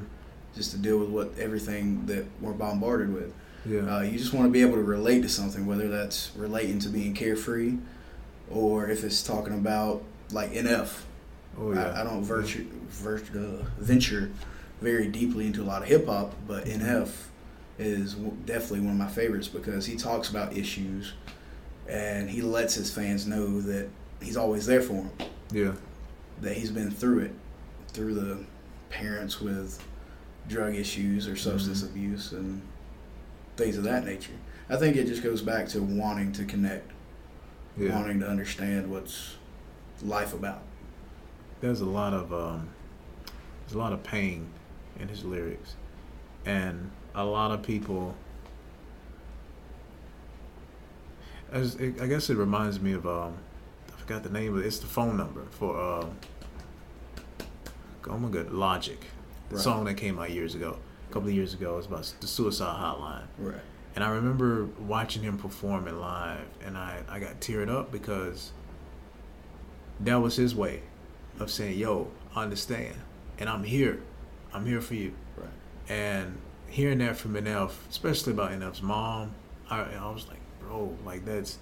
Just 0.55 0.71
to 0.71 0.77
deal 0.77 0.97
with 0.97 1.09
what 1.09 1.31
everything 1.39 2.05
that 2.07 2.25
we're 2.41 2.53
bombarded 2.53 3.13
with. 3.13 3.33
Yeah. 3.65 3.81
Uh, 3.97 4.01
you 4.01 4.17
just 4.17 4.33
want 4.33 4.47
to 4.47 4.51
be 4.51 4.61
able 4.61 4.75
to 4.75 4.83
relate 4.83 5.21
to 5.23 5.29
something, 5.29 5.65
whether 5.65 5.87
that's 5.89 6.31
relating 6.35 6.79
to 6.79 6.89
being 6.89 7.13
carefree 7.13 7.75
or 8.49 8.89
if 8.89 9.03
it's 9.03 9.21
talking 9.21 9.53
about 9.53 10.01
like 10.31 10.51
NF. 10.53 11.01
oh 11.57 11.73
yeah. 11.73 11.91
I, 11.91 12.01
I 12.01 12.03
don't 12.03 12.23
virtue, 12.23 12.65
virt, 12.91 13.35
uh, 13.35 13.63
venture 13.77 14.31
very 14.81 15.07
deeply 15.07 15.45
into 15.45 15.61
a 15.61 15.65
lot 15.65 15.81
of 15.81 15.87
hip 15.87 16.07
hop, 16.07 16.33
but 16.47 16.65
NF 16.65 17.09
is 17.77 18.13
definitely 18.45 18.79
one 18.81 18.91
of 18.91 18.97
my 18.97 19.07
favorites 19.07 19.47
because 19.47 19.85
he 19.85 19.95
talks 19.95 20.29
about 20.29 20.55
issues 20.55 21.13
and 21.87 22.29
he 22.29 22.41
lets 22.41 22.75
his 22.75 22.91
fans 22.93 23.25
know 23.27 23.59
that 23.61 23.89
he's 24.21 24.37
always 24.37 24.65
there 24.65 24.81
for 24.81 24.93
them, 24.93 25.11
Yeah. 25.51 25.71
that 26.41 26.55
he's 26.55 26.71
been 26.71 26.91
through 26.91 27.19
it, 27.19 27.31
through 27.89 28.13
the 28.15 28.39
parents 28.89 29.41
with 29.41 29.83
drug 30.49 30.75
issues 30.75 31.27
or 31.27 31.35
substance 31.37 31.83
Mhm. 31.83 31.89
abuse 31.89 32.31
and 32.33 32.61
things 33.55 33.77
of 33.77 33.83
that 33.83 34.03
nature. 34.03 34.33
I 34.69 34.75
think 34.75 34.95
it 34.97 35.05
just 35.05 35.23
goes 35.23 35.41
back 35.41 35.67
to 35.69 35.81
wanting 35.81 36.31
to 36.33 36.43
connect, 36.45 36.91
Yeah. 37.77 37.95
wanting 37.97 38.19
to 38.19 38.27
understand 38.27 38.89
what's 38.91 39.35
life 40.01 40.33
about. 40.33 40.63
There's 41.61 41.81
a 41.81 41.85
lot 41.85 42.13
of 42.13 42.33
um, 42.33 42.69
there's 43.61 43.75
a 43.75 43.77
lot 43.77 43.93
of 43.93 44.03
pain 44.03 44.47
in 44.99 45.07
his 45.07 45.23
lyrics, 45.23 45.75
and 46.45 46.91
a 47.15 47.23
lot 47.23 47.51
of 47.51 47.61
people. 47.63 48.15
As 51.51 51.75
it, 51.75 51.99
I 52.01 52.07
guess 52.07 52.29
it 52.29 52.37
reminds 52.37 52.79
me 52.79 52.93
of 52.93 53.07
um, 53.07 53.33
I 53.93 53.99
forgot 53.99 54.23
the 54.23 54.29
name 54.29 54.55
of 54.55 54.63
it. 54.63 54.67
It's 54.67 54.79
the 54.79 54.87
phone 54.87 55.17
number 55.17 55.43
for 55.51 55.79
um, 55.79 56.11
oh 58.07 58.17
my 58.17 58.29
god, 58.29 58.51
Logic, 58.51 59.03
Right. 59.51 59.61
song 59.61 59.85
that 59.85 59.95
came 59.95 60.19
out 60.19 60.29
years 60.31 60.55
ago, 60.55 60.77
a 61.09 61.13
couple 61.13 61.29
of 61.29 61.35
years 61.35 61.53
ago. 61.53 61.77
It's 61.77 61.87
about 61.87 62.13
the 62.19 62.27
suicide 62.27 62.75
hotline. 62.75 63.25
Right. 63.37 63.61
And 63.95 64.03
I 64.03 64.09
remember 64.11 64.65
watching 64.79 65.23
him 65.23 65.37
perform 65.37 65.87
it 65.87 65.93
live, 65.93 66.45
and 66.63 66.77
I, 66.77 67.01
I 67.09 67.19
got 67.19 67.39
teared 67.41 67.69
up 67.69 67.91
because 67.91 68.51
that 70.01 70.15
was 70.15 70.35
his 70.35 70.55
way 70.55 70.83
of 71.39 71.49
saying, 71.49 71.77
"Yo, 71.77 72.09
I 72.35 72.43
understand, 72.43 72.95
and 73.39 73.49
I'm 73.49 73.63
here, 73.63 74.01
I'm 74.53 74.65
here 74.65 74.81
for 74.81 74.93
you." 74.95 75.13
Right. 75.35 75.49
And 75.89 76.37
hearing 76.67 76.99
that 76.99 77.17
from 77.17 77.33
NF, 77.33 77.71
especially 77.89 78.33
about 78.33 78.51
NF's 78.51 78.81
mom, 78.83 79.33
I, 79.69 79.81
I 79.81 80.11
was 80.11 80.27
like, 80.27 80.39
"Bro, 80.59 80.95
like 81.05 81.25
that's." 81.25 81.57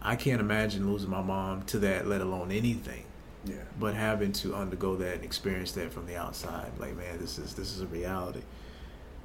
I 0.00 0.14
can't 0.14 0.40
imagine 0.40 0.88
losing 0.88 1.10
my 1.10 1.22
mom 1.22 1.62
to 1.64 1.78
that, 1.80 2.06
let 2.06 2.20
alone 2.20 2.52
anything. 2.52 3.02
Yeah. 3.48 3.56
But 3.78 3.94
having 3.94 4.32
to 4.32 4.54
undergo 4.54 4.96
that 4.96 5.16
and 5.16 5.24
experience 5.24 5.72
that 5.72 5.92
from 5.92 6.06
the 6.06 6.16
outside, 6.16 6.70
like 6.78 6.96
man, 6.96 7.18
this 7.18 7.38
is 7.38 7.54
this 7.54 7.74
is 7.74 7.80
a 7.80 7.86
reality. 7.86 8.42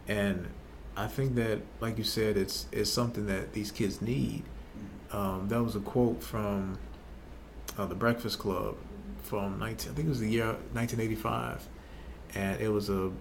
And 0.08 0.48
I 0.96 1.08
think 1.08 1.36
that, 1.36 1.62
like 1.80 1.98
you 1.98 2.04
said, 2.04 2.38
it's 2.38 2.68
it's 2.72 2.90
something 2.90 3.26
that 3.28 3.54
these 3.54 3.72
kids 3.72 4.02
need. 4.02 4.44
Um, 5.12 5.48
that 5.50 5.62
was 5.62 5.76
a 5.76 5.80
quote 5.80 6.24
from 6.24 6.78
uh, 7.78 7.86
the 7.86 7.96
Breakfast 7.96 8.40
Club 8.40 8.76
from 9.24 9.60
19, 9.60 9.92
I 9.92 9.96
think 9.96 10.08
it 10.08 10.10
was 10.10 10.20
the 10.20 10.30
year 10.30 10.48
1985, 10.74 11.68
and 12.36 12.62
it 12.62 12.70
was 12.70 12.90
a 12.90 13.12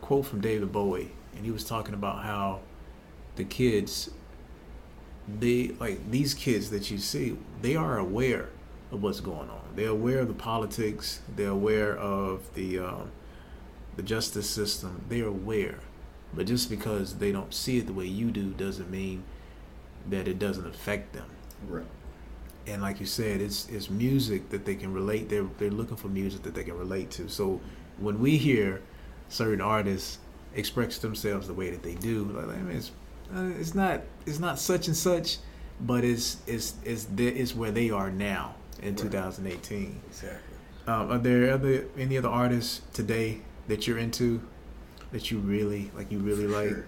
quote 0.00 0.26
from 0.26 0.40
David 0.40 0.70
Bowie, 0.72 1.10
and 1.34 1.44
he 1.44 1.50
was 1.50 1.64
talking 1.64 1.94
about 1.94 2.22
how 2.22 2.60
the 3.36 3.44
kids, 3.44 4.10
they 5.28 5.68
like 5.80 6.10
these 6.10 6.34
kids 6.34 6.70
that 6.70 6.90
you 6.90 6.98
see, 6.98 7.36
they 7.62 7.76
are 7.76 7.98
aware 7.98 8.50
of 8.90 9.02
what's 9.02 9.20
going 9.20 9.50
on. 9.50 9.62
They're 9.74 9.88
aware 9.88 10.20
of 10.20 10.28
the 10.28 10.34
politics. 10.34 11.20
They're 11.34 11.48
aware 11.48 11.96
of 11.96 12.54
the 12.54 12.78
um, 12.78 13.10
the 13.96 14.02
justice 14.02 14.48
system. 14.48 15.02
They're 15.08 15.26
aware, 15.26 15.80
but 16.34 16.46
just 16.46 16.70
because 16.70 17.16
they 17.16 17.32
don't 17.32 17.52
see 17.52 17.78
it 17.78 17.86
the 17.86 17.92
way 17.92 18.06
you 18.06 18.30
do 18.30 18.50
doesn't 18.50 18.90
mean 18.90 19.24
that 20.08 20.28
it 20.28 20.38
doesn't 20.38 20.66
affect 20.66 21.12
them. 21.12 21.28
Right. 21.68 21.84
And 22.66 22.82
like 22.82 23.00
you 23.00 23.06
said, 23.06 23.40
it's 23.40 23.68
it's 23.68 23.90
music 23.90 24.50
that 24.50 24.64
they 24.64 24.74
can 24.74 24.92
relate. 24.92 25.28
They're 25.28 25.46
they're 25.58 25.70
looking 25.70 25.96
for 25.96 26.08
music 26.08 26.42
that 26.42 26.54
they 26.54 26.64
can 26.64 26.78
relate 26.78 27.10
to. 27.12 27.28
So 27.28 27.60
when 27.98 28.20
we 28.20 28.36
hear 28.36 28.82
certain 29.28 29.60
artists 29.60 30.18
express 30.54 30.98
themselves 30.98 31.46
the 31.46 31.54
way 31.54 31.70
that 31.70 31.82
they 31.82 31.94
do, 31.94 32.24
like 32.24 32.48
I 32.48 32.60
mean, 32.60 32.76
it's 32.76 32.90
uh, 33.34 33.50
it's 33.58 33.74
not 33.74 34.02
it's 34.26 34.38
not 34.38 34.58
such 34.58 34.86
and 34.86 34.96
such, 34.96 35.38
but 35.80 36.04
it's 36.04 36.38
it's 36.46 36.74
it's 36.84 37.04
the, 37.04 37.28
it's 37.28 37.54
where 37.54 37.70
they 37.70 37.90
are 37.90 38.10
now 38.10 38.54
in 38.82 38.94
Right. 38.94 38.98
2018. 38.98 40.00
Exactly. 40.08 40.38
Um, 40.86 41.10
are 41.12 41.18
there 41.18 41.52
other 41.52 41.84
any 41.98 42.16
other 42.16 42.28
artists 42.28 42.80
today 42.94 43.40
that 43.68 43.86
you're 43.86 43.98
into 43.98 44.40
that 45.12 45.30
you 45.30 45.38
really 45.38 45.90
like? 45.94 46.10
You 46.10 46.18
really 46.18 46.44
For 46.46 46.48
like? 46.52 46.68
Sure. 46.70 46.86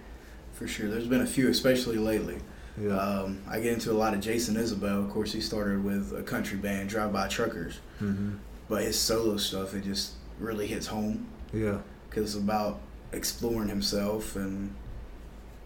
For 0.53 0.67
sure. 0.67 0.89
There's 0.89 1.07
been 1.07 1.21
a 1.21 1.27
few, 1.27 1.49
especially 1.49 1.97
lately. 1.97 2.37
Yeah. 2.79 2.97
Um, 2.97 3.41
I 3.49 3.59
get 3.59 3.73
into 3.73 3.91
a 3.91 3.93
lot 3.93 4.13
of 4.13 4.21
Jason 4.21 4.55
Isbell. 4.55 5.05
Of 5.05 5.11
course, 5.11 5.33
he 5.33 5.41
started 5.41 5.83
with 5.83 6.13
a 6.17 6.23
country 6.23 6.57
band, 6.57 6.89
Drive 6.89 7.11
By 7.13 7.27
Truckers. 7.27 7.79
mm-hmm. 8.01 8.35
But 8.69 8.83
his 8.83 8.97
solo 8.97 9.35
stuff, 9.37 9.73
it 9.73 9.83
just 9.83 10.13
really 10.39 10.65
hits 10.67 10.87
home 10.87 11.27
Yeah. 11.53 11.79
because 12.09 12.35
it's 12.35 12.43
about 12.43 12.79
exploring 13.11 13.67
himself 13.67 14.35
and 14.37 14.73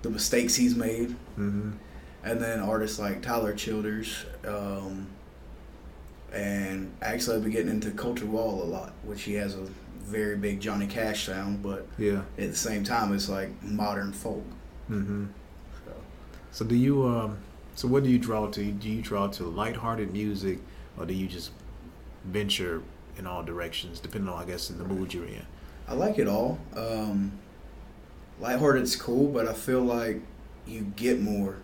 the 0.02 0.10
mistakes 0.10 0.56
he's 0.56 0.76
made. 0.76 1.10
Mm-hmm. 1.38 1.72
And 2.24 2.42
then 2.42 2.60
artists 2.60 2.98
like 2.98 3.22
Tyler 3.22 3.54
Childers, 3.54 4.26
um, 4.48 5.08
and 6.34 6.92
actually 7.02 7.38
I've 7.38 7.44
been 7.44 7.52
getting 7.52 7.70
into 7.72 7.92
Colter 7.92 8.26
Wall 8.26 8.64
a 8.64 8.66
lot, 8.66 8.94
which 9.04 9.24
he 9.24 9.34
has 9.36 9.56
a 9.56 9.66
very 10.04 10.36
big 10.36 10.60
Johnny 10.60 10.88
Cash 10.88 11.26
sound, 11.26 11.64
but 11.64 11.88
Yeah. 11.98 12.22
at 12.38 12.50
the 12.52 12.56
same 12.56 12.84
time 12.84 13.14
it's 13.14 13.30
like 13.30 13.50
modern 13.64 14.12
folk. 14.14 14.44
Mm-hmm. 14.90 15.26
So. 15.86 15.92
So 16.52 16.66
do 16.66 16.76
you 16.76 17.06
um 17.08 17.38
so 17.76 17.88
what 17.88 18.04
do 18.04 18.10
you 18.10 18.18
draw 18.20 18.48
to? 18.48 18.64
Do 18.72 18.90
you 18.90 19.02
draw 19.02 19.28
to 19.28 19.44
lighthearted 19.44 20.14
music 20.14 20.60
or 20.98 21.06
do 21.06 21.14
you 21.14 21.28
just 21.28 21.52
venture 22.26 22.82
in 23.18 23.26
all 23.28 23.44
directions 23.44 24.00
depending 24.00 24.30
on 24.32 24.42
I 24.42 24.46
guess 24.46 24.70
in 24.70 24.78
the 24.78 24.86
mood 24.86 25.14
you're 25.14 25.26
in? 25.26 25.46
I 25.88 25.94
like 25.94 26.18
it 26.20 26.28
all. 26.28 26.60
Um, 26.76 27.34
lighthearted's 28.40 28.96
cool, 28.96 29.28
but 29.32 29.48
I 29.48 29.54
feel 29.54 29.82
like 29.82 30.22
you 30.68 30.82
get 30.96 31.22
more 31.22 31.58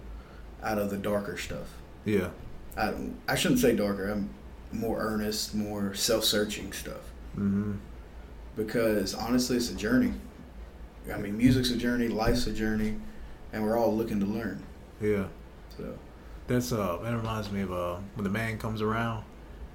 out 0.63 0.77
of 0.77 0.89
the 0.89 0.97
darker 0.97 1.37
stuff. 1.37 1.67
Yeah. 2.05 2.29
I, 2.77 2.93
I 3.27 3.35
shouldn't 3.35 3.59
say 3.59 3.75
darker. 3.75 4.09
I'm 4.09 4.29
more 4.71 4.99
earnest, 4.99 5.53
more 5.55 5.93
self-searching 5.93 6.73
stuff. 6.73 7.11
Mm-hmm. 7.37 7.73
Because 8.55 9.13
honestly, 9.13 9.57
it's 9.57 9.69
a 9.69 9.75
journey. 9.75 10.13
I 11.11 11.17
mean, 11.17 11.37
music's 11.37 11.71
a 11.71 11.77
journey, 11.77 12.07
life's 12.07 12.45
a 12.47 12.53
journey, 12.53 12.95
and 13.53 13.63
we're 13.63 13.77
all 13.77 13.95
looking 13.95 14.19
to 14.19 14.25
learn. 14.25 14.63
Yeah. 15.01 15.25
So, 15.77 15.97
That's 16.47 16.71
uh 16.71 16.97
that 17.01 17.15
reminds 17.15 17.51
me 17.51 17.61
of 17.61 17.71
uh 17.71 17.95
when 18.15 18.23
the 18.23 18.29
man 18.29 18.57
comes 18.57 18.81
around. 18.81 19.23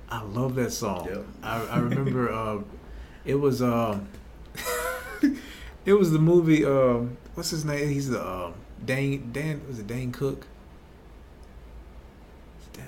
I 0.09 0.23
love 0.23 0.55
that 0.57 0.73
song. 0.73 1.09
Yep. 1.09 1.25
I 1.43 1.67
I 1.67 1.79
remember 1.79 2.33
uh 2.33 2.61
it 3.25 3.35
was 3.35 3.63
uh 3.63 3.99
it 5.85 5.95
was 5.95 6.13
the 6.13 6.19
movie 6.19 6.65
um 6.65 7.17
what's 7.35 7.51
his 7.51 7.65
name? 7.65 7.89
He's 7.89 8.09
the 8.09 8.23
uh, 8.23 8.53
Dane 8.85 9.31
Dan 9.33 9.63
was 9.67 9.79
it 9.79 9.87
Dane 9.87 10.13
Cook? 10.13 10.47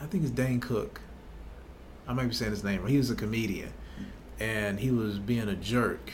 I 0.00 0.06
think 0.06 0.22
it's 0.22 0.32
Dane 0.32 0.60
Cook. 0.60 1.00
I 2.08 2.14
might 2.14 2.26
be 2.26 2.34
saying 2.34 2.52
his 2.52 2.64
name. 2.64 2.86
He 2.86 2.96
was 2.96 3.10
a 3.10 3.14
comedian, 3.14 3.70
and 4.40 4.80
he 4.80 4.90
was 4.90 5.18
being 5.18 5.46
a 5.46 5.54
jerk. 5.54 6.12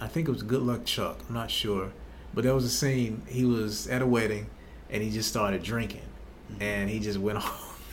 I 0.00 0.08
think 0.08 0.28
it 0.28 0.32
was 0.32 0.42
Good 0.42 0.62
Luck 0.62 0.86
Chuck. 0.86 1.20
I'm 1.28 1.34
not 1.34 1.50
sure, 1.50 1.92
but 2.32 2.44
there 2.44 2.54
was 2.54 2.64
a 2.64 2.70
scene. 2.70 3.22
He 3.28 3.44
was 3.44 3.86
at 3.86 4.00
a 4.00 4.06
wedding, 4.06 4.46
and 4.88 5.02
he 5.02 5.10
just 5.10 5.28
started 5.28 5.62
drinking, 5.62 6.08
mm-hmm. 6.50 6.62
and 6.62 6.88
he 6.88 7.00
just 7.00 7.18
went 7.18 7.36
off. 7.44 7.86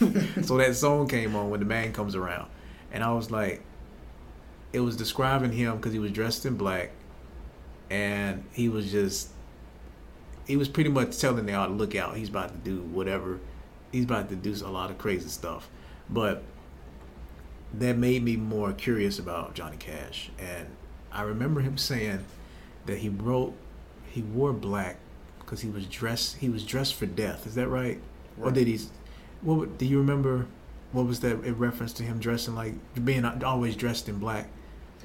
so 0.44 0.56
that 0.58 0.74
song 0.76 1.10
came 1.10 1.36
on 1.36 1.50
when 1.50 1.60
the 1.60 1.66
man 1.66 1.92
comes 1.92 2.16
around, 2.16 2.50
and 2.94 3.04
I 3.04 3.12
was 3.12 3.30
like, 3.30 3.62
it 4.72 4.80
was 4.80 4.96
describing 4.96 5.52
him 5.52 5.76
because 5.76 5.92
he 5.92 6.00
was 6.00 6.12
dressed 6.12 6.46
in 6.46 6.56
black, 6.56 6.92
and 7.90 8.46
he 8.54 8.70
was 8.70 8.90
just, 8.90 9.32
he 10.46 10.56
was 10.56 10.70
pretty 10.70 10.92
much 10.92 11.18
telling 11.20 11.54
ought 11.54 11.68
to 11.68 11.74
look 11.74 11.94
out. 11.94 12.16
He's 12.16 12.30
about 12.30 12.52
to 12.52 12.58
do 12.58 12.82
whatever, 12.84 13.42
he's 13.92 14.06
about 14.06 14.30
to 14.30 14.36
do 14.38 14.56
a 14.66 14.72
lot 14.72 14.92
of 14.92 14.98
crazy 14.98 15.28
stuff, 15.28 15.70
but 16.10 16.44
that 17.74 17.98
made 17.98 18.24
me 18.24 18.38
more 18.38 18.72
curious 18.74 19.20
about 19.20 19.54
Johnny 19.54 19.78
Cash, 19.78 20.30
and 20.40 20.68
I 21.12 21.22
remember 21.24 21.62
him 21.62 21.78
saying 21.78 22.24
that 22.86 23.00
he 23.00 23.10
wrote, 23.10 23.54
he 24.10 24.22
wore 24.22 24.54
black 24.54 24.98
because 25.40 25.62
he 25.62 25.70
was 25.70 25.86
dressed, 25.86 26.38
he 26.38 26.50
was 26.50 26.64
dressed 26.66 26.96
for 26.96 27.06
death. 27.06 27.46
Is 27.46 27.56
that 27.56 27.68
right? 27.68 28.00
Or 28.42 28.52
did 28.52 28.68
he? 28.68 28.80
What 29.42 29.78
do 29.78 29.86
you 29.86 29.98
remember? 30.00 30.48
What 30.92 31.06
was 31.06 31.20
that 31.22 31.44
in 31.44 31.58
reference 31.58 31.92
to 31.94 32.04
him 32.04 32.20
dressing 32.20 32.56
like 32.56 32.74
being 33.04 33.26
always 33.26 33.76
dressed 33.76 34.08
in 34.08 34.20
black 34.20 34.48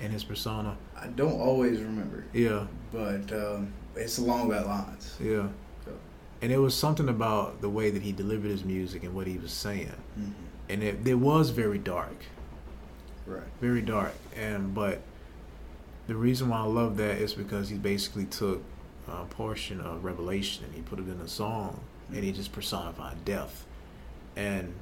in 0.00 0.10
his 0.10 0.22
persona? 0.24 0.76
I 0.96 1.08
don't 1.08 1.40
always 1.40 1.80
remember, 1.80 2.24
Yeah, 2.32 2.66
but 2.92 3.32
um, 3.32 3.72
it's 3.96 4.18
along 4.18 4.50
that 4.50 4.66
lines. 4.66 5.16
yeah. 5.20 5.48
So, 5.84 5.92
And 6.40 6.52
it 6.52 6.58
was 6.58 6.74
something 6.76 7.08
about 7.08 7.60
the 7.60 7.68
way 7.68 7.90
that 7.90 8.02
he 8.02 8.12
delivered 8.12 8.50
his 8.50 8.64
music 8.64 9.02
and 9.02 9.12
what 9.14 9.26
he 9.26 9.38
was 9.38 9.52
saying, 9.52 9.90
mhm. 10.18 10.32
And 10.68 10.82
it, 10.82 11.06
it 11.06 11.14
was 11.14 11.50
very 11.50 11.78
dark, 11.78 12.16
Right. 13.26 13.42
very 13.60 13.82
dark. 13.82 14.14
And 14.36 14.74
but 14.74 15.00
the 16.06 16.14
reason 16.16 16.48
why 16.48 16.58
I 16.58 16.64
love 16.64 16.96
that 16.96 17.18
is 17.18 17.34
because 17.34 17.68
he 17.68 17.76
basically 17.78 18.26
took 18.26 18.62
a 19.08 19.24
portion 19.24 19.80
of 19.80 20.04
Revelation 20.04 20.64
and 20.64 20.74
he 20.74 20.80
put 20.82 20.98
it 20.98 21.08
in 21.08 21.20
a 21.20 21.28
song, 21.28 21.80
and 22.12 22.22
he 22.24 22.32
just 22.32 22.52
personified 22.52 23.24
death. 23.24 23.64
And 24.36 24.72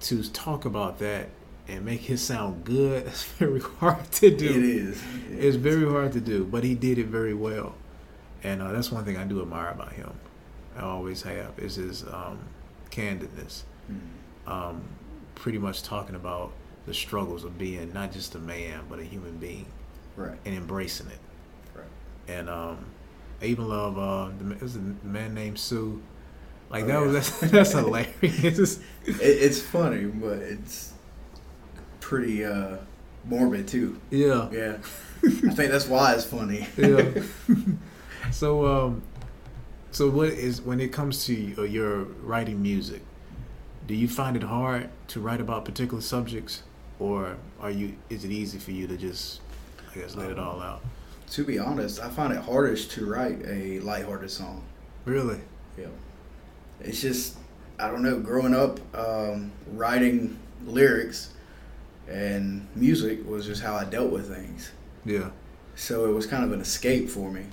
to 0.00 0.22
talk 0.30 0.64
about 0.64 0.98
that 1.00 1.28
and 1.66 1.84
make 1.84 2.00
his 2.02 2.22
sound 2.22 2.64
good, 2.64 3.06
it's 3.06 3.24
very 3.24 3.60
hard 3.60 4.10
to 4.12 4.34
do. 4.34 4.46
It 4.46 4.56
is. 4.56 5.02
It 5.02 5.32
It's 5.32 5.44
is. 5.44 5.56
very 5.56 5.88
hard 5.88 6.12
to 6.12 6.20
do, 6.20 6.44
but 6.44 6.64
he 6.64 6.74
did 6.74 6.98
it 6.98 7.06
very 7.06 7.34
well, 7.34 7.74
and 8.42 8.62
uh, 8.62 8.72
that's 8.72 8.90
one 8.92 9.04
thing 9.04 9.16
I 9.16 9.24
do 9.24 9.40
admire 9.42 9.70
about 9.70 9.92
him. 9.92 10.12
I 10.76 10.82
always 10.82 11.22
have 11.22 11.58
is 11.58 11.74
his 11.76 12.04
um, 12.04 12.38
candidness, 12.90 13.62
Mhm. 13.90 13.98
Um, 14.50 14.82
pretty 15.34 15.58
much 15.58 15.82
talking 15.82 16.14
about 16.16 16.52
the 16.86 16.94
struggles 16.94 17.44
of 17.44 17.58
being 17.58 17.92
not 17.92 18.12
just 18.12 18.34
a 18.34 18.38
man 18.38 18.80
but 18.88 18.98
a 18.98 19.04
human 19.04 19.36
being 19.36 19.66
Right. 20.16 20.36
and 20.44 20.54
embracing 20.56 21.06
it. 21.08 21.18
Right. 21.74 21.84
And 22.26 22.48
um, 22.50 22.86
I 23.40 23.44
even 23.46 23.68
love 23.68 23.96
uh, 23.98 24.30
the, 24.38 24.52
it 24.54 24.62
was 24.62 24.74
a 24.76 24.80
man 25.04 25.34
named 25.34 25.58
Sue. 25.58 26.02
Like 26.70 26.84
Oh, 26.84 26.86
that 26.88 26.92
yeah. 26.94 27.00
was 27.00 27.12
that's, 27.40 27.52
that's 27.52 27.72
hilarious. 27.72 28.80
It, 29.06 29.16
it's 29.20 29.60
funny, 29.60 30.04
but 30.06 30.38
it's 30.38 30.92
pretty 32.00 32.44
uh, 32.44 32.78
morbid 33.24 33.68
too. 33.68 34.00
yeah. 34.10 34.48
Yeah. 34.50 34.76
I 35.24 35.30
think 35.54 35.70
that's 35.72 35.86
why 35.88 36.14
it's 36.14 36.24
funny. 36.24 36.66
yeah. 36.76 37.10
so, 38.30 38.66
um, 38.66 39.02
so 39.90 40.08
what 40.10 40.28
is 40.28 40.60
when 40.62 40.80
it 40.80 40.92
comes 40.92 41.24
to 41.26 41.34
your, 41.34 41.66
your 41.66 42.02
writing 42.22 42.60
music? 42.62 43.02
Do 43.88 43.94
you 43.94 44.06
find 44.06 44.36
it 44.36 44.44
hard 44.44 44.90
to 45.08 45.20
write 45.20 45.40
about 45.40 45.64
particular 45.64 46.00
subjects, 46.00 46.62
or 47.00 47.36
are 47.60 47.70
you? 47.70 47.96
Is 48.08 48.24
it 48.24 48.30
easy 48.30 48.58
for 48.58 48.70
you 48.70 48.86
to 48.86 48.96
just, 48.96 49.40
I 49.90 49.98
guess, 49.98 50.14
let 50.14 50.30
it 50.30 50.38
all 50.38 50.62
out? 50.62 50.82
to 51.30 51.44
be 51.44 51.58
honest, 51.58 52.00
I 52.00 52.08
find 52.08 52.32
it 52.32 52.40
hardest 52.40 52.90
to 52.92 53.06
write 53.06 53.44
a 53.46 53.80
lighthearted 53.80 54.30
song. 54.30 54.64
Really? 55.04 55.40
Yeah. 55.76 55.88
It's 56.80 57.00
just 57.00 57.36
I 57.78 57.90
don't 57.90 58.02
know. 58.02 58.18
Growing 58.18 58.54
up, 58.54 58.80
um, 58.96 59.52
writing 59.72 60.38
lyrics 60.64 61.30
and 62.08 62.66
music 62.74 63.26
was 63.28 63.46
just 63.46 63.62
how 63.62 63.74
I 63.74 63.84
dealt 63.84 64.10
with 64.10 64.34
things. 64.34 64.70
Yeah. 65.04 65.30
So 65.76 66.06
it 66.06 66.12
was 66.12 66.26
kind 66.26 66.44
of 66.44 66.52
an 66.52 66.60
escape 66.60 67.08
for 67.08 67.30
me. 67.30 67.44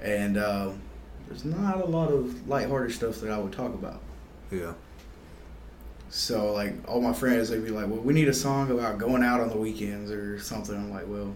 And 0.00 0.38
um, 0.38 0.80
there's 1.26 1.44
not 1.44 1.80
a 1.80 1.86
lot 1.86 2.12
of 2.12 2.48
lighthearted 2.48 2.94
stuff 2.94 3.16
that 3.16 3.30
I 3.30 3.38
would 3.38 3.52
talk 3.52 3.74
about. 3.74 4.00
Yeah. 4.50 4.74
So 6.14 6.52
like 6.52 6.74
all 6.88 7.00
my 7.00 7.12
friends, 7.12 7.48
they'd 7.48 7.64
be 7.64 7.70
like, 7.70 7.88
"Well, 7.88 7.98
we 7.98 8.14
need 8.14 8.28
a 8.28 8.32
song 8.32 8.70
about 8.70 8.98
going 8.98 9.24
out 9.24 9.40
on 9.40 9.48
the 9.48 9.56
weekends 9.56 10.12
or 10.12 10.38
something." 10.38 10.76
I'm 10.76 10.92
like, 10.92 11.08
"Well, 11.08 11.34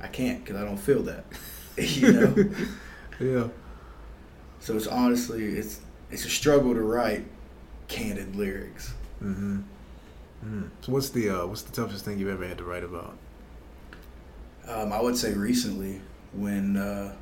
I 0.00 0.08
can't 0.08 0.44
because 0.44 0.60
I 0.60 0.64
don't 0.64 0.76
feel 0.76 1.04
that." 1.04 1.24
you 1.78 2.12
know. 2.12 2.34
Yeah. 3.18 3.48
so 4.58 4.76
it's 4.76 4.86
honestly 4.86 5.42
it's 5.42 5.80
it's 6.10 6.26
a 6.26 6.28
struggle 6.28 6.74
to 6.74 6.82
write 6.82 7.24
candid 7.88 8.36
lyrics. 8.36 8.92
Mm-hmm. 9.22 9.60
Mm. 10.44 10.70
So 10.82 10.92
what's 10.92 11.08
the 11.10 11.30
uh, 11.30 11.46
what's 11.46 11.62
the 11.62 11.72
toughest 11.72 12.04
thing 12.04 12.18
you've 12.18 12.28
ever 12.28 12.46
had 12.46 12.58
to 12.58 12.64
write 12.64 12.82
about? 12.84 13.16
Um, 14.68 14.92
I 14.92 15.00
would 15.00 15.16
say 15.16 15.32
recently 15.32 16.02
when 16.32 16.76
uh, 16.76 17.14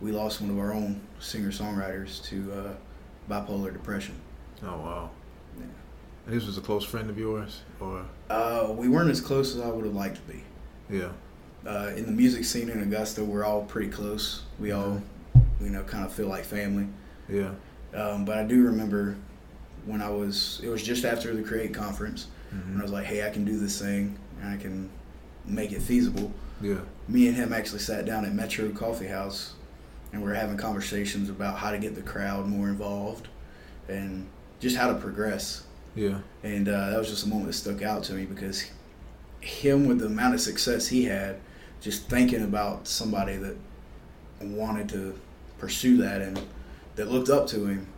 we 0.00 0.12
lost 0.12 0.40
one 0.40 0.48
of 0.48 0.58
our 0.58 0.72
own 0.72 1.00
singer 1.18 1.50
songwriters 1.50 2.24
to 2.26 2.52
uh, 2.52 2.74
bipolar 3.28 3.72
depression. 3.72 4.14
Oh 4.62 4.78
wow. 4.78 5.10
And 6.26 6.34
this 6.34 6.46
was 6.46 6.58
a 6.58 6.60
close 6.60 6.84
friend 6.84 7.08
of 7.08 7.18
yours, 7.18 7.60
or 7.80 8.04
Uh, 8.28 8.72
we 8.76 8.88
weren't 8.88 9.10
as 9.10 9.20
close 9.20 9.54
as 9.54 9.60
I 9.62 9.68
would 9.68 9.84
have 9.84 9.94
liked 9.94 10.16
to 10.16 10.32
be. 10.32 10.42
yeah. 10.90 11.10
Uh, 11.66 11.90
in 11.96 12.06
the 12.06 12.12
music 12.12 12.44
scene 12.44 12.68
in 12.70 12.80
Augusta, 12.80 13.24
we're 13.24 13.44
all 13.44 13.64
pretty 13.64 13.88
close. 13.88 14.42
We 14.60 14.70
all, 14.70 15.02
you 15.60 15.70
know, 15.70 15.82
kind 15.82 16.04
of 16.04 16.12
feel 16.12 16.28
like 16.28 16.44
family. 16.44 16.86
Yeah. 17.28 17.50
Um, 17.92 18.24
but 18.24 18.38
I 18.38 18.44
do 18.44 18.62
remember 18.62 19.16
when 19.84 20.00
I 20.00 20.08
was, 20.08 20.60
it 20.62 20.68
was 20.68 20.80
just 20.80 21.04
after 21.04 21.34
the 21.34 21.42
Create 21.42 21.74
conference, 21.74 22.28
Mm-hmm. 22.54 22.70
and 22.70 22.78
I 22.78 22.82
was 22.82 22.92
like, 22.92 23.06
hey, 23.06 23.26
I 23.26 23.30
can 23.30 23.44
do 23.44 23.58
this 23.58 23.80
thing, 23.82 24.16
and 24.40 24.48
I 24.48 24.56
can 24.56 24.88
make 25.44 25.72
it 25.72 25.82
feasible. 25.82 26.30
Yeah. 26.60 26.78
Me 27.08 27.26
and 27.26 27.36
him 27.36 27.52
actually 27.52 27.80
sat 27.80 28.06
down 28.06 28.24
at 28.24 28.32
Metro 28.32 28.68
Coffee 28.70 29.08
House, 29.08 29.54
and 30.12 30.22
we 30.22 30.28
were 30.28 30.34
having 30.36 30.56
conversations 30.56 31.28
about 31.28 31.58
how 31.58 31.72
to 31.72 31.78
get 31.78 31.96
the 31.96 32.02
crowd 32.02 32.46
more 32.46 32.68
involved, 32.68 33.26
and 33.88 34.28
just 34.60 34.76
how 34.76 34.86
to 34.92 34.94
progress. 34.94 35.64
Yeah. 35.96 36.18
And 36.44 36.68
uh, 36.68 36.90
that 36.90 36.98
was 36.98 37.08
just 37.08 37.26
a 37.26 37.28
moment 37.28 37.46
that 37.48 37.54
stuck 37.54 37.82
out 37.82 38.04
to 38.04 38.12
me 38.12 38.24
because 38.26 38.70
him, 39.40 39.88
with 39.88 39.98
the 39.98 40.06
amount 40.06 40.34
of 40.34 40.40
success 40.40 40.86
he 40.86 41.04
had, 41.04 41.40
just 41.80 42.08
thinking 42.08 42.44
about 42.44 42.86
somebody 42.86 43.36
that 43.38 43.56
wanted 44.40 44.88
to 44.90 45.18
pursue 45.58 45.96
that 45.98 46.20
and 46.22 46.40
that 46.96 47.10
looked 47.10 47.30
up 47.30 47.46
to 47.48 47.66
him 47.66 47.88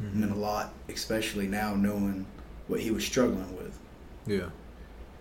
Mm-hmm. 0.00 0.20
meant 0.20 0.30
a 0.32 0.36
lot, 0.36 0.72
especially 0.88 1.48
now 1.48 1.74
knowing 1.74 2.24
what 2.68 2.78
he 2.78 2.92
was 2.92 3.04
struggling 3.04 3.56
with. 3.56 3.76
Yeah. 4.28 4.50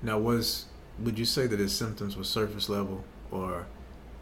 Now 0.04 0.20
was 0.20 0.66
would 1.00 1.18
you 1.18 1.26
say 1.26 1.48
that 1.48 1.60
his 1.60 1.74
symptoms 1.76 2.16
were 2.16 2.24
surface 2.24 2.70
level, 2.70 3.04
or 3.32 3.66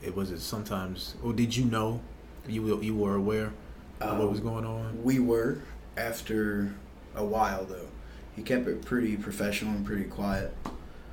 it 0.01 0.15
was 0.15 0.31
it 0.31 0.39
sometimes, 0.39 1.15
or 1.21 1.33
did 1.33 1.57
you 1.57 1.65
know, 1.65 1.99
you 2.47 2.81
you 2.81 2.95
were 2.95 3.15
aware 3.15 3.51
of 3.99 4.17
what 4.17 4.29
was 4.29 4.39
Um, 4.39 4.45
going 4.45 4.65
on? 4.65 5.03
We 5.03 5.19
were 5.19 5.57
after 5.97 6.73
a 7.15 7.25
while 7.25 7.65
though. 7.65 7.89
He 8.35 8.41
kept 8.41 8.67
it 8.67 8.83
pretty 8.83 9.15
professional 9.17 9.73
and 9.73 9.85
pretty 9.85 10.03
quiet. 10.05 10.55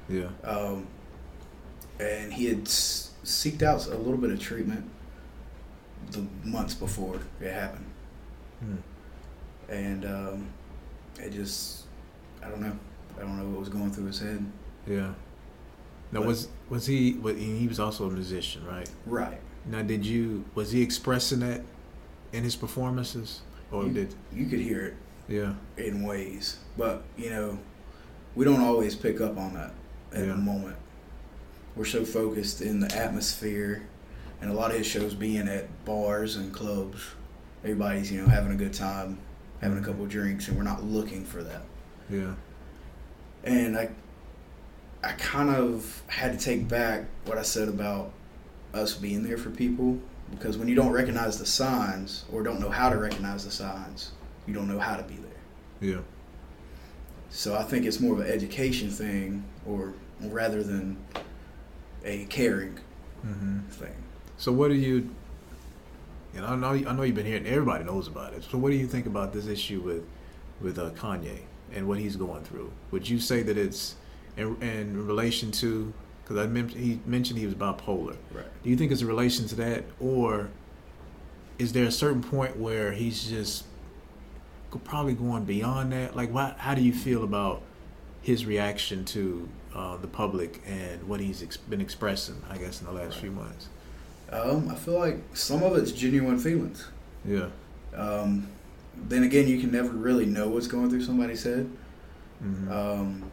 Yeah. 0.09 0.29
Um, 0.45 0.87
and 2.01 2.33
he 2.33 2.47
had 2.47 2.63
s- 2.63 3.13
seeked 3.25 3.63
out 3.63 3.87
a 3.87 3.97
little 3.97 4.17
bit 4.17 4.31
of 4.31 4.41
treatment 4.41 4.85
the 6.11 6.27
months 6.45 6.75
before 6.75 7.21
it 7.41 7.53
happened. 7.53 7.87
Hmm. 8.61 8.77
And 9.69 10.05
um, 10.05 10.47
it 11.21 11.31
just, 11.33 11.85
I 12.45 12.49
don't 12.49 12.61
know. 12.61 12.77
I 13.17 13.21
don't 13.21 13.39
know 13.39 13.45
what 13.49 13.61
was 13.61 13.69
going 13.69 13.91
through 13.93 14.07
his 14.07 14.19
head. 14.21 14.45
Yeah. 14.87 15.13
Now 16.11 16.21
But- 16.21 16.27
was 16.27 16.49
was 16.69 16.87
he? 16.87 17.13
He 17.13 17.69
was 17.69 17.79
also 17.79 18.07
a 18.07 18.11
musician, 18.11 18.67
right? 18.67 18.89
Right. 19.07 19.39
Now, 19.67 19.83
did 19.83 20.05
you 20.05 20.45
was 20.55 20.73
he 20.73 20.83
expressing 20.83 21.41
that 21.41 21.63
in 22.33 22.43
his 22.43 22.57
performances, 22.57 23.43
or 23.71 23.85
You- 23.85 23.93
did 23.93 24.15
You 24.35 24.47
could 24.47 24.59
hear 24.61 24.83
it 24.87 24.95
yeah? 25.33 25.55
in 25.77 26.03
ways, 26.03 26.59
but 26.77 27.03
you 27.17 27.31
know, 27.31 27.59
we 28.35 28.45
don't 28.45 28.61
always 28.61 28.95
pick 28.95 29.21
up 29.21 29.37
on 29.39 29.55
that 29.55 29.73
at 30.13 30.21
Yeah. 30.21 30.33
the 30.33 30.37
moment. 30.37 30.77
We're 31.75 31.85
so 31.87 32.05
focused 32.05 32.61
in 32.61 32.81
the 32.81 32.95
atmosphere, 32.95 33.83
and 34.41 34.51
a 34.51 34.55
lot 34.55 34.71
of 34.71 34.77
his 34.79 34.87
shows 34.87 35.15
being 35.15 35.49
at 35.49 35.85
bars 35.85 36.37
and 36.37 36.53
clubs. 36.53 37.01
Everybody's 37.65 38.11
you 38.13 38.21
know 38.21 38.29
having 38.29 38.53
a 38.53 38.57
good 38.57 38.75
time, 38.75 39.19
having 39.61 39.79
a 39.79 39.83
couple 39.83 40.05
drinks, 40.07 40.49
and 40.49 40.57
we're 40.57 40.65
not 40.65 40.85
looking 40.85 41.25
for 41.25 41.43
that. 41.43 41.63
Yeah. 42.11 42.35
And 43.45 43.77
I, 43.77 43.89
I 45.03 45.13
kind 45.13 45.51
of 45.51 46.03
had 46.09 46.39
to 46.39 46.45
take 46.45 46.69
back 46.69 47.05
what 47.25 47.39
I 47.39 47.43
said 47.43 47.69
about 47.69 48.13
us 48.75 48.95
being 48.95 49.23
there 49.23 49.39
for 49.39 49.51
people 49.51 49.99
because 50.31 50.57
when 50.57 50.69
you 50.69 50.75
don't 50.75 50.93
recognize 50.93 51.39
the 51.39 51.47
signs 51.47 52.25
or 52.33 52.43
don't 52.43 52.61
know 52.61 52.71
how 52.71 52.89
to 52.89 52.97
recognize 52.97 53.45
the 53.45 53.51
signs, 53.51 54.13
you 54.47 54.55
don't 54.55 54.69
know 54.69 54.79
how 54.79 54.97
to 54.97 55.03
be 55.03 55.15
there. 55.17 55.93
Yeah. 55.93 56.01
So 57.31 57.57
I 57.57 57.63
think 57.63 57.87
it's 57.87 58.01
more 58.01 58.15
of 58.15 58.21
an 58.21 58.27
education 58.27 58.91
thing, 58.91 59.45
or 59.67 59.95
rather 60.21 60.63
than 60.63 60.97
a 62.05 62.25
caring 62.27 62.79
hmm 63.23 63.61
thing. 63.71 63.95
So 64.37 64.51
what 64.53 64.69
do 64.69 64.75
you? 64.75 65.09
And 66.35 66.45
I 66.45 66.57
know 66.57 66.71
I 66.73 66.93
know 66.93 67.03
you've 67.03 67.15
been 67.15 67.27
hearing. 67.27 67.47
Everybody 67.47 67.85
knows 67.85 68.09
about 68.09 68.33
it. 68.35 68.45
So 68.45 68.59
what 68.59 68.71
do 68.71 68.77
you 68.77 68.87
think 68.87 69.07
about 69.07 69.33
this 69.33 69.47
issue 69.47 69.81
with 69.81 70.05
with 70.61 70.79
uh, 70.79 70.91
Kanye 70.91 71.41
and 71.73 71.87
what 71.89 71.99
he's 71.99 72.17
going 72.17 72.43
through? 72.43 72.71
Would 72.91 73.09
you 73.09 73.19
say 73.19 73.43
that 73.43 73.57
it's 73.57 73.97
in, 74.37 74.61
in 74.63 75.07
relation 75.07 75.51
to? 75.53 75.93
Because 76.23 76.37
I 76.39 76.47
mem- 76.47 76.69
he 76.69 77.01
mentioned 77.07 77.39
he 77.39 77.47
was 77.47 77.55
bipolar. 77.55 78.17
Right. 78.33 78.45
Do 78.63 78.71
you 78.71 78.77
think 78.77 78.93
it's 78.93 79.03
a 79.03 79.07
relation 79.07 79.47
to 79.49 79.55
that, 79.57 79.85
or 80.01 80.51
is 81.59 81.73
there 81.73 81.85
a 81.85 81.93
certain 81.93 82.23
point 82.23 82.57
where 82.57 82.93
he's 82.93 83.29
just 83.29 83.65
probably 84.81 85.15
going 85.15 85.45
beyond 85.45 85.93
that? 85.93 86.17
Like, 86.17 86.31
why, 86.33 86.55
how 86.59 86.75
do 86.75 86.83
you 86.83 86.93
feel 86.93 87.25
about 87.25 87.63
his 88.23 88.47
reaction 88.47 89.05
to 89.07 89.49
uh, 89.75 89.97
the 89.97 90.07
public 90.07 90.63
and 90.67 91.03
what 91.09 91.21
he's 91.21 91.43
ex- 91.43 91.57
been 91.57 91.81
expressing? 91.81 92.41
I 92.51 92.59
guess 92.59 92.81
in 92.81 92.87
the 92.87 92.93
last 92.93 93.13
Right. 93.15 93.21
few 93.23 93.31
months. 93.33 93.69
Um, 94.31 94.69
I 94.71 94.75
feel 94.75 94.99
like 94.99 95.19
some 95.37 95.63
of 95.63 95.77
it's 95.77 95.93
genuine 95.93 96.39
feelings. 96.39 96.87
Yeah. 97.25 97.49
Um, 97.95 98.49
then 99.09 99.23
again, 99.25 99.47
you 99.49 99.61
can 99.61 99.71
never 99.71 99.89
really 99.91 100.25
know 100.27 100.49
what's 100.49 100.67
going 100.69 100.89
through 100.91 101.03
somebody's 101.03 101.43
head. 101.45 101.71
hmm 102.41 102.71
Um, 102.73 103.25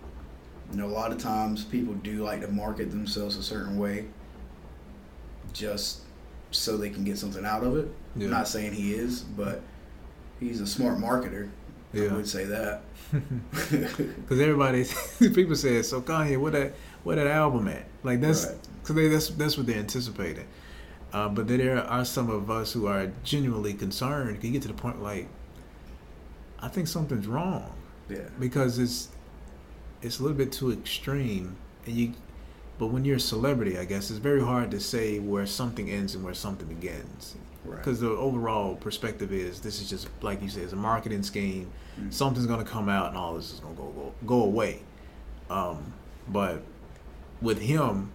you 0.71 0.77
know, 0.77 0.85
a 0.85 0.91
lot 0.93 1.11
of 1.11 1.17
times 1.17 1.63
people 1.63 1.93
do 1.95 2.23
like 2.23 2.41
to 2.41 2.47
market 2.47 2.91
themselves 2.91 3.37
a 3.37 3.43
certain 3.43 3.77
way 3.79 4.05
just 5.53 6.01
so 6.51 6.77
they 6.77 6.89
can 6.89 7.03
get 7.03 7.17
something 7.17 7.45
out 7.45 7.63
of 7.63 7.77
it. 7.77 7.87
yeah. 8.15 8.25
I'm 8.25 8.31
not 8.31 8.47
saying 8.47 8.73
he 8.73 8.93
is, 8.93 9.21
but 9.21 9.61
he's 10.39 10.61
a 10.61 10.67
smart 10.67 10.97
marketer. 10.97 11.49
Yeah. 11.93 12.09
I 12.09 12.13
would 12.13 12.27
say 12.27 12.45
that. 12.45 12.81
Because 13.51 14.39
everybody, 14.39 14.85
people 15.33 15.55
say, 15.55 15.81
so 15.81 16.01
Kanye, 16.01 16.37
what 16.39 16.53
that, 16.53 16.73
what 17.03 17.15
that 17.15 17.25
album 17.25 17.67
at? 17.67 17.85
Like 18.03 18.21
that's, 18.21 18.45
because 18.45 18.95
they 18.95 19.07
that's 19.07 19.29
that's 19.29 19.57
what 19.57 19.65
they're 19.65 19.79
anticipating. 19.79 20.45
Uh, 21.11 21.27
but 21.27 21.47
then 21.47 21.57
there 21.57 21.79
are 21.79 22.05
some 22.05 22.29
of 22.29 22.51
us 22.51 22.71
who 22.71 22.85
are 22.85 23.11
genuinely 23.23 23.73
concerned. 23.73 24.43
You 24.43 24.51
get 24.51 24.61
to 24.63 24.67
the 24.67 24.75
point 24.75 25.01
like, 25.01 25.27
I 26.59 26.67
think 26.67 26.87
something's 26.87 27.25
wrong 27.25 27.73
yeah. 28.09 28.19
because 28.39 28.77
it's 28.77 29.09
it's 30.01 30.19
a 30.19 30.23
little 30.23 30.37
bit 30.37 30.51
too 30.51 30.71
extreme, 30.71 31.55
and 31.85 31.95
you. 31.95 32.13
But 32.79 32.87
when 32.87 33.03
you're 33.05 33.17
a 33.17 33.19
celebrity, 33.19 33.77
I 33.77 33.83
guess 33.85 34.09
it's 34.09 34.19
very 34.19 34.41
hard 34.41 34.71
to 34.71 34.79
say 34.79 35.19
where 35.19 35.45
something 35.45 35.89
ends 35.91 36.15
and 36.15 36.23
where 36.23 36.33
something 36.33 36.67
begins. 36.67 37.35
Right. 37.65 37.77
Because 37.77 37.99
the 37.99 38.09
overall 38.09 38.75
perspective 38.77 39.33
is 39.33 39.59
this 39.59 39.81
is 39.81 39.89
just 39.89 40.07
like 40.21 40.41
you 40.41 40.49
said, 40.49 40.63
it's 40.63 40.73
a 40.73 40.77
marketing 40.77 41.21
scheme. 41.23 41.69
Mm. 41.99 42.11
Something's 42.13 42.47
gonna 42.47 42.63
come 42.63 42.87
out, 42.87 43.09
and 43.09 43.17
all 43.17 43.35
this 43.35 43.53
is 43.53 43.59
gonna 43.59 43.75
go 43.75 43.87
go, 43.89 44.13
go 44.25 44.43
away. 44.43 44.81
Um, 45.49 45.93
but 46.29 46.61
with 47.41 47.59
him, 47.59 48.11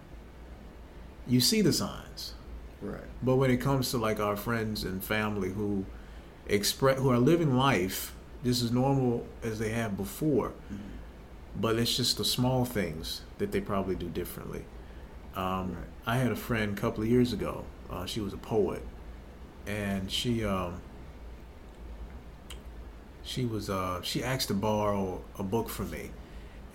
you 1.27 1.39
see 1.39 1.61
the 1.61 1.71
signs. 1.71 2.33
Right. 2.81 2.99
But 3.21 3.35
when 3.35 3.51
it 3.51 3.57
comes 3.57 3.91
to 3.91 3.97
like 3.99 4.19
our 4.19 4.35
friends 4.35 4.83
and 4.83 5.03
family 5.03 5.51
who 5.51 5.85
express 6.47 6.97
who 6.97 7.11
are 7.11 7.19
living 7.19 7.55
life 7.55 8.15
just 8.43 8.63
as 8.63 8.71
normal 8.71 9.25
as 9.43 9.59
they 9.59 9.69
have 9.69 9.95
before, 9.95 10.53
Mhm. 10.71 10.77
But 11.59 11.77
it's 11.77 11.95
just 11.95 12.17
the 12.17 12.25
small 12.25 12.65
things 12.65 13.21
that 13.37 13.51
they 13.51 13.61
probably 13.61 13.95
do 13.95 14.09
differently. 14.09 14.65
Um, 15.35 15.75
Right. 15.75 15.85
I 16.07 16.17
had 16.17 16.31
a 16.31 16.35
friend 16.35 16.77
a 16.77 16.81
couple 16.81 17.03
of 17.03 17.09
years 17.09 17.33
ago. 17.33 17.65
Uh, 17.89 18.05
she 18.05 18.19
was 18.19 18.33
a 18.33 18.37
poet, 18.37 18.81
and 19.67 20.11
she 20.11 20.43
um, 20.45 20.81
she 23.23 23.45
was 23.45 23.69
uh, 23.69 24.01
she 24.01 24.23
asked 24.23 24.47
to 24.49 24.53
borrow 24.53 25.21
a 25.37 25.43
book 25.43 25.69
from 25.69 25.91
me, 25.91 26.11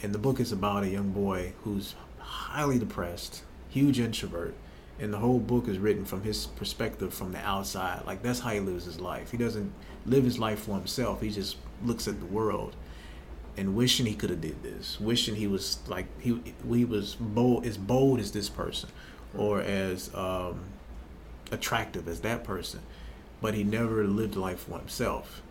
and 0.03 0.13
the 0.13 0.19
book 0.19 0.41
is 0.41 0.53
about 0.53 0.83
a 0.83 0.89
young 0.89 1.11
boy 1.11 1.53
who's 1.63 1.95
highly 2.19 2.79
depressed, 2.79 3.43
huge 3.69 3.99
introvert, 4.01 4.55
and 4.99 5.13
the 5.13 5.19
whole 5.19 5.39
book 5.39 5.69
is 5.69 5.79
written 5.79 6.05
from 6.05 6.23
his 6.23 6.47
perspective 6.47 7.15
from 7.15 7.33
the 7.33 7.39
outside. 7.39 8.05
Like 8.07 8.23
that's 8.23 8.41
how 8.41 8.51
he 8.51 8.61
lives 8.61 8.85
his 8.85 9.01
life. 9.01 9.31
He 9.31 9.37
doesn't 9.37 9.73
live 10.07 10.25
his 10.25 10.39
life 10.39 10.61
for 10.61 10.75
himself. 10.75 11.21
He 11.21 11.31
just 11.31 11.57
looks 11.85 12.09
at 12.09 12.21
the 12.21 12.27
world 12.27 12.77
and 13.57 13.75
wishing 13.75 14.07
he 14.07 14.15
could 14.15 14.31
have 14.31 14.41
did 14.41 14.63
this, 14.63 14.99
wishing 15.01 15.35
he 15.37 15.47
was 15.47 15.79
like 15.87 16.07
he 16.21 16.41
he 16.69 16.85
was 16.85 17.17
bold 17.17 17.67
as 17.67 17.77
bold 17.77 18.21
as 18.21 18.33
this 18.33 18.49
person, 18.49 18.91
or 19.37 19.61
as 19.61 20.15
um, 20.15 20.61
attractive 21.51 22.09
as 22.09 22.21
that 22.21 22.45
person, 22.45 22.81
but 23.41 23.55
he 23.55 23.65
never 23.65 24.05
lived 24.05 24.37
life 24.37 24.61
for 24.61 24.79
himself. 24.79 25.43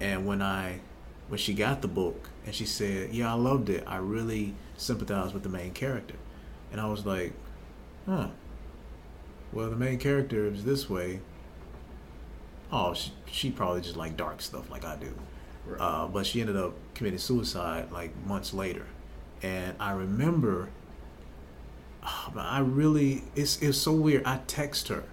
And 0.00 0.26
when 0.26 0.42
I 0.42 0.80
when 1.28 1.38
she 1.38 1.54
got 1.54 1.82
the 1.82 1.88
book 1.88 2.30
and 2.46 2.54
she 2.54 2.66
said, 2.66 3.12
"Yeah, 3.12 3.32
I 3.32 3.36
loved 3.36 3.68
it. 3.68 3.84
I 3.86 3.96
really 3.96 4.54
sympathized 4.76 5.34
with 5.34 5.42
the 5.42 5.48
main 5.48 5.72
character," 5.72 6.16
and 6.70 6.80
I 6.80 6.86
was 6.86 7.04
like, 7.04 7.32
"Huh." 8.06 8.28
Well, 9.52 9.68
the 9.68 9.76
main 9.76 9.98
character 9.98 10.46
is 10.46 10.64
this 10.64 10.88
way. 10.88 11.20
Oh, 12.72 12.94
she, 12.94 13.12
she 13.26 13.50
probably 13.50 13.82
just 13.82 13.96
like 13.96 14.16
dark 14.16 14.40
stuff 14.40 14.70
like 14.70 14.84
I 14.84 14.96
do. 14.96 15.14
Right. 15.66 15.80
Uh, 15.80 16.06
but 16.08 16.26
she 16.26 16.40
ended 16.40 16.56
up 16.56 16.74
committing 16.94 17.18
suicide 17.18 17.90
like 17.92 18.10
months 18.26 18.52
later, 18.52 18.86
and 19.42 19.74
I 19.78 19.92
remember. 19.92 20.68
Oh, 22.04 22.32
I 22.36 22.58
really 22.58 23.22
it's 23.36 23.62
it's 23.62 23.78
so 23.78 23.92
weird. 23.92 24.24
I 24.26 24.40
text 24.48 24.88
her 24.88 25.04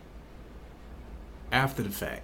after 1.52 1.84
the 1.84 1.90
fact 1.90 2.24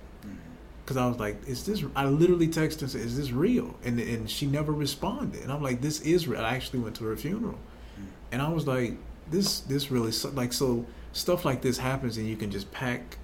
because 0.83 0.97
I 0.97 1.07
was 1.07 1.19
like, 1.19 1.37
"Is 1.47 1.65
this?" 1.65 1.83
I 1.95 2.05
literally 2.05 2.47
texted 2.47 2.81
and 2.81 2.91
said, 2.91 3.01
"Is 3.01 3.17
this 3.17 3.31
real?" 3.31 3.75
And 3.83 3.99
and 3.99 4.29
she 4.29 4.45
never 4.47 4.71
responded. 4.71 5.41
And 5.43 5.51
I'm 5.51 5.61
like, 5.61 5.81
"This 5.81 6.01
is 6.01 6.27
real." 6.27 6.41
I 6.41 6.55
actually 6.55 6.79
went 6.79 6.95
to 6.97 7.03
her 7.05 7.15
funeral, 7.15 7.59
Mm. 7.99 8.05
and 8.31 8.41
I 8.41 8.49
was 8.49 8.65
like, 8.67 8.97
"This 9.29 9.59
this 9.61 9.91
really 9.91 10.11
su- 10.11 10.29
like 10.29 10.51
so 10.53 10.85
stuff 11.11 11.45
like 11.45 11.61
this 11.61 11.77
happens, 11.77 12.17
and 12.17 12.27
you 12.27 12.35
can 12.35 12.49
just 12.51 12.71
pack, 12.71 13.17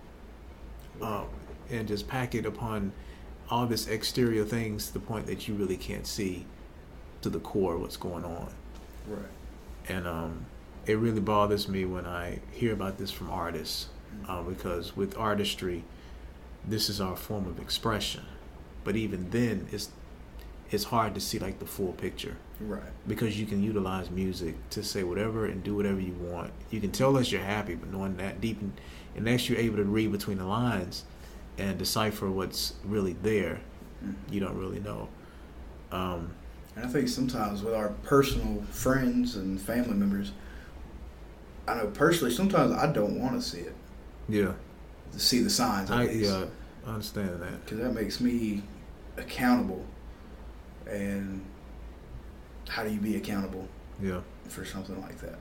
um, 1.02 1.26
and 1.72 1.88
just 1.88 2.08
pack 2.08 2.36
it 2.36 2.46
upon 2.46 2.92
all 3.52 3.66
this 3.68 3.88
exterior 3.88 4.46
things 4.46 4.88
to 4.88 4.94
the 4.94 5.00
point 5.00 5.28
that 5.28 5.48
you 5.48 5.54
really 5.54 5.78
can't 5.78 6.08
see 6.08 6.46
to 7.22 7.30
the 7.30 7.40
core 7.40 7.78
what's 7.78 7.98
going 7.98 8.24
on." 8.26 8.50
Right. 9.08 9.26
and 9.90 10.08
um, 10.08 10.46
it 10.86 10.98
really 10.98 11.20
bothers 11.20 11.68
me 11.68 11.86
when 11.86 12.06
I 12.06 12.40
hear 12.52 12.72
about 12.74 12.98
this 12.98 13.12
from 13.12 13.30
artists, 13.30 13.90
uh, 14.28 14.42
because 14.42 14.96
with 14.96 15.18
artistry, 15.18 15.84
this 16.68 16.90
is 16.90 17.00
our 17.02 17.16
form 17.16 17.46
of 17.48 17.60
expression. 17.60 18.24
But 18.84 18.96
even 18.96 19.30
then, 19.32 19.68
it's 19.72 19.90
it's 20.72 20.86
hard 20.86 21.14
to 21.16 21.20
see 21.20 21.38
like 21.38 21.60
the 21.60 21.66
full 21.66 21.92
picture 21.94 22.38
Right. 22.62 22.82
because 23.06 23.38
you 23.40 23.46
can 23.46 23.62
utilize 23.62 24.10
music 24.10 24.56
to 24.70 24.82
say 24.84 25.04
whatever 25.04 25.46
and 25.46 25.62
do 25.64 25.76
whatever 25.76 26.00
you 26.00 26.14
want. 26.14 26.52
You 26.70 26.80
can 26.80 26.92
tell 26.92 27.18
us 27.18 27.30
you're 27.32 27.42
happy, 27.42 27.76
but 27.76 27.92
knowing 27.92 28.16
that 28.18 28.40
deep, 28.40 28.62
and 28.62 28.72
unless 29.18 29.50
you're 29.50 29.60
able 29.60 29.76
to 29.78 29.84
read 29.84 30.12
between 30.14 30.38
the 30.38 30.46
lines 30.46 31.04
and 31.62 31.78
decipher 31.78 32.30
what's 32.30 32.74
really 32.84 33.14
there, 33.22 33.60
you 34.32 34.40
don't 34.40 34.58
really 34.58 34.80
know. 34.80 35.08
Um, 35.92 36.32
And 36.76 36.86
I 36.86 36.88
think 36.88 37.08
sometimes 37.08 37.62
with 37.64 37.74
our 37.74 37.90
personal 38.04 38.64
friends 38.72 39.36
and 39.36 39.60
family 39.62 39.94
members, 39.94 40.32
I 41.68 41.76
know 41.76 41.88
personally, 41.88 42.34
sometimes 42.34 42.72
I 42.72 42.92
don't 42.92 43.20
want 43.20 43.36
to 43.40 43.42
see 43.48 43.60
it, 43.60 43.76
Yeah, 44.28 44.54
to 45.12 45.20
see 45.20 45.42
the 45.44 45.50
signs. 45.50 45.92
I 45.92 46.06
At 46.06 46.16
yeah, 46.16 46.46
I 46.88 46.90
understand 46.92 47.42
that. 47.42 47.64
because 47.66 47.78
that 47.80 47.94
makes 47.94 48.20
me 48.20 48.64
accountable. 49.18 49.86
And 50.88 51.46
how 52.68 52.84
do 52.84 52.90
you 52.92 53.00
be 53.00 53.16
accountable 53.18 53.68
Yeah, 54.02 54.22
for 54.48 54.66
something 54.66 55.00
like 55.02 55.20
that? 55.22 55.38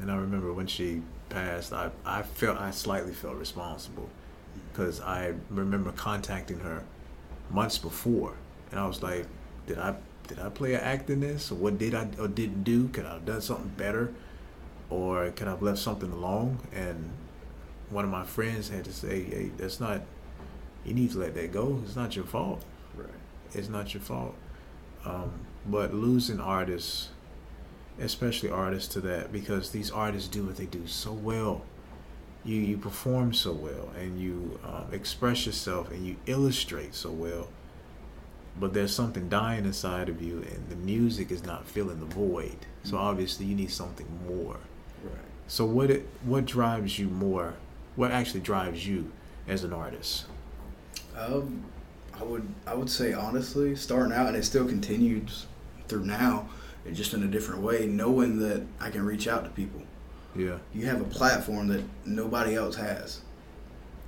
and 0.00 0.10
I 0.10 0.16
remember 0.16 0.50
when 0.54 0.66
she 0.66 1.02
passed, 1.30 1.72
I 1.72 1.90
I 2.04 2.22
felt 2.22 2.58
I 2.58 2.70
slightly 2.72 3.12
felt 3.12 3.36
responsible 3.36 4.08
because 4.72 5.00
I 5.00 5.34
remember 5.50 5.92
contacting 5.92 6.60
her 6.60 6.82
months 7.50 7.78
before, 7.78 8.34
and 8.70 8.78
I 8.80 8.86
was 8.86 9.02
like, 9.02 9.26
did 9.66 9.78
I 9.78 9.94
did 10.28 10.38
I 10.38 10.48
play 10.48 10.74
an 10.74 10.80
act 10.80 11.10
in 11.10 11.20
this, 11.20 11.50
or 11.50 11.56
what 11.56 11.78
did 11.78 11.94
I 11.94 12.08
or 12.18 12.28
didn't 12.28 12.64
do? 12.64 12.88
Could 12.88 13.06
I 13.06 13.14
have 13.14 13.26
done 13.26 13.40
something 13.40 13.72
better, 13.76 14.12
or 14.90 15.30
could 15.30 15.48
I 15.48 15.50
have 15.50 15.62
left 15.62 15.78
something 15.78 16.12
alone? 16.12 16.58
And 16.72 17.10
one 17.90 18.04
of 18.04 18.10
my 18.10 18.24
friends 18.24 18.68
had 18.68 18.84
to 18.84 18.92
say, 18.92 19.24
hey, 19.24 19.50
that's 19.56 19.80
not. 19.80 20.02
You 20.84 20.94
need 20.94 21.10
to 21.12 21.18
let 21.18 21.34
that 21.34 21.52
go. 21.52 21.80
It's 21.84 21.96
not 21.96 22.16
your 22.16 22.24
fault. 22.24 22.62
Right. 22.96 23.08
it's 23.52 23.68
not 23.68 23.92
your 23.92 24.02
fault. 24.02 24.34
Um, 25.04 25.32
but 25.66 25.92
losing 25.94 26.40
artists, 26.40 27.10
especially 28.00 28.50
artists 28.50 28.92
to 28.94 29.00
that, 29.02 29.32
because 29.32 29.70
these 29.70 29.90
artists 29.90 30.28
do 30.28 30.44
what 30.44 30.56
they 30.56 30.66
do 30.66 30.86
so 30.86 31.12
well. 31.12 31.62
You 32.44 32.56
you 32.56 32.76
perform 32.78 33.34
so 33.34 33.52
well, 33.52 33.90
and 33.98 34.18
you 34.20 34.58
um, 34.64 34.86
express 34.92 35.44
yourself, 35.46 35.90
and 35.90 36.06
you 36.06 36.16
illustrate 36.26 36.94
so 36.94 37.10
well. 37.10 37.48
But 38.58 38.72
there's 38.74 38.94
something 38.94 39.28
dying 39.28 39.64
inside 39.64 40.08
of 40.08 40.20
you, 40.22 40.38
and 40.38 40.68
the 40.68 40.76
music 40.76 41.30
is 41.30 41.44
not 41.44 41.66
filling 41.66 42.00
the 42.00 42.06
void. 42.06 42.56
So 42.82 42.96
Mhm. 42.96 43.00
obviously, 43.00 43.46
you 43.46 43.54
need 43.54 43.70
something 43.70 44.06
more. 44.26 44.56
Right. 45.04 45.14
So 45.48 45.64
what 45.66 45.90
it 45.90 46.08
what 46.24 46.46
drives 46.46 46.98
you 46.98 47.08
more? 47.08 47.54
What 47.96 48.10
actually 48.10 48.40
drives 48.40 48.86
you 48.86 49.12
as 49.46 49.62
an 49.64 49.72
artist? 49.72 50.24
Um, 51.16 51.64
I 52.18 52.24
would 52.24 52.48
I 52.66 52.74
would 52.74 52.90
say 52.90 53.12
honestly, 53.12 53.76
starting 53.76 54.12
out 54.12 54.28
and 54.28 54.36
it 54.36 54.44
still 54.44 54.66
continues 54.66 55.46
through 55.88 56.04
now, 56.04 56.48
just 56.92 57.14
in 57.14 57.22
a 57.22 57.26
different 57.26 57.62
way, 57.62 57.86
knowing 57.86 58.38
that 58.40 58.62
I 58.80 58.90
can 58.90 59.04
reach 59.04 59.28
out 59.28 59.44
to 59.44 59.50
people. 59.50 59.82
Yeah, 60.34 60.58
You 60.72 60.86
have 60.86 61.00
a 61.00 61.04
platform 61.04 61.66
that 61.68 61.82
nobody 62.04 62.54
else 62.54 62.76
has. 62.76 63.20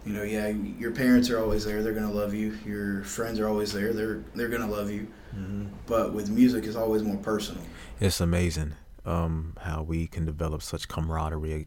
You 0.06 0.12
know, 0.12 0.22
yeah, 0.22 0.48
your 0.48 0.92
parents 0.92 1.30
are 1.30 1.38
always 1.38 1.64
there; 1.64 1.82
they're 1.82 1.92
gonna 1.92 2.12
love 2.12 2.32
you. 2.35 2.58
Your 2.64 3.02
friends 3.04 3.38
are 3.40 3.48
always 3.48 3.72
there; 3.72 3.92
they're 3.92 4.22
they're 4.35 4.48
gonna 4.48 4.70
love 4.70 4.90
you. 4.90 5.08
mm-hmm. 5.35 5.66
But 5.87 6.12
with 6.12 6.30
music, 6.30 6.64
it's 6.64 6.76
always 6.76 7.02
more 7.02 7.16
personal. 7.16 7.62
It's 8.00 8.20
amazing 8.20 8.74
um, 9.04 9.54
how 9.61 9.82
we 9.82 10.06
can 10.06 10.24
develop 10.24 10.62
such 10.62 10.88
camaraderie 10.88 11.66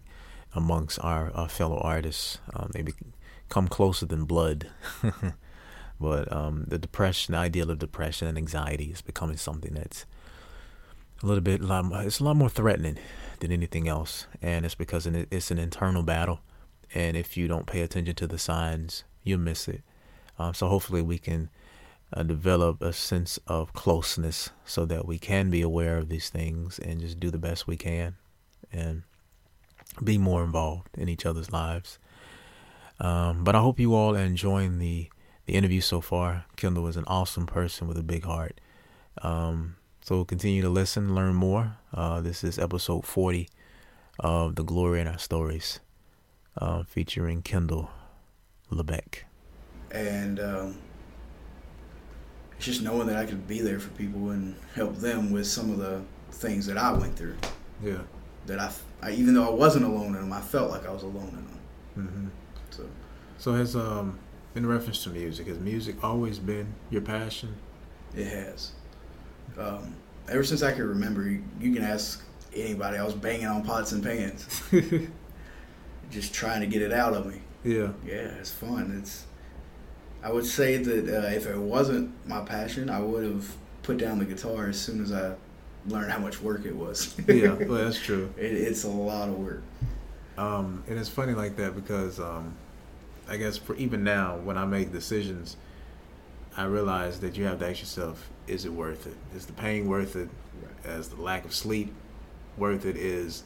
amongst 0.54 1.00
our, 1.04 1.32
our 1.34 1.50
fellow 1.50 1.78
artists. 1.78 2.40
Um, 2.54 2.72
they 2.74 2.82
become 2.82 3.68
closer 3.68 4.06
than 4.06 4.26
blood. 4.26 4.70
but 6.00 6.32
um, 6.32 6.66
the 6.68 6.78
depression, 6.78 7.34
the 7.34 7.40
ideal 7.40 7.72
of 7.72 7.80
depression 7.80 8.28
and 8.28 8.38
anxiety 8.38 8.86
is 8.86 9.02
becoming 9.02 9.38
something 9.38 9.74
that's 9.74 10.06
a 11.24 11.26
little 11.26 11.42
bit, 11.42 11.62
lot 11.62 11.86
it's 12.06 12.20
a 12.20 12.24
lot 12.24 12.36
more 12.36 12.50
threatening 12.50 12.98
than 13.40 13.52
anything 13.52 13.88
else. 13.88 14.28
And 14.42 14.66
it's 14.66 14.76
because 14.76 15.06
it's 15.06 15.52
an 15.52 15.60
internal 15.60 16.04
battle. 16.04 16.42
And 16.94 17.18
if 17.18 17.36
you 17.36 17.48
don't 17.48 17.68
pay 17.68 17.82
attention 17.82 18.16
to 18.16 18.28
the 18.28 18.38
signs, 18.38 19.04
you'll 19.24 19.40
miss 19.40 19.68
it. 19.68 19.82
Um, 20.38 20.54
so 20.54 20.68
hopefully 20.68 21.02
we 21.02 21.18
can 21.18 21.50
uh, 22.14 22.24
develop 22.24 22.82
a 22.82 22.94
sense 22.94 23.40
of 23.48 23.74
closeness 23.74 24.52
so 24.66 24.86
that 24.86 25.06
we 25.06 25.18
can 25.18 25.50
be 25.50 25.62
aware 25.62 25.98
of 25.98 26.10
these 26.10 26.30
things 26.30 26.80
and 26.80 27.00
just 27.00 27.20
do 27.20 27.32
the 27.32 27.38
best 27.38 27.68
we 27.68 27.78
can 27.78 28.16
and 28.72 29.04
be 30.04 30.18
more 30.18 30.44
involved 30.44 30.90
in 30.98 31.10
each 31.10 31.26
other's 31.26 31.52
lives. 31.52 32.00
Um, 33.00 33.44
but 33.44 33.56
I 33.56 33.62
hope 33.62 33.80
you 33.80 33.94
all 33.94 34.16
are 34.16 34.20
enjoying 34.20 34.80
the, 34.80 35.10
the 35.46 35.54
interview 35.54 35.82
so 35.82 36.02
far. 36.02 36.46
Kendall 36.56 36.88
is 36.88 36.98
an 36.98 37.06
awesome 37.08 37.46
person 37.46 37.88
with 37.88 37.98
a 37.98 38.04
big 38.04 38.24
heart. 38.24 38.60
Um, 39.22 39.76
so 40.06 40.24
continue 40.24 40.62
to 40.62 40.70
listen, 40.70 41.16
learn 41.16 41.34
more. 41.34 41.78
Uh, 41.94 42.22
this 42.22 42.44
is 42.44 42.60
episode 42.60 43.06
40 43.08 43.50
of 44.20 44.56
The 44.56 44.64
Glory 44.64 45.02
in 45.02 45.08
Our 45.08 45.18
Stories, 45.18 45.80
uh, 46.58 46.84
featuring 46.84 47.42
Kendall 47.42 47.90
Lebeck. 48.72 49.24
and 49.92 50.40
um, 50.40 50.78
it's 52.56 52.66
just 52.66 52.82
knowing 52.84 53.08
that 53.08 53.18
I 53.18 53.26
could 53.26 53.48
be 53.48 53.62
there 53.62 53.80
for 53.80 53.90
people 53.92 54.30
and 54.30 54.56
help 54.76 54.96
them 54.98 55.32
with 55.32 55.48
some 55.48 55.72
of 55.72 55.78
the 55.80 56.02
things 56.32 56.66
that 56.68 56.78
I 56.78 56.92
went 56.94 57.16
through. 57.18 57.36
Yeah. 57.84 58.02
That 58.46 58.60
I, 58.60 58.72
I 59.02 59.12
even 59.12 59.34
though 59.34 59.48
I 59.48 59.54
wasn't 59.54 59.86
alone 59.86 60.16
in 60.16 60.22
them, 60.22 60.32
I 60.34 60.42
felt 60.42 60.70
like 60.70 60.86
I 60.86 60.92
was 60.92 61.02
alone 61.04 61.30
in 61.30 61.36
them. 61.36 61.60
Mm-hmm. 61.98 62.28
So 62.70 62.84
So 63.40 63.54
has 63.54 63.76
um 63.76 64.20
in 64.54 64.66
reference 64.68 65.04
to 65.04 65.10
music, 65.10 65.48
has 65.48 65.58
music 65.60 66.04
always 66.04 66.38
been 66.40 66.76
your 66.92 67.02
passion? 67.02 67.56
it 68.16 68.28
has. 68.28 68.72
Um, 69.58 69.96
ever 70.30 70.44
since 70.44 70.62
I 70.64 70.72
can 70.72 70.88
remember, 70.88 71.24
you, 71.30 71.44
you 71.60 71.74
can 71.74 71.84
ask 71.84 72.24
anybody. 72.54 72.98
I 72.98 73.04
was 73.04 73.14
banging 73.14 73.48
on 73.48 73.64
pots 73.64 73.92
and 73.92 74.04
pans, 74.04 74.62
just 76.12 76.34
trying 76.34 76.62
to 76.62 76.68
get 76.68 76.82
it 76.82 76.92
out 76.94 77.14
of 77.14 77.26
me. 77.26 77.42
yeah. 77.64 77.90
Yeah, 78.06 78.14
it's 78.40 78.52
fun. 78.52 78.98
It's. 79.02 79.26
I 80.24 80.32
would 80.32 80.46
say 80.46 80.78
that 80.78 81.08
uh, 81.24 81.28
if 81.28 81.46
it 81.46 81.58
wasn't 81.58 82.12
my 82.28 82.42
passion, 82.42 82.90
I 82.90 83.00
would 83.00 83.24
have 83.24 83.56
put 83.84 83.98
down 83.98 84.18
the 84.18 84.26
guitar 84.26 84.68
as 84.70 84.80
soon 84.80 85.04
as 85.04 85.12
I 85.12 85.36
learned 85.88 86.12
how 86.12 86.18
much 86.18 86.42
work 86.42 86.66
it 86.66 86.76
was. 86.76 87.16
Yeah, 87.28 87.54
well 87.54 87.84
that's 87.84 88.00
true. 88.00 88.34
it, 88.36 88.52
it's 88.54 88.84
a 88.86 88.90
lot 88.90 89.30
of 89.30 89.38
work. 89.38 89.62
Um 90.38 90.84
and 90.88 90.98
it's 90.98 91.10
funny 91.10 91.34
like 91.34 91.56
that 91.58 91.76
because 91.76 92.20
um 92.20 92.56
I 93.30 93.38
guess 93.38 93.56
for 93.58 93.76
even 93.76 94.04
now 94.04 94.38
when 94.38 94.58
I 94.58 94.66
make 94.66 94.92
decisions 94.92 95.58
I 96.58 96.66
realize 96.66 97.20
that 97.20 97.38
you 97.38 97.46
have 97.46 97.60
to 97.60 97.70
ask 97.70 97.80
yourself, 97.80 98.30
is 98.48 98.66
it 98.66 98.72
worth 98.72 99.08
it? 99.08 99.18
Is 99.36 99.46
the 99.46 99.54
pain 99.54 99.88
worth 99.88 100.16
it? 100.16 100.30
As 100.84 101.10
the 101.10 101.22
lack 101.22 101.46
of 101.46 101.54
sleep 101.54 101.94
worth 102.58 102.86
it? 102.86 102.96
Is 102.96 103.44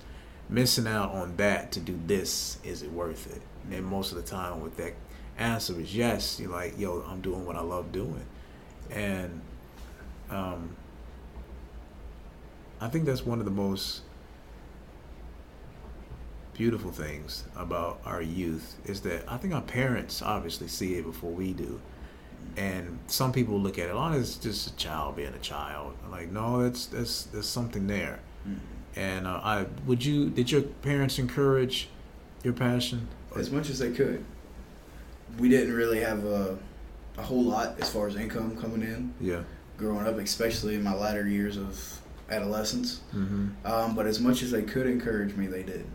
missing 0.50 0.88
out 0.88 1.12
on 1.12 1.36
that 1.38 1.72
to 1.72 1.80
do 1.80 2.00
this, 2.06 2.58
is 2.64 2.82
it 2.82 2.92
worth 2.92 3.34
it? 3.36 3.42
And 3.72 3.86
most 3.86 4.12
of 4.12 4.18
the 4.18 4.24
time 4.24 4.62
with 4.62 4.78
that 4.78 4.94
answer 5.38 5.80
is 5.80 5.96
yes, 5.96 6.40
you're 6.40 6.52
like, 6.52 6.78
yo, 6.78 7.04
I'm 7.08 7.22
doing 7.22 7.46
what 7.46 7.56
I 7.56 7.62
love 7.62 7.92
doing. 7.92 8.26
And 8.90 9.42
um 10.30 10.76
I 12.82 12.88
think 12.88 13.06
that's 13.06 13.26
one 13.26 13.40
of 13.40 13.46
the 13.46 13.52
most 13.52 14.02
beautiful 16.54 16.92
things 16.92 17.46
about 17.56 18.02
our 18.06 18.22
youth 18.22 18.76
is 18.86 19.02
that 19.02 19.24
I 19.28 19.38
think 19.38 19.54
our 19.54 19.62
parents 19.62 20.22
obviously 20.22 20.68
see 20.68 20.96
it 20.96 21.06
before 21.06 21.32
we 21.32 21.54
do. 21.54 21.82
And 22.60 23.00
some 23.08 23.32
people 23.32 23.58
look 23.58 23.80
at 23.80 23.88
it, 23.88 23.94
oh, 23.96 24.12
it's 24.12 24.36
just 24.36 24.68
a 24.68 24.76
child 24.76 25.16
being 25.16 25.34
a 25.34 25.40
child. 25.40 25.94
I'm 26.04 26.12
like, 26.12 26.30
no, 26.30 26.62
that's 26.62 26.88
that's 26.88 27.24
there's 27.24 27.48
something 27.48 27.88
there. 27.88 28.20
Mhm. 28.46 28.58
And 28.98 29.28
uh, 29.28 29.40
I 29.42 29.66
would 29.88 30.04
you 30.04 30.30
did 30.30 30.52
your 30.52 30.64
parents 30.64 31.20
encourage 31.20 31.88
your 32.44 32.52
passion? 32.54 33.08
As 33.34 33.50
much 33.50 33.70
as 33.70 33.80
they 33.80 33.92
could. 33.92 34.26
We 35.38 35.48
didn't 35.48 35.74
really 35.74 36.02
have 36.02 36.26
a, 36.26 36.58
a 37.18 37.22
whole 37.22 37.44
lot 37.44 37.80
as 37.80 37.90
far 37.90 38.08
as 38.08 38.16
income 38.18 38.58
coming 38.58 38.82
in 38.82 39.14
Yeah. 39.22 39.44
growing 39.78 40.06
up, 40.06 40.18
especially 40.18 40.76
in 40.76 40.84
my 40.84 40.94
latter 40.94 41.26
years 41.28 41.56
of 41.56 42.02
adolescence. 42.30 43.00
Mm-hmm. 43.16 43.48
Um, 43.66 43.96
but 43.96 44.06
as 44.06 44.20
much 44.20 44.42
as 44.44 44.52
they 44.52 44.64
could 44.64 44.86
encourage 44.88 45.36
me, 45.36 45.48
they 45.48 45.64
did. 45.64 45.86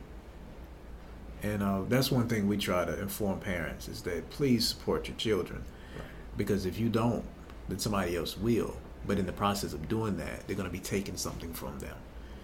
And 1.43 1.62
uh, 1.62 1.83
that's 1.89 2.11
one 2.11 2.27
thing 2.29 2.49
we 2.49 2.57
try 2.57 2.87
to 2.87 2.99
inform 3.01 3.41
parents 3.41 3.87
is 3.89 4.01
that 4.03 4.31
please 4.31 4.67
support 4.67 5.09
your 5.09 5.17
children. 5.19 5.62
Because 6.37 6.66
if 6.66 6.78
you 6.78 6.89
don't, 6.89 7.24
then 7.68 7.78
somebody 7.78 8.16
else 8.16 8.37
will. 8.37 8.76
But 9.07 9.18
in 9.18 9.26
the 9.26 9.32
process 9.32 9.72
of 9.72 9.89
doing 9.89 10.16
that, 10.16 10.47
they're 10.47 10.57
going 10.57 10.68
to 10.68 10.72
be 10.72 10.80
taking 10.80 11.16
something 11.16 11.53
from 11.53 11.78
them. 11.78 11.97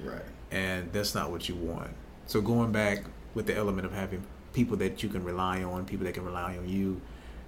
Right. 0.02 0.22
And 0.50 0.92
that's 0.92 1.14
not 1.14 1.30
what 1.30 1.48
you 1.48 1.54
want. 1.54 1.90
So 2.26 2.40
going 2.40 2.72
back 2.72 3.04
with 3.34 3.46
the 3.46 3.56
element 3.56 3.86
of 3.86 3.92
having 3.92 4.24
people 4.52 4.76
that 4.78 5.02
you 5.02 5.08
can 5.08 5.24
rely 5.24 5.62
on, 5.62 5.84
people 5.84 6.06
that 6.06 6.14
can 6.14 6.24
rely 6.24 6.56
on 6.56 6.68
you, 6.68 7.00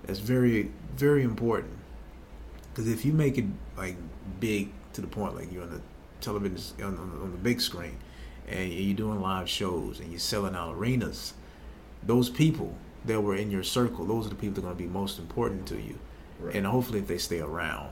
that's 0.05 0.19
very, 0.19 0.71
very 0.97 1.23
important. 1.23 1.77
Because 2.71 2.89
if 2.89 3.05
you 3.05 3.13
make 3.13 3.39
it 3.39 3.45
like 3.77 3.97
big 4.41 4.71
to 4.95 5.01
the 5.01 5.07
point, 5.07 5.37
like 5.37 5.53
you're 5.53 5.63
on 5.63 5.71
the 5.71 5.81
television, 6.21 6.83
on, 6.83 6.97
on, 6.97 7.21
on 7.23 7.33
the 7.33 7.39
big 7.39 7.61
screen, 7.61 7.97
and 8.49 8.73
you're 8.73 8.97
doing 8.97 9.21
live 9.21 9.49
shows 9.49 10.01
and 10.01 10.11
you're 10.11 10.19
selling 10.19 10.55
out 10.55 10.75
arenas, 10.75 11.35
those 12.03 12.29
people 12.29 12.75
that 13.05 13.21
were 13.21 13.37
in 13.37 13.51
your 13.51 13.63
circle, 13.63 14.05
those 14.05 14.27
are 14.27 14.31
the 14.31 14.35
people 14.35 14.55
that 14.55 14.61
are 14.61 14.75
going 14.75 14.77
to 14.77 14.83
be 14.83 14.89
most 14.89 15.19
important 15.19 15.67
to 15.67 15.77
you. 15.77 15.99
Right. 16.43 16.55
And 16.55 16.67
hopefully, 16.67 16.99
if 16.99 17.07
they 17.07 17.19
stay 17.19 17.41
around, 17.41 17.91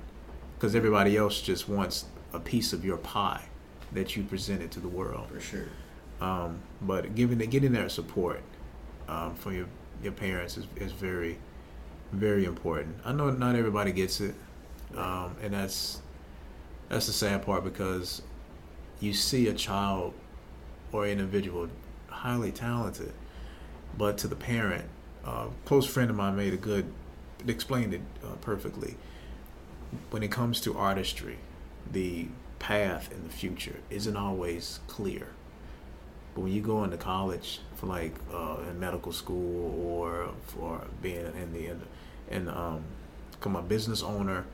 because 0.56 0.74
everybody 0.74 1.16
else 1.16 1.40
just 1.40 1.68
wants 1.68 2.06
a 2.32 2.40
piece 2.40 2.72
of 2.72 2.84
your 2.84 2.96
pie 2.96 3.42
that 3.92 4.16
you 4.16 4.22
presented 4.22 4.70
to 4.72 4.80
the 4.80 4.88
world. 4.88 5.28
For 5.32 5.40
sure. 5.40 5.68
Um, 6.20 6.60
but 6.82 7.14
giving 7.14 7.38
getting 7.38 7.72
that 7.72 7.90
support 7.90 8.42
um, 9.08 9.34
from 9.34 9.56
your 9.56 9.66
your 10.02 10.12
parents 10.12 10.56
is, 10.56 10.66
is 10.76 10.92
very 10.92 11.38
very 12.12 12.44
important. 12.44 12.96
I 13.04 13.12
know 13.12 13.30
not 13.30 13.54
everybody 13.54 13.92
gets 13.92 14.20
it, 14.20 14.34
um, 14.96 15.36
and 15.42 15.54
that's 15.54 16.02
that's 16.88 17.06
the 17.06 17.12
sad 17.12 17.42
part 17.42 17.64
because 17.64 18.22
you 19.00 19.14
see 19.14 19.48
a 19.48 19.54
child 19.54 20.12
or 20.92 21.06
individual, 21.06 21.68
highly 22.08 22.52
talented, 22.52 23.12
but 23.96 24.18
to 24.18 24.28
the 24.28 24.36
parent, 24.36 24.84
uh, 25.24 25.46
close 25.64 25.86
friend 25.86 26.10
of 26.10 26.16
mine 26.16 26.36
made 26.36 26.52
a 26.52 26.56
good, 26.56 26.92
explained 27.46 27.94
it 27.94 28.02
uh, 28.24 28.34
perfectly. 28.40 28.96
When 30.10 30.22
it 30.22 30.30
comes 30.30 30.60
to 30.62 30.76
artistry, 30.76 31.38
the 31.90 32.28
path 32.58 33.10
in 33.12 33.22
the 33.24 33.30
future 33.32 33.76
isn't 33.90 34.16
always 34.16 34.80
clear. 34.86 35.28
But 36.34 36.42
when 36.42 36.52
you 36.52 36.60
go 36.62 36.84
into 36.84 36.96
college 36.96 37.60
for 37.74 37.86
like 37.86 38.14
uh, 38.32 38.58
in 38.68 38.78
medical 38.78 39.12
school 39.12 39.84
or 39.84 40.30
for 40.46 40.82
being 41.02 41.26
in 41.26 41.52
the 41.52 41.74
in, 42.34 42.48
um, 42.48 42.84
become 43.32 43.56
a 43.56 43.62
business 43.62 44.02
owner, 44.02 44.44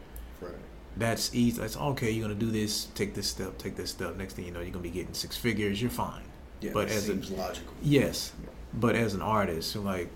Right. 0.40 0.52
that's 0.96 1.34
easy. 1.34 1.60
That's 1.60 1.76
okay. 1.76 2.10
You're 2.10 2.28
gonna 2.28 2.38
do 2.40 2.50
this. 2.50 2.86
Take 2.94 3.14
this 3.14 3.26
step. 3.26 3.58
Take 3.58 3.76
this 3.76 3.90
step. 3.90 4.16
Next 4.16 4.34
thing 4.34 4.46
you 4.46 4.52
know, 4.52 4.60
you're 4.60 4.70
gonna 4.70 4.82
be 4.82 4.90
getting 4.90 5.12
six 5.14 5.36
figures. 5.36 5.80
You're 5.82 5.90
fine. 5.90 6.22
Yeah, 6.62 6.70
But 6.72 6.88
as 6.88 7.08
a- 7.08 7.12
seems 7.12 7.30
logical. 7.30 7.74
Yes, 7.82 8.32
but 8.72 8.94
as 8.96 9.12
an 9.12 9.20
artist, 9.22 9.76
like 9.76 10.08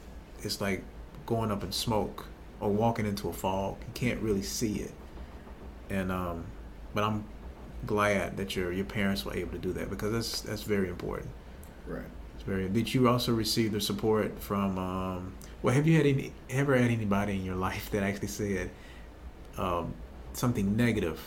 it's 0.42 0.60
like 0.62 0.82
going 1.26 1.50
up 1.50 1.62
in 1.62 1.72
smoke 1.72 2.26
or 2.61 2.70
walking 2.70 3.06
into 3.06 3.28
a 3.28 3.32
fog. 3.32 3.76
You 3.80 3.92
can't 3.94 4.20
really 4.20 4.42
see 4.42 4.76
it. 4.76 4.92
And 5.88 6.12
um, 6.12 6.44
but 6.94 7.04
I'm 7.04 7.24
glad 7.86 8.36
that 8.36 8.54
your 8.54 8.72
your 8.72 8.84
parents 8.84 9.24
were 9.24 9.34
able 9.34 9.52
to 9.52 9.58
do 9.58 9.72
that 9.72 9.90
because 9.90 10.12
that's 10.12 10.40
that's 10.42 10.62
very 10.62 10.88
important. 10.88 11.30
Right. 11.86 12.04
It's 12.34 12.44
very. 12.44 12.68
Did 12.68 12.92
you 12.94 13.08
also 13.08 13.32
receive 13.32 13.72
the 13.72 13.80
support 13.80 14.40
from? 14.40 14.78
Um, 14.78 15.34
well, 15.62 15.74
have 15.74 15.86
you 15.86 15.96
had 15.96 16.06
any 16.06 16.32
ever 16.48 16.76
had 16.76 16.90
anybody 16.90 17.34
in 17.34 17.44
your 17.44 17.56
life 17.56 17.90
that 17.90 18.02
actually 18.02 18.28
said 18.28 18.70
um, 19.58 19.92
something 20.32 20.76
negative 20.76 21.20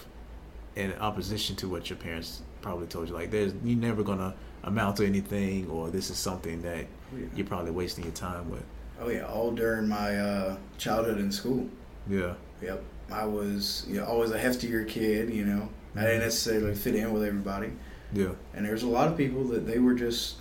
in 0.75 0.91
opposition 0.93 1.55
to 1.57 1.69
what 1.69 1.89
your 1.89 1.97
parents 1.97 2.41
probably 2.61 2.87
told 2.87 3.09
you? 3.09 3.13
Like, 3.13 3.29
there's 3.31 3.53
you're 3.63 3.77
never 3.77 4.01
gonna 4.03 4.33
amount 4.63 4.97
to 4.97 5.05
anything, 5.05 5.69
or 5.69 5.89
this 5.89 6.09
is 6.09 6.17
something 6.17 6.61
that 6.61 6.85
Oh, 7.13 7.17
yeah. 7.19 7.25
you're 7.35 7.45
probably 7.45 7.71
wasting 7.71 8.05
your 8.05 8.13
time 8.13 8.49
with. 8.49 8.63
Oh 9.03 9.09
yeah, 9.09 9.25
all 9.25 9.51
during 9.51 9.87
my 9.87 10.17
uh, 10.17 10.57
childhood 10.77 11.19
in 11.19 11.31
school. 11.31 11.67
Yeah. 12.07 12.33
Yep. 12.61 12.83
I 13.11 13.25
was 13.25 13.85
you 13.87 13.99
know, 13.99 14.05
always 14.05 14.31
a 14.31 14.39
heftier 14.39 14.87
kid, 14.87 15.29
you 15.29 15.45
know. 15.45 15.69
I 15.95 16.01
didn't 16.01 16.21
necessarily 16.21 16.73
fit 16.73 16.95
in 16.95 17.11
with 17.11 17.23
everybody. 17.23 17.73
Yeah. 18.13 18.31
And 18.53 18.65
there's 18.65 18.83
a 18.83 18.87
lot 18.87 19.07
of 19.07 19.17
people 19.17 19.43
that 19.45 19.67
they 19.67 19.79
were 19.79 19.93
just 19.93 20.37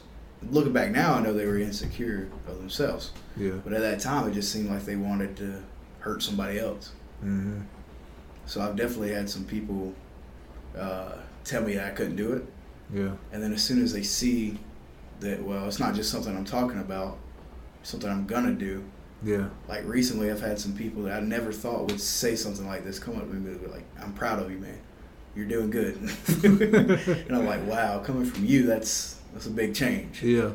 looking 0.51 0.73
back 0.73 0.91
now, 0.91 1.15
I 1.15 1.21
know 1.21 1.33
they 1.33 1.47
were 1.47 1.59
insecure 1.59 2.29
of 2.47 2.59
themselves. 2.59 3.13
Yeah. 3.37 3.53
But 3.65 3.73
at 3.73 3.81
that 3.81 4.01
time 4.01 4.29
it 4.29 4.35
just 4.35 4.53
seemed 4.53 4.71
like 4.71 4.85
they 4.85 4.97
wanted 4.97 5.37
to 5.39 5.63
hurt 6.01 6.23
somebody 6.23 6.59
else. 6.59 6.93
hmm 7.21 7.61
So 8.47 8.61
I've 8.61 8.77
definitely 8.77 9.13
had 9.13 9.29
some 9.29 9.45
people 9.45 9.93
uh, 10.77 11.13
tell 11.45 11.63
me 11.63 11.75
that 11.75 11.87
I 11.87 11.91
couldn't 11.91 12.17
do 12.17 12.33
it. 12.33 12.45
Yeah. 12.93 13.13
And 13.33 13.43
then 13.43 13.53
as 13.53 13.63
soon 13.63 13.83
as 13.83 13.93
they 13.93 14.03
see 14.03 14.59
that, 15.21 15.43
well, 15.43 15.67
it's 15.67 15.79
not 15.81 15.95
just 15.95 16.11
something 16.11 16.37
I'm 16.37 16.45
talking 16.45 16.81
about, 16.81 17.19
something 17.83 18.11
I'm 18.11 18.27
gonna 18.27 18.53
do. 18.53 18.85
Yeah. 19.25 19.49
Like 19.69 19.85
recently, 19.87 20.31
I've 20.31 20.41
had 20.41 20.59
some 20.59 20.75
people 20.75 21.05
that 21.05 21.23
I 21.23 21.25
never 21.25 21.53
thought 21.53 21.87
would 21.87 22.01
say 22.01 22.35
something 22.37 22.67
like 22.67 22.85
this 22.85 22.99
come 22.99 23.17
up 23.17 23.29
to 23.29 23.35
me, 23.35 23.51
and 23.53 23.61
be 23.61 23.67
like, 23.69 23.85
"I'm 24.01 24.13
proud 24.15 24.41
of 24.41 24.51
you, 24.51 24.59
man. 24.59 24.79
You're 25.37 25.47
doing 25.47 25.71
good." 25.71 25.97
and 26.45 27.37
I'm 27.37 27.47
like, 27.47 27.65
"Wow, 27.67 28.01
coming 28.01 28.25
from 28.25 28.45
you, 28.45 28.65
that's 28.67 29.21
that's 29.33 29.47
a 29.47 29.51
big 29.51 29.75
change." 29.75 30.23
Yeah. 30.23 30.51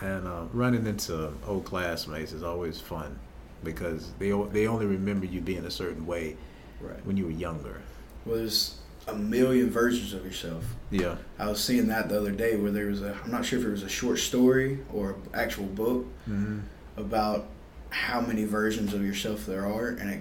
And 0.00 0.26
uh, 0.26 0.44
running 0.52 0.86
into 0.86 1.32
old 1.46 1.64
classmates 1.64 2.32
is 2.32 2.42
always 2.42 2.80
fun 2.80 3.18
because 3.62 4.12
they 4.18 4.30
they 4.52 4.66
only 4.66 4.86
remember 4.86 5.24
you 5.26 5.40
being 5.40 5.64
a 5.64 5.70
certain 5.70 6.04
way 6.06 6.36
Right. 6.80 7.06
when 7.06 7.16
you 7.16 7.24
were 7.26 7.30
younger. 7.30 7.80
Well, 8.26 8.36
there's 8.36 8.74
a 9.06 9.14
million 9.14 9.70
versions 9.70 10.12
of 10.14 10.24
yourself. 10.24 10.64
Yeah. 10.90 11.16
I 11.38 11.48
was 11.48 11.62
seeing 11.62 11.88
that 11.88 12.08
the 12.08 12.18
other 12.18 12.30
day 12.32 12.56
where 12.56 12.70
there 12.70 12.86
was 12.86 13.02
a 13.02 13.16
I'm 13.24 13.30
not 13.30 13.44
sure 13.44 13.58
if 13.58 13.64
it 13.64 13.70
was 13.70 13.82
a 13.82 13.88
short 13.88 14.18
story 14.18 14.78
or 14.92 15.16
actual 15.34 15.66
book 15.66 16.06
hmm 16.26 16.60
about 16.96 17.46
how 17.90 18.20
many 18.20 18.44
versions 18.44 18.94
of 18.94 19.04
yourself 19.04 19.46
there 19.46 19.66
are, 19.66 19.88
and 19.88 20.08
it 20.10 20.20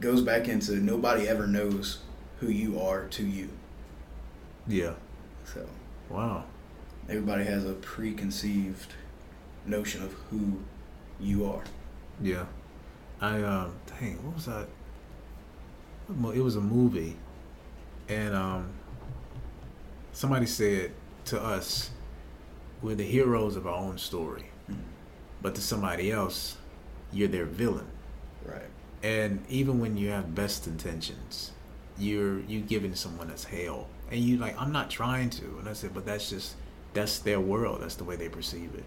goes 0.00 0.20
back 0.22 0.46
into 0.48 0.76
nobody 0.76 1.26
ever 1.28 1.46
knows 1.46 1.98
who 2.38 2.48
you 2.48 2.80
are 2.80 3.06
to 3.08 3.24
you. 3.24 3.48
Yeah. 4.68 4.94
So 5.44 5.68
Wow. 6.08 6.44
everybody 7.08 7.44
has 7.44 7.64
a 7.64 7.72
preconceived 7.74 8.94
notion 9.66 10.02
of 10.04 10.12
who 10.30 10.58
you 11.20 11.44
are. 11.46 11.62
Yeah. 12.20 12.46
I 13.20 13.42
um 13.42 13.74
dang, 13.86 14.24
what 14.24 14.34
was 14.36 14.46
that? 14.46 14.66
It 16.34 16.40
was 16.42 16.56
a 16.56 16.60
movie, 16.60 17.16
and 18.12 18.34
um 18.34 18.72
somebody 20.12 20.46
said 20.46 20.92
to 21.26 21.42
us, 21.42 21.90
"We're 22.82 22.94
the 22.94 23.04
heroes 23.04 23.56
of 23.56 23.66
our 23.66 23.74
own 23.74 23.98
story," 23.98 24.46
but 25.40 25.54
to 25.54 25.60
somebody 25.60 26.10
else, 26.10 26.56
you're 27.12 27.28
their 27.28 27.46
villain. 27.46 27.86
Right. 28.44 28.70
And 29.02 29.44
even 29.48 29.80
when 29.80 29.96
you 29.96 30.10
have 30.10 30.34
best 30.34 30.66
intentions, 30.66 31.52
you're 31.98 32.40
you 32.40 32.60
giving 32.60 32.94
someone 32.94 33.28
that's 33.28 33.44
hell, 33.44 33.88
and 34.10 34.20
you 34.20 34.36
like, 34.36 34.60
I'm 34.60 34.72
not 34.72 34.90
trying 34.90 35.30
to, 35.30 35.44
and 35.58 35.68
I 35.68 35.72
said, 35.72 35.94
but 35.94 36.04
that's 36.04 36.28
just 36.30 36.56
that's 36.92 37.18
their 37.20 37.40
world. 37.40 37.80
That's 37.80 37.96
the 37.96 38.04
way 38.04 38.16
they 38.16 38.28
perceive 38.28 38.74
it. 38.74 38.84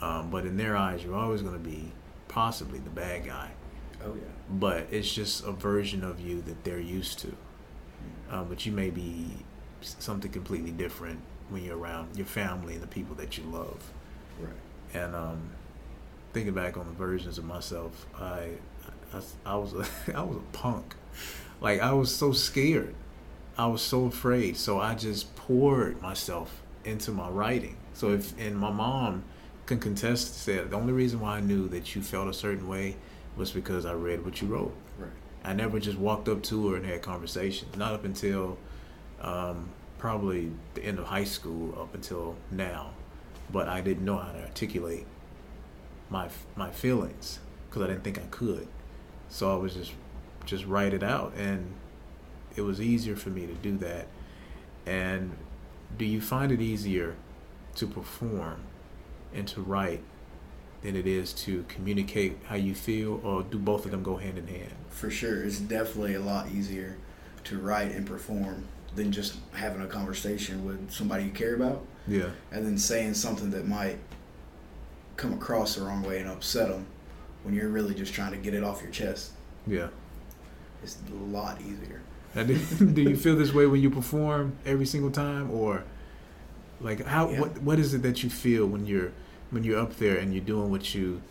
Um, 0.00 0.30
but 0.30 0.44
in 0.44 0.56
their 0.56 0.76
eyes, 0.76 1.02
you're 1.04 1.14
always 1.14 1.42
going 1.42 1.54
to 1.54 1.68
be 1.70 1.92
possibly 2.28 2.78
the 2.78 2.90
bad 2.90 3.24
guy. 3.26 3.50
Oh 4.04 4.14
yeah. 4.14 4.22
But 4.50 4.86
it's 4.90 5.12
just 5.12 5.44
a 5.44 5.52
version 5.52 6.04
of 6.04 6.20
you 6.20 6.42
that 6.42 6.64
they're 6.64 6.78
used 6.80 7.18
to. 7.20 7.34
Um, 8.30 8.48
but 8.48 8.66
you 8.66 8.72
may 8.72 8.90
be 8.90 9.26
something 9.80 10.30
completely 10.30 10.72
different 10.72 11.20
when 11.48 11.64
you're 11.64 11.78
around 11.78 12.16
your 12.16 12.26
family 12.26 12.74
and 12.74 12.82
the 12.82 12.88
people 12.88 13.14
that 13.16 13.38
you 13.38 13.44
love. 13.44 13.78
Right. 14.40 14.52
And 14.94 15.14
um, 15.14 15.50
thinking 16.32 16.54
back 16.54 16.76
on 16.76 16.86
the 16.86 16.92
versions 16.92 17.38
of 17.38 17.44
myself, 17.44 18.06
I, 18.18 18.50
I, 19.12 19.20
I 19.44 19.56
was 19.56 19.72
a, 19.74 19.86
I 20.16 20.22
was 20.22 20.36
a 20.36 20.56
punk. 20.56 20.94
Like 21.60 21.80
I 21.80 21.92
was 21.92 22.14
so 22.14 22.32
scared. 22.32 22.94
I 23.56 23.66
was 23.66 23.80
so 23.80 24.04
afraid. 24.04 24.56
So 24.56 24.80
I 24.80 24.94
just 24.94 25.34
poured 25.36 26.02
myself 26.02 26.62
into 26.84 27.10
my 27.10 27.28
writing. 27.28 27.76
So 27.94 28.10
if 28.10 28.38
and 28.38 28.56
my 28.56 28.70
mom 28.70 29.24
can 29.64 29.78
contest 29.78 30.42
said 30.42 30.70
the 30.70 30.76
only 30.76 30.92
reason 30.92 31.20
why 31.20 31.38
I 31.38 31.40
knew 31.40 31.68
that 31.68 31.94
you 31.94 32.02
felt 32.02 32.28
a 32.28 32.34
certain 32.34 32.68
way 32.68 32.96
was 33.36 33.50
because 33.50 33.84
I 33.84 33.94
read 33.94 34.24
what 34.24 34.40
you 34.40 34.48
wrote. 34.48 34.74
I 35.46 35.52
never 35.52 35.78
just 35.78 35.96
walked 35.96 36.28
up 36.28 36.42
to 36.44 36.68
her 36.68 36.76
and 36.76 36.84
had 36.84 37.02
conversations. 37.02 37.76
Not 37.76 37.94
up 37.94 38.04
until 38.04 38.58
um, 39.22 39.70
probably 39.96 40.50
the 40.74 40.84
end 40.84 40.98
of 40.98 41.06
high 41.06 41.24
school, 41.24 41.80
up 41.80 41.94
until 41.94 42.34
now. 42.50 42.90
But 43.52 43.68
I 43.68 43.80
didn't 43.80 44.04
know 44.04 44.16
how 44.16 44.32
to 44.32 44.42
articulate 44.42 45.06
my 46.10 46.28
my 46.56 46.70
feelings 46.70 47.38
because 47.68 47.82
I 47.82 47.86
didn't 47.86 48.02
think 48.02 48.18
I 48.18 48.26
could. 48.30 48.66
So 49.28 49.52
I 49.52 49.56
was 49.56 49.74
just 49.74 49.92
just 50.44 50.66
write 50.66 50.92
it 50.92 51.04
out, 51.04 51.32
and 51.36 51.74
it 52.56 52.62
was 52.62 52.80
easier 52.80 53.14
for 53.14 53.30
me 53.30 53.46
to 53.46 53.54
do 53.54 53.78
that. 53.78 54.08
And 54.84 55.36
do 55.96 56.04
you 56.04 56.20
find 56.20 56.50
it 56.50 56.60
easier 56.60 57.14
to 57.76 57.86
perform 57.86 58.62
and 59.32 59.46
to 59.48 59.60
write 59.60 60.02
than 60.82 60.96
it 60.96 61.06
is 61.06 61.32
to 61.32 61.64
communicate 61.68 62.38
how 62.46 62.56
you 62.56 62.74
feel, 62.74 63.20
or 63.24 63.42
do 63.42 63.58
both 63.58 63.84
of 63.84 63.90
them 63.90 64.02
go 64.02 64.16
hand 64.16 64.38
in 64.38 64.46
hand? 64.46 64.72
For 64.90 65.10
sure, 65.10 65.42
it's 65.42 65.58
definitely 65.58 66.14
a 66.14 66.20
lot 66.20 66.48
easier 66.50 66.96
to 67.44 67.58
write 67.58 67.92
and 67.92 68.06
perform 68.06 68.64
than 68.94 69.12
just 69.12 69.36
having 69.52 69.82
a 69.82 69.86
conversation 69.86 70.64
with 70.64 70.90
somebody 70.90 71.24
you 71.24 71.30
care 71.30 71.54
about 71.54 71.84
Yeah. 72.06 72.30
and 72.50 72.64
then 72.64 72.78
saying 72.78 73.14
something 73.14 73.50
that 73.50 73.66
might 73.68 73.98
come 75.16 75.32
across 75.32 75.74
the 75.76 75.82
wrong 75.82 76.02
way 76.02 76.18
and 76.20 76.28
upset 76.30 76.68
them 76.68 76.86
when 77.42 77.54
you're 77.54 77.68
really 77.68 77.94
just 77.94 78.12
trying 78.14 78.32
to 78.32 78.38
get 78.38 78.54
it 78.54 78.62
off 78.64 78.82
your 78.82 78.90
chest. 78.90 79.32
Yeah. 79.66 79.88
It's 80.82 80.98
a 81.10 81.14
lot 81.14 81.60
easier. 81.60 82.00
Do 82.36 83.02
you 83.02 83.16
feel 83.16 83.34
this 83.36 83.52
way 83.52 83.66
when 83.66 83.80
you 83.80 83.90
perform 83.90 84.56
every 84.66 84.84
single 84.86 85.10
time, 85.10 85.50
or 85.50 85.84
like 86.80 87.04
how 87.06 87.30
Yeah. 87.30 87.40
what 87.40 87.62
what 87.62 87.78
is 87.78 87.94
it 87.94 88.02
that 88.02 88.22
you 88.22 88.28
feel 88.30 88.66
when 88.66 88.84
you're 88.86 89.10
when 89.50 89.64
you're 89.64 89.78
up 89.78 89.96
there 89.96 90.16
and 90.16 90.32
you're 90.34 90.44
doing 90.44 90.70
what 90.70 90.94
you 90.94 91.22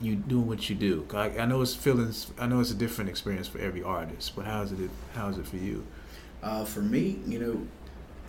you 0.00 0.14
doing 0.14 0.46
what 0.46 0.70
you 0.70 0.76
do. 0.76 1.06
I, 1.12 1.38
I 1.38 1.44
know 1.46 1.60
it's 1.60 1.74
feelings. 1.74 2.30
I 2.38 2.46
know 2.46 2.60
it's 2.60 2.70
a 2.70 2.74
different 2.74 3.10
experience 3.10 3.48
for 3.48 3.58
every 3.58 3.82
artist, 3.82 4.36
but 4.36 4.44
how 4.44 4.62
is 4.62 4.72
it 4.72 4.90
how 5.14 5.28
is 5.28 5.38
it 5.38 5.46
for 5.46 5.56
you? 5.56 5.84
Uh, 6.42 6.64
for 6.64 6.80
me, 6.80 7.18
you 7.26 7.38
know, 7.40 7.66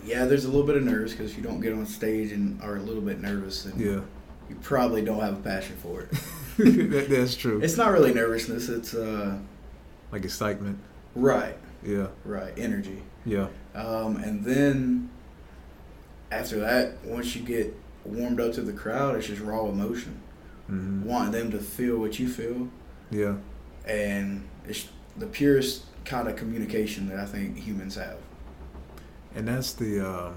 yeah, 0.04 0.24
there's 0.24 0.44
a 0.44 0.48
little 0.48 0.66
bit 0.66 0.76
of 0.76 0.82
nerves 0.82 1.12
because 1.12 1.36
you 1.36 1.42
don't 1.42 1.60
get 1.60 1.72
on 1.72 1.86
stage 1.86 2.32
and 2.32 2.60
are 2.62 2.76
a 2.76 2.80
little 2.82 3.02
bit 3.02 3.20
nervous, 3.20 3.66
and 3.66 3.80
Yeah, 3.80 4.00
you 4.48 4.56
probably 4.62 5.02
don't 5.02 5.20
have 5.20 5.34
a 5.34 5.42
passion 5.42 5.76
for 5.76 6.02
it. 6.02 6.10
that, 6.90 7.06
that's 7.08 7.36
true. 7.36 7.60
It's 7.62 7.76
not 7.76 7.92
really 7.92 8.12
nervousness. 8.12 8.68
It's 8.68 8.92
uh, 8.94 9.38
like 10.10 10.24
excitement. 10.24 10.78
right, 11.14 11.56
Yeah, 11.84 12.08
right, 12.24 12.52
energy. 12.58 13.02
yeah, 13.24 13.46
Um, 13.76 14.16
and 14.16 14.44
then 14.44 15.08
after 16.32 16.58
that, 16.58 17.04
once 17.04 17.36
you 17.36 17.42
get 17.42 17.74
warmed 18.04 18.40
up 18.40 18.52
to 18.54 18.62
the 18.62 18.72
crowd, 18.72 19.16
it's 19.16 19.26
just 19.26 19.40
raw 19.42 19.66
emotion. 19.68 20.20
hmm 20.66 21.04
Wanting 21.04 21.32
them 21.32 21.50
to 21.52 21.58
feel 21.58 21.98
what 21.98 22.18
you 22.18 22.28
feel, 22.28 22.68
yeah, 23.10 23.34
and 23.84 24.48
it's 24.66 24.88
the 25.16 25.26
purest 25.26 25.84
kind 26.04 26.28
of 26.28 26.36
communication 26.36 27.08
that 27.08 27.18
I 27.18 27.26
think 27.26 27.58
humans 27.58 27.96
have. 27.96 28.18
and 29.34 29.46
that's 29.48 29.72
the. 29.74 30.00
Um, 30.00 30.34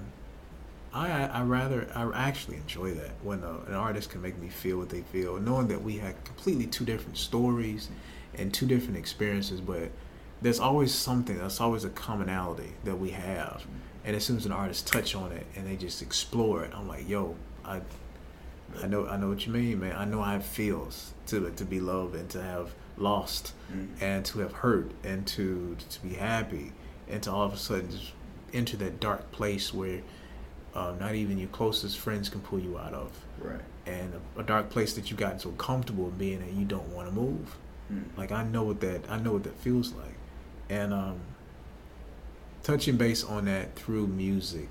I 0.94 1.24
I 1.26 1.42
rather 1.44 1.88
I 1.96 2.10
actually 2.30 2.58
enjoy 2.58 2.94
that 2.94 3.12
when 3.24 3.44
uh, 3.44 3.58
an 3.68 3.74
artist 3.74 4.10
can 4.12 4.22
make 4.22 4.38
me 4.40 4.50
feel 4.50 4.78
what 4.78 4.90
they 4.90 5.02
feel, 5.02 5.40
knowing 5.40 5.68
that 5.70 5.82
we 5.84 5.98
had 5.98 6.24
completely 6.24 6.68
two 6.68 6.86
different 6.86 7.18
stories 7.18 7.90
and 8.36 8.54
two 8.54 8.66
different 8.68 8.98
experiences, 8.98 9.60
but 9.62 9.90
there's 10.42 10.60
always 10.60 10.94
something. 10.94 11.38
There's 11.38 11.60
always 11.60 11.84
a 11.84 11.90
commonality 11.90 12.74
that 12.84 12.96
we 13.00 13.10
have, 13.12 13.66
and 14.06 14.16
as 14.16 14.24
soon 14.24 14.38
as 14.38 14.46
an 14.46 14.52
artist 14.52 14.86
touch 14.86 15.16
on 15.16 15.32
it 15.32 15.46
and 15.56 15.66
they 15.66 15.76
just 15.76 16.02
explore 16.04 16.64
it, 16.64 16.72
I'm 16.76 16.88
like, 16.88 17.08
yo, 17.10 17.36
I 17.66 17.82
I 18.82 18.88
know 18.88 19.08
I 19.08 19.18
know 19.18 19.30
what 19.30 19.46
you 19.46 19.54
mean, 19.54 19.80
man. 19.82 19.96
I 19.96 20.06
know 20.06 20.22
how 20.22 20.36
it 20.36 20.44
feels 20.44 21.14
to 21.28 21.50
to 21.52 21.66
be 21.66 21.80
loved 21.80 22.16
and 22.16 22.30
to 22.32 22.42
have 22.42 22.74
lost 22.98 23.54
Mm. 23.74 23.88
and 24.02 24.26
to 24.26 24.40
have 24.40 24.52
hurt 24.54 24.92
and 25.04 25.26
to 25.28 25.76
to 25.90 26.02
be 26.02 26.14
happy 26.14 26.72
and 27.10 27.22
to 27.24 27.32
all 27.32 27.44
of 27.44 27.54
a 27.54 27.58
sudden 27.58 27.90
just 27.92 28.12
enter 28.54 28.78
that 28.78 29.00
dark 29.00 29.32
place 29.32 29.74
where 29.74 30.02
uh, 30.76 30.94
not 31.00 31.16
even 31.16 31.38
your 31.40 31.50
closest 31.50 31.98
friends 32.00 32.30
can 32.30 32.40
pull 32.42 32.60
you 32.60 32.78
out 32.78 32.94
of 32.94 33.12
Right. 33.40 33.62
and 33.88 34.14
a, 34.38 34.40
a 34.42 34.44
dark 34.44 34.70
place 34.70 34.94
that 34.94 35.10
you've 35.10 35.20
gotten 35.20 35.40
so 35.40 35.50
comfortable 35.52 36.06
in 36.06 36.12
being 36.18 36.40
that 36.40 36.52
you 36.54 36.66
don't 36.66 36.88
want 36.90 37.08
to 37.10 37.14
move 37.14 37.56
Mm. 37.92 38.04
like 38.18 38.32
i 38.32 38.44
know 38.44 38.64
what 38.64 38.80
that 38.82 39.02
i 39.10 39.18
know 39.20 39.34
what 39.34 39.44
that 39.44 39.58
feels 39.60 39.92
like 39.94 40.16
and 40.70 40.94
um 40.94 41.20
touching 42.64 42.96
base 42.96 43.24
on 43.24 43.46
that 43.46 43.76
through 43.76 44.08
music 44.08 44.70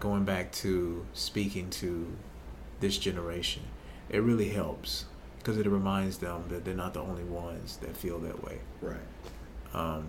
going 0.00 0.24
back 0.24 0.50
to 0.52 1.04
speaking 1.12 1.70
to 1.70 2.06
this 2.80 2.98
generation 2.98 3.62
it 4.10 4.18
really 4.22 4.48
helps 4.50 5.06
because 5.38 5.56
it 5.58 5.66
reminds 5.66 6.18
them 6.18 6.44
that 6.48 6.64
they're 6.64 6.74
not 6.74 6.94
the 6.94 7.00
only 7.00 7.24
ones 7.24 7.76
that 7.78 7.96
feel 7.96 8.18
that 8.18 8.42
way 8.44 8.58
Right. 8.82 8.96
um, 9.72 10.06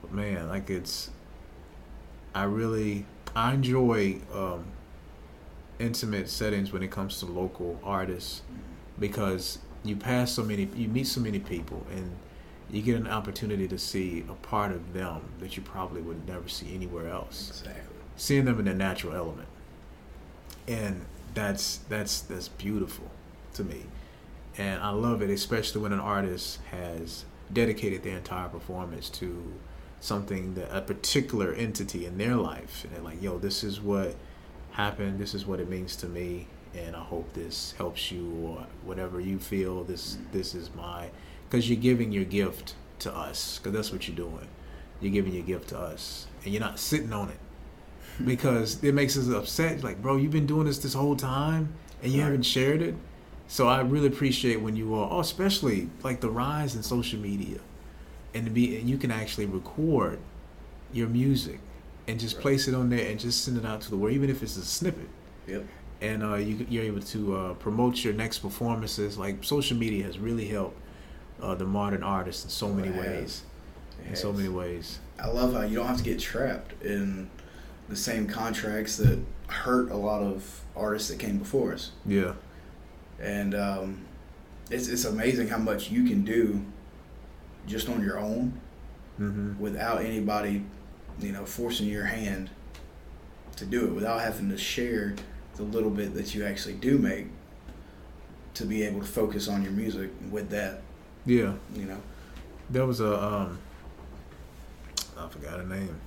but 0.00 0.12
man, 0.12 0.48
like 0.48 0.68
it's, 0.68 1.10
I 2.34 2.44
really, 2.44 3.06
I 3.36 3.54
enjoy 3.54 4.18
um, 4.34 4.64
intimate 5.78 6.28
settings 6.28 6.72
when 6.72 6.82
it 6.82 6.90
comes 6.90 7.18
to 7.20 7.26
local 7.26 7.78
artists 7.84 8.42
because 8.98 9.58
you 9.84 9.96
pass 9.96 10.32
so 10.32 10.42
many, 10.42 10.68
you 10.74 10.88
meet 10.88 11.06
so 11.06 11.20
many 11.20 11.38
people, 11.38 11.86
and 11.92 12.16
you 12.72 12.82
get 12.82 12.96
an 12.96 13.06
opportunity 13.06 13.68
to 13.68 13.78
see 13.78 14.24
a 14.28 14.34
part 14.34 14.72
of 14.72 14.94
them 14.94 15.20
that 15.40 15.56
you 15.56 15.62
probably 15.62 16.00
would 16.00 16.26
never 16.26 16.48
see 16.48 16.74
anywhere 16.74 17.08
else. 17.08 17.50
Exactly. 17.50 17.96
Seeing 18.16 18.46
them 18.46 18.58
in 18.58 18.64
their 18.64 18.74
natural 18.74 19.14
element, 19.14 19.48
and 20.66 21.04
that's 21.34 21.78
that's 21.88 22.22
that's 22.22 22.48
beautiful 22.48 23.10
to 23.54 23.64
me, 23.64 23.84
and 24.58 24.82
I 24.82 24.90
love 24.90 25.22
it, 25.22 25.30
especially 25.30 25.82
when 25.82 25.92
an 25.92 26.00
artist 26.00 26.60
has 26.70 27.24
dedicated 27.52 28.02
their 28.02 28.16
entire 28.16 28.48
performance 28.48 29.10
to 29.10 29.52
something 30.00 30.54
that 30.54 30.74
a 30.76 30.80
particular 30.80 31.52
entity 31.52 32.06
in 32.06 32.18
their 32.18 32.36
life, 32.36 32.84
and 32.84 32.94
they're 32.94 33.02
like, 33.02 33.22
"Yo, 33.22 33.38
this 33.38 33.62
is 33.62 33.80
what 33.80 34.16
happened. 34.72 35.18
This 35.18 35.34
is 35.34 35.46
what 35.46 35.60
it 35.60 35.68
means 35.68 35.96
to 35.96 36.06
me." 36.06 36.48
And 36.74 36.96
I 36.96 37.00
hope 37.00 37.34
this 37.34 37.74
helps 37.76 38.10
you, 38.10 38.30
or 38.46 38.66
whatever 38.84 39.20
you 39.20 39.38
feel. 39.38 39.84
This 39.84 40.16
this 40.32 40.54
is 40.54 40.70
my, 40.74 41.10
because 41.52 41.68
you're 41.68 41.78
giving 41.78 42.10
your 42.12 42.24
gift 42.24 42.74
to 42.98 43.14
us, 43.14 43.58
because 43.58 43.74
that's 43.74 43.92
what 43.92 44.08
you're 44.08 44.16
doing. 44.16 44.48
You're 45.02 45.12
giving 45.12 45.34
your 45.34 45.42
gift 45.42 45.68
to 45.68 45.78
us, 45.78 46.26
and 46.44 46.54
you're 46.54 46.62
not 46.62 46.78
sitting 46.78 47.12
on 47.12 47.28
it 47.28 47.36
because 48.24 48.82
it 48.82 48.94
makes 48.94 49.18
us 49.18 49.28
upset. 49.28 49.84
Like, 49.84 50.00
bro, 50.00 50.16
you've 50.16 50.32
been 50.32 50.46
doing 50.46 50.64
this 50.64 50.78
this 50.78 50.94
whole 50.94 51.14
time 51.14 51.74
and 52.02 52.10
you 52.10 52.20
Right. 52.20 52.24
haven't 52.24 52.44
shared 52.44 52.80
it. 52.80 52.94
So 53.48 53.68
I 53.68 53.82
really 53.82 54.06
appreciate 54.06 54.62
when 54.62 54.76
you 54.76 54.94
all, 54.94 55.08
oh, 55.12 55.20
especially 55.20 55.90
like 56.02 56.22
the 56.22 56.30
rise 56.30 56.74
in 56.74 56.82
social 56.82 57.18
media, 57.20 57.58
and 58.32 58.46
to 58.46 58.50
be 58.50 58.78
and 58.78 58.88
you 58.88 58.96
can 58.96 59.10
actually 59.10 59.44
record 59.44 60.20
your 60.90 61.08
music 61.08 61.60
and 62.08 62.18
just 62.18 62.36
Right. 62.36 62.42
place 62.42 62.66
it 62.66 62.74
on 62.74 62.88
there 62.88 63.10
and 63.10 63.20
just 63.20 63.44
send 63.44 63.58
it 63.58 63.66
out 63.66 63.82
to 63.82 63.90
the 63.90 63.96
world, 63.98 64.14
even 64.14 64.30
if 64.30 64.42
it's 64.42 64.56
a 64.56 64.64
snippet. 64.64 65.08
Yep. 65.46 65.66
And 66.00 66.22
uh, 66.22 66.36
you, 66.36 66.66
you're 66.70 66.84
able 66.84 67.02
to 67.02 67.36
uh, 67.36 67.54
promote 67.54 68.02
your 68.02 68.14
next 68.14 68.38
performances. 68.38 69.18
Like 69.18 69.44
social 69.44 69.76
media 69.76 70.04
has 70.04 70.18
really 70.18 70.46
helped 70.46 70.78
uh, 71.42 71.54
the 71.54 71.64
modern 71.64 72.02
artist 72.02 72.44
in 72.44 72.50
so 72.50 72.68
many 72.68 72.88
it 72.88 72.96
ways. 72.96 73.42
In 74.08 74.16
so 74.16 74.32
many 74.32 74.48
ways. 74.48 74.98
I 75.20 75.28
love 75.28 75.52
how 75.52 75.62
you 75.62 75.76
don't 75.76 75.86
have 75.86 75.98
to 75.98 76.04
get 76.04 76.18
trapped 76.18 76.82
in 76.82 77.30
the 77.88 77.96
same 77.96 78.26
contracts 78.26 78.96
that 78.96 79.18
hurt 79.48 79.90
a 79.90 79.96
lot 79.96 80.22
of 80.22 80.62
artists 80.74 81.08
that 81.10 81.18
came 81.18 81.38
before 81.38 81.72
us. 81.72 81.92
Yeah. 82.06 82.32
And 83.20 83.54
um, 83.54 84.04
it's 84.70 84.88
it's 84.88 85.04
amazing 85.04 85.48
how 85.48 85.58
much 85.58 85.90
you 85.90 86.04
can 86.04 86.24
do 86.24 86.64
just 87.66 87.88
on 87.88 88.02
your 88.02 88.18
own 88.18 88.60
Mm-hmm. 89.20 89.60
without 89.60 90.00
anybody, 90.02 90.64
you 91.20 91.32
know, 91.32 91.44
forcing 91.44 91.86
your 91.86 92.06
hand 92.06 92.48
to 93.56 93.66
do 93.66 93.84
it, 93.86 93.92
without 93.92 94.22
having 94.22 94.48
to 94.48 94.56
share 94.56 95.14
the 95.56 95.62
little 95.62 95.90
bit 95.90 96.14
that 96.14 96.34
you 96.34 96.46
actually 96.46 96.74
do 96.74 96.96
make 96.96 97.26
to 98.54 98.64
be 98.64 98.82
able 98.84 99.00
to 99.00 99.06
focus 99.06 99.48
on 99.48 99.62
your 99.62 99.70
music 99.72 100.10
with 100.30 100.48
that, 100.48 100.80
Yeah. 101.24 101.54
you 101.74 101.84
know. 101.84 102.00
There 102.70 102.86
was 102.86 103.00
a 103.00 103.22
um 103.22 103.58
I 105.16 105.28
forgot 105.28 105.58
her 105.58 105.66
name. 105.66 106.00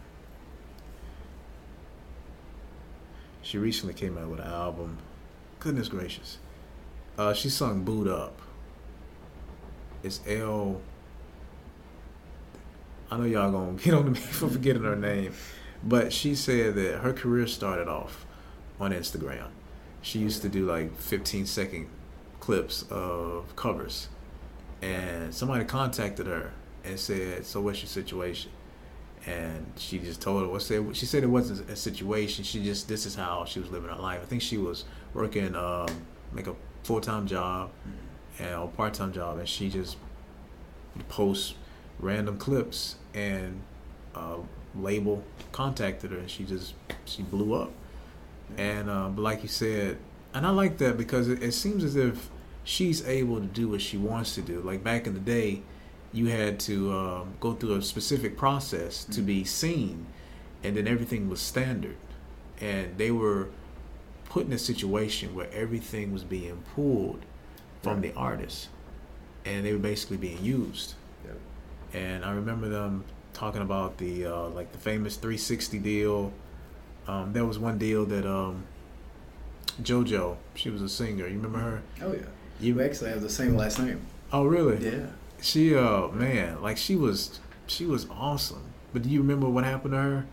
She 3.41 3.57
recently 3.57 3.93
came 3.93 4.17
out 4.17 4.27
with 4.27 4.39
an 4.39 4.47
album. 4.47 4.97
Goodness 5.59 5.87
gracious. 5.87 6.37
Uh 7.17 7.33
she 7.33 7.49
sung 7.49 7.83
Boo'd 7.83 8.07
Up. 8.07 8.41
It's 10.03 10.19
L 10.27 10.81
I 13.11 13.17
know 13.17 13.23
y'all 13.25 13.51
gonna 13.51 13.73
get 13.83 13.93
on 13.93 14.05
to 14.05 14.11
me 14.11 14.19
for 14.19 14.49
forgetting 14.49 14.83
her 14.83 14.95
name. 14.95 15.33
But 15.83 16.11
she 16.11 16.33
said 16.35 16.75
that 16.75 16.99
her 16.99 17.13
career 17.13 17.45
started 17.47 17.87
off 17.87 18.25
on 18.79 18.91
Instagram. 18.91 19.49
She 20.01 20.19
used 20.19 20.41
to 20.41 20.49
do 20.49 20.65
like 20.65 20.97
15 20.97 21.45
second 21.45 21.87
clips 22.39 22.83
of 22.89 23.55
covers. 23.55 24.07
And 24.85 25.33
somebody 25.33 25.65
contacted 25.65 26.27
her 26.27 26.51
and 26.83 26.99
said, 26.99 27.45
"So 27.45 27.59
what's 27.61 27.81
your 27.81 27.87
situation?" 27.87 28.51
And 29.25 29.65
she 29.77 29.97
just 29.97 30.21
told 30.21 30.43
her 30.43 30.47
what 30.47 30.61
said. 30.61 30.95
She 30.95 31.07
said 31.07 31.23
it 31.23 31.27
wasn't 31.27 31.67
a 31.69 31.75
situation. 31.75 32.43
She 32.43 32.63
just 32.63 32.87
this 32.87 33.07
is 33.07 33.15
how 33.15 33.45
she 33.45 33.59
was 33.59 33.71
living 33.71 33.89
her 33.89 33.95
life. 33.95 34.19
I 34.21 34.25
think 34.25 34.43
she 34.43 34.57
was 34.57 34.85
working 35.13 35.55
um, 35.55 35.87
like 36.33 36.45
a 36.45 36.55
full 36.83 37.01
time 37.01 37.25
job 37.25 37.71
and 38.37 38.49
a 38.49 38.67
part 38.67 38.93
time 38.93 39.11
job, 39.11 39.39
and 39.39 39.49
she 39.49 39.69
just 39.69 39.97
posts 41.09 41.55
random 41.99 42.37
clips 42.37 42.97
and 43.15 43.61
uh, 44.13 44.37
label 44.75 45.23
contacted 45.51 46.11
her, 46.11 46.19
and 46.19 46.29
she 46.29 46.43
just 46.43 46.75
she 47.05 47.23
blew 47.23 47.55
up. 47.55 47.71
And 48.55 48.87
uh, 48.87 49.09
but 49.09 49.21
like 49.23 49.41
you 49.41 49.49
said, 49.49 49.97
and 50.35 50.45
I 50.45 50.51
like 50.51 50.77
that 50.77 50.95
because 50.95 51.27
it, 51.27 51.41
it 51.41 51.53
seems 51.53 51.83
as 51.83 51.95
if 51.95 52.29
she's 52.65 53.07
able 53.07 53.39
to 53.39 53.45
do 53.45 53.69
what 53.69 53.81
she 53.81 53.95
wants 53.95 54.35
to 54.35 54.41
do. 54.41 54.59
Like 54.59 54.83
back 54.83 55.07
in 55.07 55.13
the 55.13 55.19
day, 55.21 55.61
you 56.11 56.27
had 56.27 56.59
to 56.61 56.91
um, 56.93 57.33
go 57.39 57.53
through 57.53 57.75
a 57.75 57.81
specific 57.81 58.35
process 58.35 59.05
to 59.05 59.21
be 59.21 59.45
seen, 59.45 60.07
and 60.63 60.75
then 60.75 60.87
everything 60.87 61.29
was 61.29 61.39
standard, 61.39 61.95
and 62.59 62.97
they 62.97 63.11
were 63.11 63.49
put 64.25 64.45
in 64.45 64.53
a 64.53 64.57
situation 64.57 65.33
where 65.35 65.49
everything 65.53 66.11
was 66.11 66.23
being 66.23 66.63
pulled 66.73 67.21
from 67.81 68.01
the 68.01 68.13
artist, 68.15 68.67
and 69.45 69.65
they 69.65 69.71
were 69.71 69.79
basically 69.79 70.17
being 70.17 70.43
used. 70.43 70.95
And 71.93 72.25
I 72.25 72.31
remember 72.31 72.67
them 72.67 73.05
talking 73.31 73.61
about 73.61 73.97
the 73.99 74.25
uh, 74.25 74.47
like 74.49 74.71
the 74.71 74.77
famous 74.77 75.15
360 75.15 75.79
deal. 75.79 76.33
Um, 77.07 77.31
there 77.31 77.45
was 77.45 77.59
one 77.59 77.77
deal 77.77 78.05
that 78.05 78.25
um, 78.25 78.63
JoJo, 79.81 80.35
she 80.55 80.69
was 80.69 80.81
a 80.81 80.89
singer. 80.89 81.27
You 81.27 81.35
remember 81.35 81.59
her? 81.59 81.81
Oh 82.01 82.11
yeah. 82.13 82.23
You 82.59 82.81
actually 82.81 83.09
have 83.11 83.21
the 83.21 83.29
same 83.29 83.55
last 83.55 83.79
name. 83.79 84.01
Oh, 84.31 84.45
really? 84.45 84.83
Yeah. 84.83 85.07
She, 85.41 85.75
uh, 85.75 86.07
man, 86.09 86.61
like 86.61 86.77
she 86.77 86.95
was, 86.95 87.39
she 87.67 87.85
was 87.85 88.07
awesome. 88.09 88.63
But 88.93 89.03
do 89.03 89.09
you 89.09 89.19
remember 89.21 89.49
what 89.49 89.63
happened 89.63 89.93
to 89.93 89.97
her? 90.01 90.25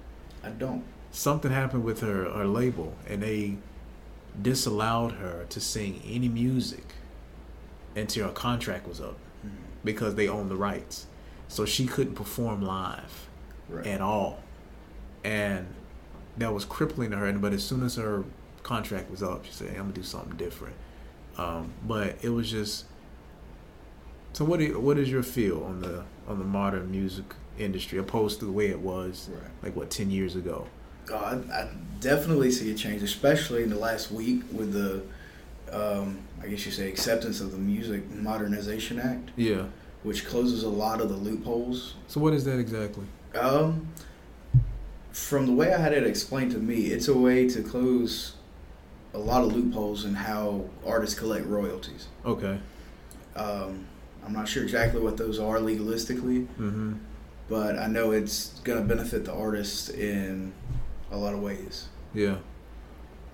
I 0.44 0.50
don't. 0.50 0.84
Something 1.10 1.50
happened 1.50 1.84
with 1.84 2.00
her, 2.00 2.30
her 2.30 2.46
label, 2.46 2.94
and 3.08 3.22
they 3.22 3.56
disallowed 4.40 5.12
her 5.12 5.44
to 5.50 5.60
sing 5.60 6.00
any 6.06 6.28
music 6.28 6.94
until 7.94 8.28
her 8.28 8.32
contract 8.32 8.88
was 8.88 9.00
up 9.00 9.18
because 9.84 10.14
they 10.14 10.28
owned 10.28 10.50
the 10.50 10.56
rights. 10.56 11.06
So 11.48 11.66
she 11.66 11.86
couldn't 11.86 12.14
perform 12.14 12.62
live 12.62 13.28
Right. 13.68 13.86
at 13.86 14.00
all. 14.00 14.40
And 15.24 15.66
that 16.38 16.54
was 16.54 16.64
crippling 16.64 17.10
to 17.10 17.16
her. 17.18 17.30
But 17.34 17.52
as 17.52 17.62
soon 17.62 17.82
as 17.84 17.96
her 17.96 18.24
contract 18.62 19.10
was 19.10 19.22
up, 19.22 19.44
she 19.44 19.52
said, 19.52 19.68
I'm 19.70 19.74
going 19.76 19.88
to 19.92 20.00
do 20.00 20.02
something 20.02 20.36
different. 20.36 20.76
Um, 21.38 21.72
but 21.86 22.16
it 22.22 22.28
was 22.30 22.50
just. 22.50 22.84
So 24.34 24.44
what? 24.44 24.60
Do, 24.60 24.78
what 24.80 24.98
is 24.98 25.10
your 25.10 25.22
feel 25.22 25.62
on 25.64 25.80
the 25.80 26.04
on 26.28 26.38
the 26.38 26.44
modern 26.44 26.90
music 26.90 27.24
industry 27.58 27.98
opposed 27.98 28.38
to 28.40 28.46
the 28.46 28.52
way 28.52 28.68
it 28.68 28.78
was 28.80 29.28
Right. 29.32 29.50
like 29.62 29.76
what 29.76 29.90
ten 29.90 30.10
years 30.10 30.36
ago? 30.36 30.66
Oh, 31.10 31.16
I, 31.16 31.34
I 31.52 31.68
definitely 32.00 32.50
see 32.50 32.70
a 32.70 32.74
change, 32.74 33.02
especially 33.02 33.62
in 33.62 33.70
the 33.70 33.76
last 33.78 34.10
week 34.12 34.42
with 34.52 34.72
the, 34.72 35.02
um, 35.72 36.18
I 36.42 36.46
guess 36.46 36.64
you 36.64 36.70
say, 36.72 36.88
acceptance 36.88 37.40
of 37.40 37.50
the 37.50 37.58
Music 37.58 38.08
Modernization 38.14 39.00
Act, 39.00 39.30
Yeah. 39.36 39.64
which 40.04 40.24
closes 40.24 40.62
a 40.62 40.68
lot 40.68 41.00
of 41.00 41.08
the 41.08 41.16
loopholes. 41.16 41.94
So 42.06 42.20
what 42.20 42.32
is 42.34 42.44
that 42.44 42.58
exactly? 42.58 43.04
Um, 43.38 43.88
from 45.10 45.46
the 45.46 45.52
way 45.52 45.74
I 45.74 45.78
had 45.78 45.92
it 45.92 46.06
explained 46.06 46.52
to 46.52 46.58
me, 46.58 46.86
it's 46.86 47.08
a 47.08 47.16
way 47.18 47.48
to 47.48 47.62
close 47.62 48.34
a 49.14 49.18
lot 49.18 49.42
of 49.42 49.52
loopholes 49.54 50.04
in 50.04 50.14
how 50.14 50.64
artists 50.86 51.18
collect 51.18 51.46
royalties. 51.46 52.08
Okay. 52.24 52.58
Um, 53.36 53.86
I'm 54.24 54.32
not 54.32 54.48
sure 54.48 54.62
exactly 54.62 55.00
what 55.00 55.16
those 55.16 55.38
are 55.38 55.58
legalistically, 55.58 56.46
Mm-hmm. 56.58 56.94
but 57.48 57.78
I 57.78 57.86
know 57.88 58.10
it's 58.12 58.58
going 58.60 58.78
to 58.80 58.84
benefit 58.84 59.24
the 59.24 59.32
artist 59.34 59.90
in 59.90 60.52
a 61.10 61.16
lot 61.16 61.34
of 61.34 61.40
ways. 61.40 61.88
Yeah. 62.14 62.36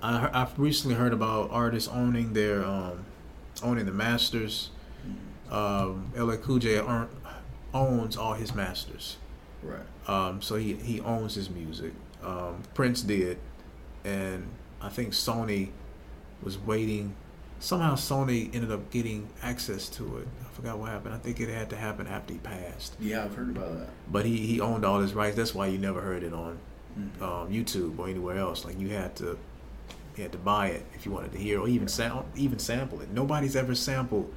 I, 0.02 0.30
I've 0.32 0.58
recently 0.58 0.96
heard 0.96 1.12
about 1.12 1.50
artists 1.50 1.88
owning 1.88 2.32
their 2.32 2.64
um, 2.64 3.04
owning 3.62 3.86
the 3.86 3.92
masters. 3.92 4.70
Um, 5.50 6.12
LL 6.16 6.36
Cool 6.36 6.58
J 6.58 6.80
owns 7.74 8.16
all 8.16 8.34
his 8.34 8.54
masters. 8.54 9.16
Right. 9.62 9.80
Um, 10.06 10.40
so 10.42 10.56
he, 10.56 10.74
he 10.74 11.00
owns 11.00 11.34
his 11.34 11.50
music. 11.50 11.92
Um, 12.22 12.62
Prince 12.74 13.02
did, 13.02 13.38
and 14.04 14.46
I 14.80 14.88
think 14.88 15.12
Sony 15.12 15.70
was 16.42 16.58
waiting. 16.58 17.14
Somehow 17.60 17.94
Sony 17.94 18.54
ended 18.54 18.70
up 18.70 18.90
getting 18.90 19.28
access 19.42 19.88
to 19.90 20.18
it. 20.18 20.28
I 20.40 20.44
forgot 20.54 20.78
what 20.78 20.90
happened. 20.90 21.14
I 21.14 21.18
think 21.18 21.40
it 21.40 21.48
had 21.48 21.70
to 21.70 21.76
happen 21.76 22.06
after 22.06 22.32
he 22.34 22.38
passed. 22.38 22.94
Yeah, 23.00 23.24
I've 23.24 23.34
heard 23.34 23.50
about 23.56 23.76
that. 23.78 23.88
But 24.10 24.26
he, 24.26 24.36
he 24.46 24.60
owned 24.60 24.84
all 24.84 25.00
his 25.00 25.14
rights. 25.14 25.36
That's 25.36 25.54
why 25.54 25.66
you 25.66 25.78
never 25.78 26.00
heard 26.00 26.22
it 26.22 26.32
on 26.32 26.58
Mhm. 26.98 27.22
um, 27.22 27.48
YouTube 27.52 27.98
or 27.98 28.08
anywhere 28.08 28.38
else. 28.38 28.64
Like 28.64 28.78
you 28.78 28.88
had 28.90 29.14
to 29.16 29.38
you 30.16 30.22
had 30.24 30.32
to 30.32 30.38
buy 30.38 30.68
it 30.68 30.84
if 30.94 31.06
you 31.06 31.12
wanted 31.12 31.30
to 31.32 31.38
hear 31.38 31.60
or 31.60 31.68
even 31.68 31.86
sound 31.86 32.26
even 32.36 32.58
sample 32.58 33.00
it. 33.00 33.10
Nobody's 33.12 33.54
ever 33.56 33.74
sampled 33.74 34.32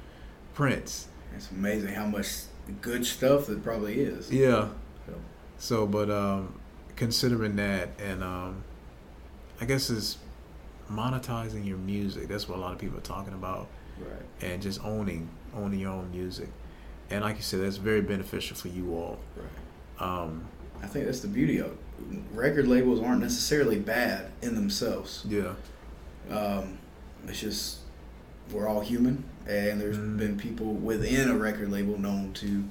Prince. 0.54 1.08
It's 1.34 1.50
amazing 1.50 1.92
how 1.94 2.06
much 2.06 2.28
good 2.80 3.04
stuff 3.06 3.46
there 3.46 3.56
probably 3.56 4.00
is. 4.00 4.30
Yeah. 4.30 4.68
So, 5.06 5.14
So, 5.58 5.86
but 5.86 6.08
um, 6.10 6.54
considering 6.94 7.56
that, 7.56 7.88
and 7.98 8.22
um, 8.22 8.62
I 9.60 9.64
guess 9.64 9.90
is 9.90 10.18
monetizing 10.92 11.66
your 11.66 11.78
music. 11.78 12.28
That's 12.28 12.48
what 12.48 12.58
a 12.58 12.60
lot 12.60 12.72
of 12.72 12.78
people 12.78 12.98
are 12.98 13.02
talking 13.02 13.34
about, 13.34 13.68
right. 14.00 14.10
and 14.50 14.60
just 14.62 14.84
owning 14.84 15.28
owning 15.54 15.80
your 15.80 15.90
own 15.92 16.10
music. 16.10 16.48
And 17.10 17.22
like 17.22 17.36
you 17.36 17.42
said, 17.42 17.60
that's 17.60 17.76
very 17.76 18.00
beneficial 18.00 18.56
for 18.56 18.68
you 18.68 18.94
all. 18.94 19.18
Right. 19.36 20.06
Um, 20.22 20.44
I 20.82 20.86
think 20.86 21.04
that's 21.06 21.20
the 21.20 21.28
beauty 21.28 21.58
of 21.58 21.66
it. 21.72 21.78
Record 22.32 22.66
labels 22.66 23.00
aren't 23.00 23.20
necessarily 23.20 23.78
bad 23.78 24.30
in 24.40 24.54
themselves. 24.54 25.24
yeah, 25.28 25.52
Um, 26.30 26.78
it's 27.28 27.40
just 27.40 27.78
we're 28.50 28.66
all 28.66 28.80
human, 28.80 29.24
and 29.46 29.80
there's 29.80 29.98
Mhm. 29.98 30.16
been 30.18 30.36
people 30.36 30.72
within 30.74 31.28
a 31.28 31.36
record 31.36 31.70
label 31.70 31.98
known 31.98 32.32
to 32.34 32.64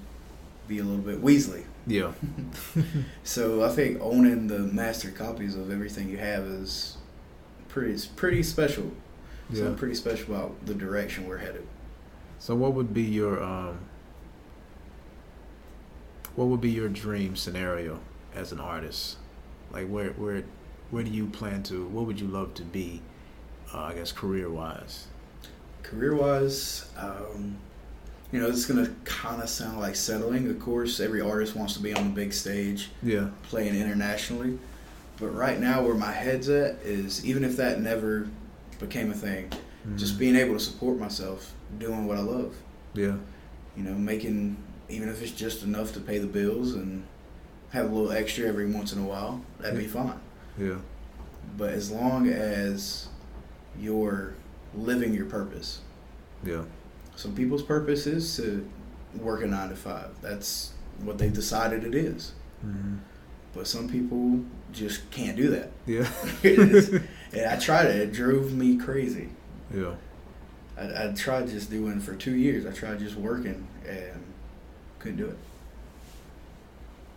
be 0.68 0.80
a 0.80 0.84
little 0.84 1.02
bit 1.04 1.22
Weasley. 1.24 1.64
yeah, 1.88 2.12
So 3.24 3.64
I 3.64 3.70
think 3.70 4.00
owning 4.02 4.48
the 4.48 4.60
master 4.60 5.12
copies 5.12 5.56
of 5.56 5.72
everything 5.72 6.10
you 6.10 6.18
have 6.18 6.44
is 6.46 6.98
pretty 7.72 7.94
it's 7.94 8.06
pretty 8.06 8.44
special. 8.44 8.92
yeah. 9.50 9.58
Something 9.60 9.76
pretty 9.78 9.96
special 9.96 10.36
about 10.36 10.66
the 10.66 10.74
direction 10.74 11.28
we're 11.28 11.38
headed. 11.38 11.66
So 12.40 12.56
what 12.56 12.74
would 12.74 12.94
be 12.94 13.04
your 13.04 13.42
um 13.42 13.80
what 16.36 16.46
would 16.48 16.62
be 16.62 16.70
your 16.72 16.90
dream 16.90 17.36
scenario 17.36 18.00
as 18.36 18.52
an 18.52 18.60
artist? 18.60 19.18
Like 19.72 19.88
where 19.88 20.12
where 20.12 20.44
where 20.90 21.04
do 21.04 21.10
you 21.12 21.28
plan 21.28 21.64
to 21.64 21.86
what 21.88 22.06
would 22.06 22.20
you 22.20 22.28
love 22.28 22.54
to 22.56 22.64
be 22.64 23.02
uh, 23.74 23.80
I 23.80 23.94
guess 23.94 24.12
career 24.12 24.50
wise? 24.50 25.08
Career 25.84 26.16
wise, 26.16 26.86
um, 26.98 27.58
you 28.32 28.40
know, 28.40 28.48
it's 28.48 28.66
gonna 28.66 28.94
kind 29.04 29.42
of 29.42 29.50
sound 29.50 29.80
like 29.80 29.96
settling. 29.96 30.50
Of 30.50 30.60
course, 30.60 31.00
every 31.00 31.22
artist 31.22 31.56
wants 31.56 31.74
to 31.74 31.80
be 31.82 31.94
on 31.94 32.10
the 32.10 32.14
big 32.16 32.34
stage, 32.34 32.90
Yeah. 33.02 33.30
playing 33.44 33.76
internationally. 33.76 34.58
But 35.22 35.36
right 35.36 35.60
now, 35.60 35.84
where 35.84 35.94
my 35.94 36.12
head's 36.12 36.50
at 36.50 36.78
is 36.84 37.24
even 37.24 37.44
if 37.44 37.56
that 37.58 37.80
never 37.80 38.28
became 38.80 39.12
a 39.12 39.14
thing, 39.14 39.52
just 39.96 40.16
Mhm. 40.16 40.20
being 40.20 40.36
able 40.36 40.56
to 40.56 40.60
support 40.60 40.98
myself, 40.98 41.54
doing 41.78 42.08
what 42.08 42.18
I 42.18 42.22
love. 42.22 42.56
Yeah. 42.96 43.18
You 43.78 43.84
know, 43.84 43.94
making 43.94 44.58
even 44.90 45.08
if 45.08 45.22
it's 45.22 45.32
just 45.32 45.64
enough 45.64 45.94
to 45.94 46.00
pay 46.02 46.18
the 46.18 46.28
bills 46.28 46.74
and 46.74 47.04
have 47.70 47.90
a 47.90 47.94
little 47.96 48.12
extra 48.12 48.46
every 48.48 48.70
once 48.70 48.92
in 48.92 49.00
a 49.00 49.06
while, 49.06 49.42
that'd 49.60 49.80
be 49.80 49.88
fine. 49.88 50.20
Yeah. 50.60 50.78
But 51.56 51.70
as 51.70 51.90
long 51.92 52.28
as 52.28 53.08
you're 53.80 54.34
living 54.76 55.14
your 55.14 55.28
purpose, 55.28 55.80
Yeah. 56.44 56.64
some 57.16 57.34
people's 57.36 57.64
purpose 57.64 58.06
is 58.08 58.36
to 58.38 58.68
work 59.18 59.44
a 59.44 59.48
nine 59.48 59.70
to 59.70 59.76
five. 59.76 60.10
That's 60.22 60.72
what 61.04 61.20
they've 61.20 61.32
decided 61.32 61.84
it 61.84 61.94
is. 61.96 62.32
hmm 62.62 62.96
But 63.54 63.68
some 63.68 63.88
people 63.90 64.42
just 64.72 65.10
can't 65.12 65.36
do 65.38 65.50
that. 65.50 65.72
Yeah. 65.86 66.10
and 67.34 67.46
I 67.50 67.58
tried 67.60 67.88
it. 67.88 67.96
It 67.98 68.14
drove 68.14 68.54
me 68.54 68.78
crazy. 68.78 69.30
yeah. 69.74 69.94
I, 70.78 71.08
I 71.10 71.14
tried 71.14 71.48
just 71.50 71.70
doing 71.70 72.00
for 72.00 72.16
two 72.16 72.36
years. 72.36 72.66
I 72.66 72.72
tried 72.72 73.00
just 73.00 73.16
working 73.16 73.68
and 73.88 74.24
couldn't 75.00 75.18
do 75.18 75.26
it. 75.28 75.38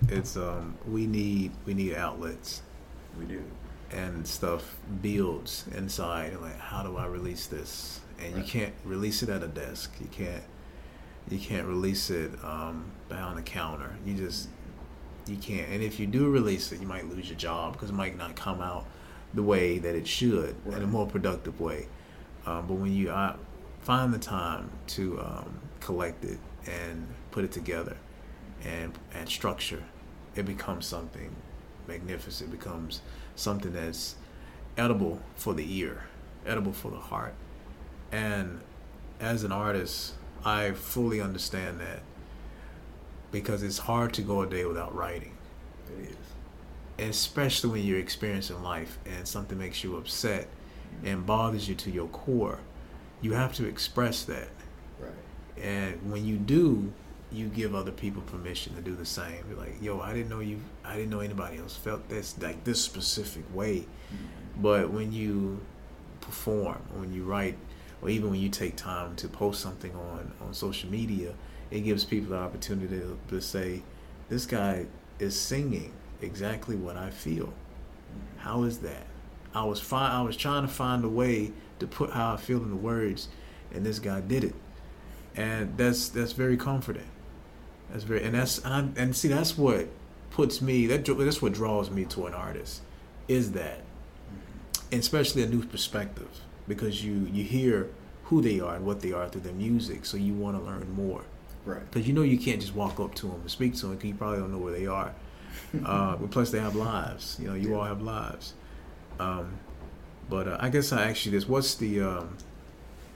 It's 0.08 0.36
um 0.36 0.76
we 0.86 1.06
need 1.06 1.52
we 1.64 1.72
need 1.72 1.94
outlets 1.94 2.62
We 3.18 3.24
do. 3.24 3.42
and 3.90 4.26
stuff 4.26 4.76
builds 5.00 5.64
inside 5.74 6.32
and 6.32 6.42
like 6.42 6.58
how 6.58 6.82
do 6.82 6.96
I 6.96 7.06
release 7.06 7.46
this? 7.46 8.00
And 8.22 8.36
you 8.36 8.42
can't 8.44 8.74
release 8.84 9.22
it 9.22 9.28
at 9.28 9.42
a 9.42 9.48
desk. 9.48 9.94
You 10.00 10.08
can't 10.08 10.42
you 11.30 11.38
can't 11.38 11.66
release 11.66 12.10
it 12.10 12.32
um 12.44 12.84
behind 13.08 13.38
the 13.38 13.42
counter. 13.42 13.96
You 14.04 14.14
just 14.14 14.48
you 15.26 15.36
can't. 15.36 15.68
And 15.70 15.82
if 15.82 15.98
you 15.98 16.06
do 16.06 16.28
release 16.28 16.72
it, 16.72 16.80
you 16.80 16.86
might 16.86 17.08
lose 17.08 17.28
your 17.28 17.38
job 17.38 17.72
because 17.72 17.90
it 17.90 17.94
might 17.94 18.16
not 18.16 18.36
come 18.36 18.60
out 18.60 18.86
the 19.32 19.42
way 19.42 19.78
that 19.78 19.94
it 19.94 20.06
should 20.06 20.54
in 20.66 20.82
a 20.82 20.86
more 20.86 21.06
productive 21.06 21.60
way. 21.60 21.86
Um, 22.46 22.66
but 22.66 22.74
when 22.74 22.94
you 22.94 23.10
uh, 23.10 23.36
find 23.80 24.12
the 24.12 24.18
time 24.18 24.70
to 24.88 25.20
um, 25.20 25.60
collect 25.80 26.24
it 26.24 26.38
and 26.66 27.06
put 27.30 27.44
it 27.44 27.52
together 27.52 27.96
and 28.64 28.96
and 29.14 29.28
structure, 29.28 29.82
it 30.34 30.44
becomes 30.44 30.86
something 30.86 31.34
magnificent. 31.86 32.52
It 32.52 32.58
becomes 32.58 33.00
something 33.34 33.72
that's 33.72 34.16
edible 34.76 35.20
for 35.36 35.54
the 35.54 35.78
ear, 35.78 36.04
edible 36.46 36.72
for 36.72 36.90
the 36.90 36.98
heart. 36.98 37.34
And 38.12 38.60
as 39.20 39.44
an 39.44 39.52
artist, 39.52 40.14
I 40.44 40.72
fully 40.72 41.20
understand 41.20 41.80
that 41.80 42.00
because 43.34 43.64
it's 43.64 43.78
hard 43.78 44.14
to 44.14 44.22
go 44.22 44.42
a 44.42 44.46
day 44.46 44.64
without 44.64 44.94
writing, 44.94 45.32
It 45.98 46.10
is. 46.10 47.10
especially 47.10 47.70
when 47.70 47.82
you're 47.82 47.98
experiencing 47.98 48.62
life 48.62 48.96
and 49.04 49.26
something 49.26 49.58
makes 49.58 49.82
you 49.82 49.96
upset 49.96 50.46
and 51.02 51.26
bothers 51.26 51.68
you 51.68 51.74
to 51.74 51.90
your 51.90 52.06
core. 52.06 52.60
You 53.22 53.32
have 53.32 53.52
to 53.54 53.66
express 53.66 54.22
that. 54.26 54.50
Right. 55.00 55.60
And 55.60 56.12
when 56.12 56.24
you 56.24 56.36
do, 56.36 56.92
you 57.32 57.48
give 57.48 57.74
other 57.74 57.90
people 57.90 58.22
permission 58.22 58.76
to 58.76 58.80
do 58.80 58.94
the 58.94 59.04
same. 59.04 59.44
You're 59.48 59.58
like, 59.58 59.82
yo, 59.82 60.00
I 60.00 60.12
didn't 60.12 60.28
know 60.28 60.38
you, 60.38 60.60
I 60.84 60.94
didn't 60.94 61.10
know 61.10 61.18
anybody 61.18 61.58
else 61.58 61.74
felt 61.74 62.08
this 62.08 62.40
like 62.40 62.62
this 62.62 62.80
specific 62.80 63.42
way. 63.52 63.78
Mm-hmm. 63.78 64.62
But 64.62 64.90
when 64.90 65.10
you 65.10 65.60
perform, 66.20 66.80
when 66.94 67.12
you 67.12 67.24
write, 67.24 67.58
or 68.00 68.10
even 68.10 68.30
when 68.30 68.38
you 68.38 68.48
take 68.48 68.76
time 68.76 69.16
to 69.16 69.26
post 69.26 69.60
something 69.60 69.92
on, 69.96 70.30
on 70.40 70.54
social 70.54 70.88
media, 70.88 71.34
it 71.70 71.80
gives 71.80 72.04
people 72.04 72.30
the 72.30 72.36
opportunity 72.36 72.98
to, 72.98 73.18
to 73.28 73.40
say, 73.40 73.82
this 74.28 74.46
guy 74.46 74.86
is 75.18 75.38
singing 75.38 75.92
exactly 76.20 76.76
what 76.76 76.96
I 76.96 77.10
feel. 77.10 77.52
How 78.38 78.62
is 78.64 78.78
that? 78.78 79.06
I 79.54 79.64
was 79.64 79.80
fi- 79.80 80.10
I 80.10 80.22
was 80.22 80.36
trying 80.36 80.62
to 80.62 80.68
find 80.68 81.04
a 81.04 81.08
way 81.08 81.52
to 81.78 81.86
put 81.86 82.10
how 82.10 82.34
I 82.34 82.36
feel 82.36 82.58
in 82.58 82.70
the 82.70 82.76
words, 82.76 83.28
and 83.72 83.86
this 83.86 83.98
guy 83.98 84.20
did 84.20 84.44
it, 84.44 84.54
and 85.36 85.76
that's 85.76 86.08
that's 86.08 86.32
very 86.32 86.56
comforting. 86.56 87.08
That's 87.90 88.04
very 88.04 88.24
and 88.24 88.34
that's 88.34 88.58
and, 88.58 88.74
I, 88.74 89.00
and 89.00 89.14
see 89.14 89.28
that's 89.28 89.56
what 89.56 89.88
puts 90.30 90.60
me 90.60 90.86
that 90.88 91.04
that's 91.04 91.40
what 91.40 91.52
draws 91.52 91.90
me 91.90 92.04
to 92.06 92.26
an 92.26 92.34
artist, 92.34 92.82
is 93.28 93.52
that, 93.52 93.80
and 94.90 95.00
especially 95.00 95.42
a 95.44 95.48
new 95.48 95.64
perspective 95.64 96.40
because 96.66 97.04
you 97.04 97.28
you 97.32 97.44
hear 97.44 97.88
who 98.24 98.40
they 98.40 98.58
are 98.58 98.74
and 98.74 98.84
what 98.84 99.00
they 99.00 99.12
are 99.12 99.28
through 99.28 99.42
their 99.42 99.52
music, 99.52 100.04
so 100.04 100.16
you 100.16 100.32
want 100.32 100.56
to 100.58 100.64
learn 100.64 100.90
more 100.94 101.22
Right. 101.64 101.80
because 101.90 102.06
you 102.06 102.12
know 102.12 102.22
you 102.22 102.38
can't 102.38 102.60
just 102.60 102.74
walk 102.74 103.00
up 103.00 103.14
to 103.16 103.26
them 103.28 103.40
and 103.40 103.50
speak 103.50 103.74
to 103.76 103.86
them 103.86 103.92
because 103.96 104.08
you 104.08 104.14
probably 104.14 104.38
don't 104.40 104.52
know 104.52 104.58
where 104.58 104.72
they 104.72 104.86
are. 104.86 105.12
Uh, 105.84 106.14
but 106.16 106.30
plus, 106.30 106.50
they 106.52 106.60
have 106.60 106.76
lives. 106.76 107.36
You 107.40 107.48
know, 107.48 107.54
you 107.54 107.70
Yeah. 107.70 107.76
all 107.76 107.84
have 107.84 108.00
lives. 108.00 108.54
Um, 109.18 109.54
but 110.30 110.46
uh, 110.46 110.56
I 110.60 110.68
guess 110.68 110.92
I 110.92 111.08
ask 111.10 111.26
you 111.26 111.32
this: 111.32 111.48
What's 111.48 111.74
the 111.74 112.00
um, 112.00 112.36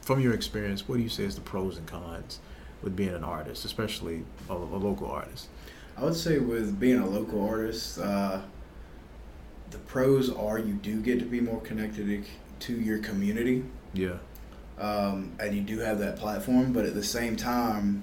from 0.01 0.18
your 0.20 0.34
experience? 0.34 0.88
What 0.88 0.96
do 0.96 1.03
you 1.03 1.09
say 1.09 1.22
is 1.24 1.34
the 1.36 1.40
pros 1.40 1.76
and 1.78 1.86
cons 1.86 2.40
with 2.82 2.96
being 2.96 3.14
an 3.14 3.22
artist, 3.22 3.64
especially 3.64 4.24
a, 4.51 4.55
a 4.55 4.80
local 4.88 5.09
artist? 5.09 5.46
I 5.96 6.03
would 6.05 6.16
say 6.16 6.38
with 6.38 6.78
being 6.80 6.99
a 6.99 7.07
local 7.09 7.46
artist, 7.46 7.99
uh, 8.01 8.40
the 9.70 9.78
pros 9.78 10.30
are 10.30 10.59
you 10.59 10.74
do 10.74 11.01
get 11.01 11.18
to 11.20 11.24
be 11.26 11.40
more 11.40 11.61
connected 11.61 12.24
to 12.61 12.72
your 12.72 12.99
community, 12.99 13.64
Yeah, 13.92 14.16
um, 14.78 15.32
and 15.38 15.55
you 15.55 15.61
do 15.62 15.78
have 15.80 15.99
that 16.01 16.16
platform. 16.16 16.72
But 16.72 16.86
at 16.86 16.94
the 16.94 17.05
same 17.05 17.36
time, 17.36 18.03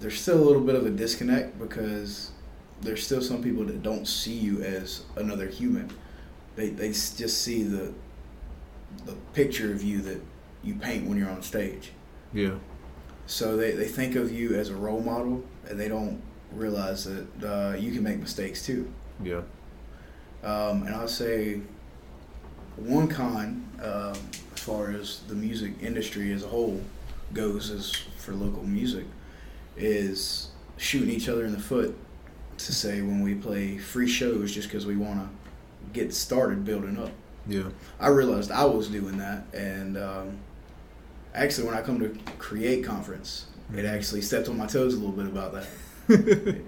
there's 0.00 0.20
still 0.20 0.38
a 0.38 0.44
little 0.44 0.62
bit 0.62 0.74
of 0.74 0.86
a 0.86 0.90
disconnect 0.90 1.58
because 1.58 2.30
there's 2.80 3.04
still 3.04 3.20
some 3.20 3.42
people 3.42 3.64
that 3.64 3.82
don't 3.82 4.06
see 4.06 4.34
you 4.34 4.62
as 4.62 5.02
another 5.16 5.46
human. 5.46 5.90
They 6.56 6.70
they 6.70 6.88
just 6.88 7.42
see 7.42 7.62
the 7.62 7.92
the 9.04 9.14
picture 9.32 9.72
of 9.72 9.82
you 9.82 10.00
that 10.02 10.20
you 10.62 10.74
paint 10.74 11.06
when 11.06 11.18
you're 11.18 11.30
on 11.30 11.42
stage. 11.42 11.92
Yeah. 12.32 12.54
So 13.26 13.56
they, 13.56 13.72
they 13.72 13.88
think 13.88 14.16
of 14.16 14.32
you 14.32 14.54
as 14.54 14.70
a 14.70 14.74
role 14.74 15.02
model, 15.02 15.44
and 15.68 15.78
they 15.78 15.88
don't 15.88 16.20
realize 16.52 17.04
that 17.04 17.26
uh, 17.44 17.76
you 17.76 17.92
can 17.92 18.02
make 18.02 18.18
mistakes 18.18 18.64
too. 18.64 18.90
Yeah. 19.22 19.42
Um, 20.42 20.84
and 20.84 20.94
I'll 20.94 21.08
say 21.08 21.60
one 22.76 23.08
con, 23.08 23.68
um, 23.82 24.14
as 24.54 24.60
far 24.60 24.90
as 24.90 25.20
the 25.28 25.34
music 25.34 25.72
industry 25.80 26.32
as 26.32 26.44
a 26.44 26.48
whole 26.48 26.80
goes, 27.34 27.70
as 27.70 27.94
for 28.18 28.32
local 28.32 28.62
music, 28.62 29.04
is 29.78 30.48
shooting 30.76 31.10
each 31.10 31.28
other 31.28 31.44
in 31.44 31.52
the 31.52 31.58
foot 31.60 31.96
to 32.58 32.72
say 32.72 33.00
when 33.02 33.22
we 33.22 33.34
play 33.34 33.78
free 33.78 34.08
shows 34.08 34.52
just 34.54 34.68
because 34.68 34.84
we 34.86 34.96
want 34.96 35.20
to 35.20 35.28
get 35.92 36.12
started 36.14 36.64
building 36.64 36.98
up. 36.98 37.10
Yeah. 37.46 37.64
I 38.00 38.08
realized 38.08 38.50
I 38.50 38.64
was 38.64 38.88
doing 38.88 39.16
that, 39.18 39.44
and 39.54 39.96
um, 39.96 40.38
actually, 41.34 41.66
when 41.68 41.76
I 41.76 41.82
come 41.82 41.98
to 42.00 42.08
create 42.38 42.84
conference, 42.84 43.46
it 43.72 43.84
Mhm. 43.84 43.88
actually 43.88 44.20
stepped 44.22 44.48
on 44.48 44.56
my 44.56 44.66
toes 44.66 44.94
a 44.94 44.98
little 44.98 45.12
bit 45.12 45.26
about 45.26 45.52
that 45.54 45.66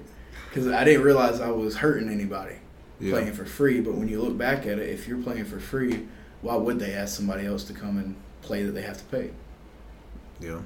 because 0.49 0.69
I 0.69 0.85
didn't 0.85 1.03
realize 1.03 1.41
I 1.41 1.51
was 1.51 1.77
hurting 1.77 2.09
anybody 2.09 2.57
Yeah. 3.01 3.13
playing 3.13 3.33
for 3.33 3.45
free. 3.45 3.81
But 3.81 3.95
when 3.95 4.09
you 4.09 4.21
look 4.23 4.37
back 4.39 4.61
at 4.67 4.79
it, 4.79 4.89
if 4.89 5.07
you're 5.09 5.19
playing 5.19 5.45
for 5.45 5.59
free, 5.61 6.07
why 6.43 6.57
would 6.57 6.79
they 6.79 6.93
ask 6.93 7.17
somebody 7.17 7.47
else 7.47 7.65
to 7.65 7.73
come 7.73 7.99
and 7.99 8.15
play 8.43 8.63
that 8.65 8.73
they 8.73 8.83
have 8.83 8.99
to 8.99 9.05
pay? 9.05 9.31
Yeah. 10.41 10.61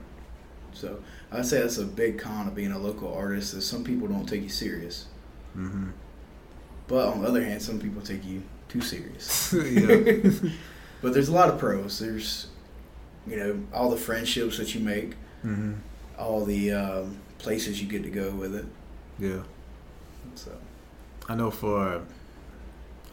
So 0.75 1.01
I'd 1.33 1.47
say 1.47 1.61
that's 1.61 1.79
a 1.79 1.85
big 1.85 2.19
con 2.19 2.47
of 2.49 2.55
being 2.55 2.73
a 2.73 2.79
local 2.79 3.15
artist 3.15 3.55
is 3.55 3.67
some 3.67 3.83
people 3.85 4.07
don't 4.09 4.27
take 4.29 4.43
you 4.43 4.49
serious, 4.49 5.07
Mm-hmm. 5.57 5.91
but 6.89 7.09
on 7.09 7.23
the 7.23 7.29
other 7.29 7.43
hand, 7.45 7.63
some 7.63 7.79
people 7.79 8.03
take 8.03 8.25
you 8.25 8.43
too 8.69 8.81
serious. 8.81 9.55
But 11.03 11.13
there's 11.13 11.29
a 11.29 11.33
lot 11.33 11.49
of 11.51 11.59
pros. 11.59 11.99
There's, 11.99 12.47
you 13.27 13.37
know, 13.37 13.61
all 13.75 13.91
the 13.91 13.97
friendships 13.97 14.57
that 14.59 14.75
you 14.75 14.81
make, 14.81 15.11
Mm-hmm. 15.45 15.75
all 16.19 16.45
the 16.45 16.73
um, 16.73 17.19
places 17.39 17.81
you 17.83 17.87
get 17.89 18.03
to 18.03 18.11
go 18.11 18.31
with 18.31 18.55
it. 18.55 18.65
Yeah. 19.19 19.43
So 20.35 20.51
I 21.29 21.35
know 21.35 21.51
for 21.51 22.01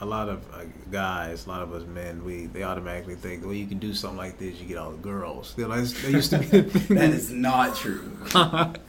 a 0.01 0.05
lot 0.05 0.29
of 0.29 0.43
uh, 0.53 0.63
guys, 0.91 1.45
a 1.45 1.49
lot 1.49 1.61
of 1.61 1.71
us 1.73 1.85
men, 1.85 2.25
we 2.25 2.47
they 2.47 2.63
automatically 2.63 3.15
think, 3.15 3.45
well, 3.45 3.53
you 3.53 3.67
can 3.67 3.77
do 3.77 3.93
something 3.93 4.17
like 4.17 4.39
this, 4.39 4.59
you 4.59 4.67
get 4.67 4.77
all 4.77 4.91
the 4.91 4.97
girls. 4.97 5.53
You 5.57 5.67
know, 5.67 5.79
that 5.79 6.11
used 6.11 6.31
to 6.31 6.39
be 6.39 6.45
that 6.95 7.11
is 7.11 7.31
not 7.31 7.75
true. 7.75 8.11
that 8.33 8.79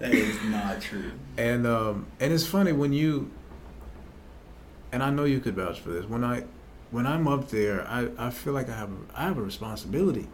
is 0.00 0.42
not 0.44 0.80
true. 0.80 1.12
and 1.36 1.66
um, 1.66 2.06
and 2.20 2.32
it's 2.32 2.46
funny 2.46 2.72
when 2.72 2.92
you 2.92 3.30
and 4.92 5.02
I 5.02 5.10
know 5.10 5.24
you 5.24 5.40
could 5.40 5.56
vouch 5.56 5.80
for 5.80 5.90
this. 5.90 6.04
When 6.06 6.22
I 6.22 6.44
when 6.92 7.06
I'm 7.06 7.26
up 7.26 7.48
there, 7.48 7.86
I, 7.88 8.08
I 8.18 8.30
feel 8.30 8.52
like 8.52 8.68
I 8.68 8.76
have 8.76 8.90
I 9.14 9.24
have 9.24 9.38
a 9.38 9.42
responsibility, 9.42 10.28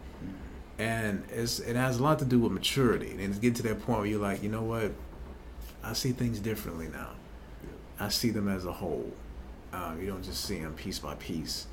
and 0.77 1.23
it's 1.31 1.59
it 1.59 1.75
has 1.75 1.97
a 1.97 2.03
lot 2.03 2.19
to 2.19 2.25
do 2.25 2.39
with 2.39 2.51
maturity. 2.51 3.11
And 3.11 3.21
it's 3.21 3.39
getting 3.39 3.55
to 3.55 3.63
that 3.63 3.81
point 3.81 3.99
where 3.99 4.07
you're 4.07 4.21
like, 4.21 4.43
you 4.43 4.49
know 4.49 4.63
what, 4.63 4.91
I 5.83 5.93
see 5.93 6.11
things 6.11 6.39
differently 6.39 6.87
now. 6.89 7.11
I 7.99 8.09
see 8.09 8.29
them 8.29 8.47
as 8.47 8.65
a 8.65 8.71
whole. 8.71 9.11
Um, 9.73 10.01
you 10.01 10.07
don't 10.07 10.23
just 10.23 10.45
see 10.45 10.59
them 10.59 10.73
piece 10.73 10.99
by 10.99 11.15
piece. 11.15 11.67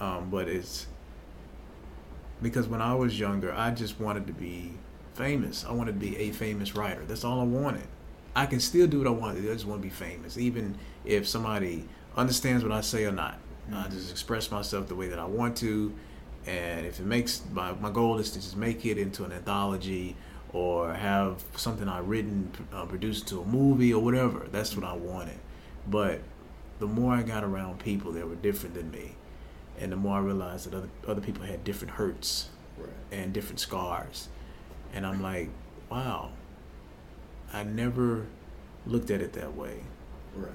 Um, 0.00 0.30
but 0.30 0.48
it's 0.48 0.86
because 2.42 2.68
when 2.68 2.80
I 2.80 2.94
was 2.94 3.18
younger, 3.18 3.52
I 3.52 3.70
just 3.70 4.00
wanted 4.00 4.26
to 4.26 4.32
be 4.32 4.72
famous. 5.14 5.64
I 5.64 5.72
wanted 5.72 6.00
to 6.00 6.06
be 6.06 6.16
a 6.16 6.30
famous 6.32 6.74
writer. 6.74 7.04
That's 7.06 7.24
all 7.24 7.40
I 7.40 7.44
wanted. 7.44 7.86
I 8.36 8.46
can 8.46 8.60
still 8.60 8.86
do 8.86 8.98
what 8.98 9.06
I 9.06 9.10
want. 9.10 9.38
I 9.38 9.42
just 9.42 9.66
want 9.66 9.80
to 9.80 9.86
be 9.86 9.94
famous, 9.94 10.36
even 10.36 10.76
if 11.04 11.28
somebody 11.28 11.84
understands 12.16 12.64
what 12.64 12.72
I 12.72 12.80
say 12.80 13.04
or 13.04 13.12
not. 13.12 13.38
I 13.72 13.88
just 13.88 14.10
express 14.10 14.50
myself 14.50 14.88
the 14.88 14.94
way 14.94 15.08
that 15.08 15.18
I 15.18 15.24
want 15.24 15.56
to, 15.58 15.94
and 16.46 16.84
if 16.84 17.00
it 17.00 17.06
makes 17.06 17.42
my 17.52 17.72
my 17.72 17.90
goal 17.90 18.18
is 18.18 18.30
to 18.32 18.40
just 18.40 18.56
make 18.56 18.84
it 18.84 18.98
into 18.98 19.24
an 19.24 19.32
anthology 19.32 20.16
or 20.52 20.92
have 20.92 21.42
something 21.56 21.88
I 21.88 22.00
written 22.00 22.50
uh, 22.72 22.84
produced 22.84 23.26
to 23.28 23.40
a 23.40 23.44
movie 23.44 23.94
or 23.94 24.02
whatever. 24.02 24.46
That's 24.52 24.76
what 24.76 24.84
I 24.84 24.92
wanted. 24.92 25.38
But 25.88 26.20
the 26.78 26.86
more 26.86 27.12
I 27.14 27.22
got 27.22 27.44
around 27.44 27.78
people 27.78 28.12
that 28.12 28.28
were 28.28 28.34
different 28.36 28.74
than 28.74 28.90
me, 28.90 29.14
and 29.78 29.90
the 29.92 29.96
more 29.96 30.18
I 30.18 30.20
realized 30.20 30.70
that 30.70 30.76
other 30.76 30.88
other 31.06 31.20
people 31.20 31.44
had 31.44 31.64
different 31.64 31.94
hurts 31.94 32.48
Right. 32.76 32.88
and 33.12 33.32
different 33.32 33.60
scars. 33.60 34.28
And 34.92 35.06
I'm 35.06 35.22
like, 35.22 35.48
wow, 35.90 36.30
I 37.52 37.62
never 37.64 38.26
looked 38.86 39.10
at 39.10 39.20
it 39.20 39.32
that 39.34 39.54
way. 39.56 39.78
Right. 40.36 40.50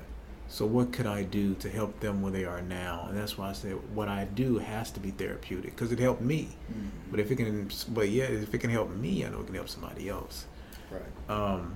So 0.50 0.66
what 0.66 0.92
could 0.92 1.06
I 1.06 1.24
do 1.24 1.54
to 1.56 1.70
help 1.70 2.00
them 2.00 2.22
where 2.22 2.32
they 2.32 2.44
are 2.44 2.62
now? 2.62 3.06
And 3.08 3.18
that's 3.18 3.38
why 3.38 3.50
I 3.50 3.54
said 3.54 3.74
what 3.96 4.08
I 4.10 4.26
do 4.26 4.58
has 4.58 4.92
to 4.92 5.00
be 5.00 5.12
therapeutic 5.12 5.76
because 5.76 5.92
it 5.92 6.00
helped 6.00 6.22
me. 6.22 6.50
Mhm. 6.72 6.90
But 7.12 7.20
if 7.20 7.30
it 7.32 7.36
can, 7.38 7.70
but 7.90 8.10
yeah, 8.10 8.24
if 8.26 8.54
it 8.54 8.58
can 8.58 8.70
help 8.70 8.90
me, 8.96 9.24
I 9.26 9.30
know 9.30 9.42
it 9.42 9.46
can 9.46 9.56
help 9.56 9.70
somebody 9.70 10.10
else. 10.10 10.46
Right. 10.92 11.30
Um, 11.34 11.76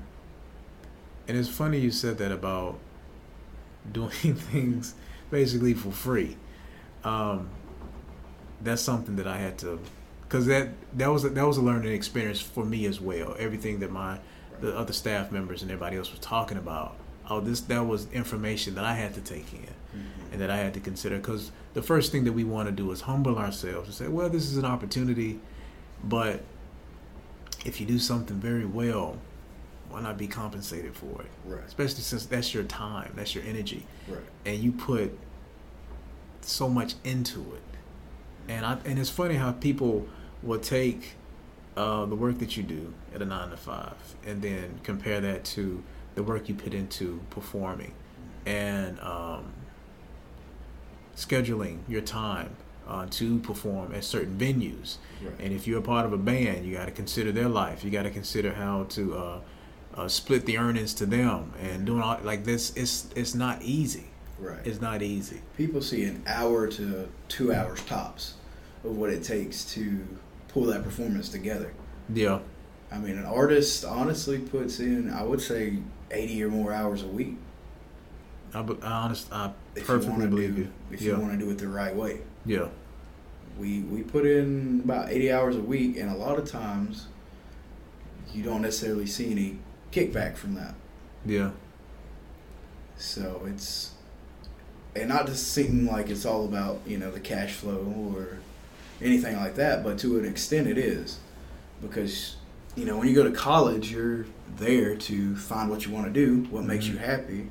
and 1.27 1.37
it's 1.37 1.49
funny 1.49 1.79
you 1.79 1.91
said 1.91 2.17
that 2.17 2.31
about 2.31 2.79
doing 3.91 4.09
things 4.51 4.93
basically 5.31 5.73
for 5.73 5.91
free. 5.91 6.37
Um, 7.03 7.49
that's 8.61 8.81
something 8.81 9.17
that 9.17 9.27
I 9.27 9.37
had 9.37 9.57
to, 9.59 9.79
because 10.21 10.45
that 10.45 10.69
that 10.97 11.07
was 11.07 11.25
a, 11.25 11.29
that 11.29 11.45
was 11.45 11.57
a 11.57 11.61
learning 11.61 11.91
experience 11.93 12.39
for 12.39 12.63
me 12.65 12.85
as 12.85 13.01
well. 13.01 13.35
Everything 13.37 13.79
that 13.79 13.91
my 13.91 14.19
the 14.61 14.77
other 14.77 14.93
staff 14.93 15.31
members 15.31 15.61
and 15.61 15.71
everybody 15.71 15.97
else 15.97 16.09
was 16.11 16.19
talking 16.21 16.57
about, 16.57 16.95
oh, 17.29 17.41
this 17.41 17.59
that 17.61 17.85
was 17.85 18.09
information 18.13 18.75
that 18.75 18.85
I 18.85 18.93
had 18.93 19.13
to 19.15 19.21
take 19.21 19.51
in 19.53 19.59
Mhm. 19.93 20.31
and 20.31 20.41
that 20.41 20.49
I 20.49 20.57
had 20.57 20.73
to 20.75 20.79
consider. 20.79 21.17
Because 21.17 21.51
the 21.73 21.81
first 21.81 22.11
thing 22.13 22.23
that 22.23 22.31
we 22.31 22.43
want 22.45 22.67
to 22.69 22.71
do 22.71 22.89
is 22.91 23.01
humble 23.01 23.37
ourselves 23.37 23.87
and 23.89 23.93
say, 23.95 24.07
well, 24.07 24.29
this 24.29 24.45
is 24.49 24.55
an 24.57 24.65
opportunity, 24.65 25.39
but 26.05 26.41
if 27.65 27.79
you 27.81 27.85
do 27.85 27.99
something 27.99 28.37
very 28.37 28.65
well, 28.65 29.17
why 29.93 30.01
not 30.01 30.17
be 30.17 30.25
compensated 30.27 30.95
for 30.95 31.21
it? 31.21 31.27
Right. 31.45 31.63
Especially 31.67 32.01
since 32.01 32.25
that's 32.25 32.51
your 32.51 32.63
time, 32.63 33.13
that's 33.15 33.35
your 33.35 33.43
energy, 33.43 33.85
Right. 34.07 34.23
and 34.43 34.57
you 34.59 34.71
put 34.71 35.15
so 36.41 36.67
much 36.67 36.95
into 37.03 37.41
it. 37.53 37.61
And 38.47 38.65
I 38.65 38.77
and 38.85 38.97
it's 38.97 39.11
funny 39.11 39.35
how 39.35 39.51
people 39.51 40.07
will 40.41 40.59
take 40.59 41.13
uh, 41.77 42.05
the 42.05 42.15
work 42.15 42.39
that 42.39 42.57
you 42.57 42.63
do 42.63 42.91
at 43.13 43.21
a 43.21 43.25
nine 43.25 43.51
to 43.51 43.57
five 43.57 43.93
and 44.25 44.41
then 44.41 44.79
compare 44.83 45.21
that 45.21 45.43
to 45.45 45.83
the 46.15 46.23
work 46.23 46.49
you 46.49 46.55
put 46.55 46.73
into 46.73 47.21
performing 47.29 47.93
and 48.47 48.99
um, 48.99 49.45
scheduling 51.15 51.77
your 51.87 52.01
time 52.01 52.55
uh, 52.87 53.05
to 53.11 53.37
perform 53.39 53.93
at 53.93 54.03
certain 54.03 54.37
venues. 54.37 54.97
Right. 55.23 55.33
And 55.39 55.53
if 55.53 55.67
you're 55.67 55.79
a 55.79 55.83
part 55.83 56.05
of 56.05 56.13
a 56.13 56.17
band, 56.17 56.65
you 56.65 56.75
got 56.75 56.85
to 56.85 56.91
consider 56.91 57.31
their 57.31 57.47
life. 57.47 57.83
You 57.83 57.91
got 57.91 58.03
to 58.03 58.11
consider 58.11 58.51
how 58.53 58.83
to 58.89 59.15
uh, 59.15 59.39
uh, 59.95 60.07
split 60.07 60.45
the 60.45 60.57
earnings 60.57 60.93
to 60.95 61.05
them 61.05 61.51
and 61.61 61.85
doing 61.85 62.01
all 62.01 62.19
like 62.23 62.43
this. 62.43 62.73
It's 62.75 63.07
it's 63.15 63.35
not 63.35 63.61
easy. 63.61 64.05
Right. 64.39 64.59
It's 64.65 64.81
not 64.81 65.01
easy. 65.01 65.41
People 65.57 65.81
see 65.81 66.03
an 66.05 66.23
hour 66.27 66.67
to 66.67 67.07
two 67.29 67.53
hours 67.53 67.81
tops 67.83 68.33
of 68.83 68.97
what 68.97 69.09
it 69.09 69.23
takes 69.23 69.63
to 69.73 70.05
pull 70.49 70.65
that 70.65 70.83
performance 70.83 71.29
together. 71.29 71.71
Yeah, 72.13 72.39
I 72.91 72.97
mean, 72.97 73.17
an 73.17 73.25
artist 73.25 73.85
honestly 73.85 74.39
puts 74.39 74.79
in, 74.81 75.09
I 75.11 75.23
would 75.23 75.39
say, 75.41 75.77
80 76.11 76.43
or 76.43 76.49
more 76.49 76.73
hours 76.73 77.01
a 77.03 77.07
week 77.07 77.37
I, 78.53 78.61
be- 78.61 78.77
I 78.83 78.91
honest, 78.91 79.31
I 79.31 79.51
if 79.75 79.87
perfectly 79.87 80.27
believe 80.27 80.55
do 80.55 80.61
you. 80.63 80.71
if 80.91 81.01
Yeah, 81.01 81.13
you 81.13 81.19
want 81.19 81.31
to 81.39 81.45
do 81.45 81.49
it 81.49 81.57
the 81.57 81.67
right 81.69 81.95
way. 81.95 82.19
yeah, 82.45 82.67
We 83.57 83.79
we 83.81 84.01
put 84.03 84.25
in 84.25 84.81
about 84.83 85.09
80 85.09 85.31
hours 85.31 85.55
a 85.55 85.61
week, 85.61 85.97
and 85.97 86.09
a 86.11 86.15
lot 86.15 86.37
of 86.37 86.45
times 86.49 87.07
you 88.33 88.43
don't 88.43 88.61
necessarily 88.61 89.05
see 89.07 89.31
any 89.31 89.57
kickback 89.93 90.35
from 90.35 90.55
that. 90.55 90.73
yeah, 91.25 91.51
So 92.97 93.43
it's 93.47 93.91
and 94.95 95.09
not 95.09 95.25
to 95.27 95.35
seem 95.35 95.87
like 95.87 96.09
it's 96.09 96.25
all 96.25 96.45
about 96.45 96.81
you 96.85 96.97
know 96.97 97.11
the 97.11 97.19
cash 97.19 97.53
flow 97.53 97.93
or 98.15 98.39
anything 99.01 99.35
like 99.35 99.55
that, 99.55 99.83
but 99.83 99.99
to 99.99 100.17
an 100.19 100.25
extent 100.25 100.67
it 100.67 100.77
is 100.77 101.19
because 101.81 102.35
you 102.75 102.85
know 102.85 102.97
when 102.97 103.07
you 103.07 103.15
go 103.15 103.23
to 103.23 103.31
college, 103.31 103.91
you're 103.91 104.25
there 104.57 104.95
to 104.95 105.35
find 105.35 105.69
what 105.69 105.85
you 105.85 105.91
want 105.91 106.05
to 106.05 106.13
do, 106.13 106.47
what 106.49 106.63
makes 106.63 106.85
mm-hmm. 106.85 106.95
you 106.95 106.99
happy, 106.99 107.49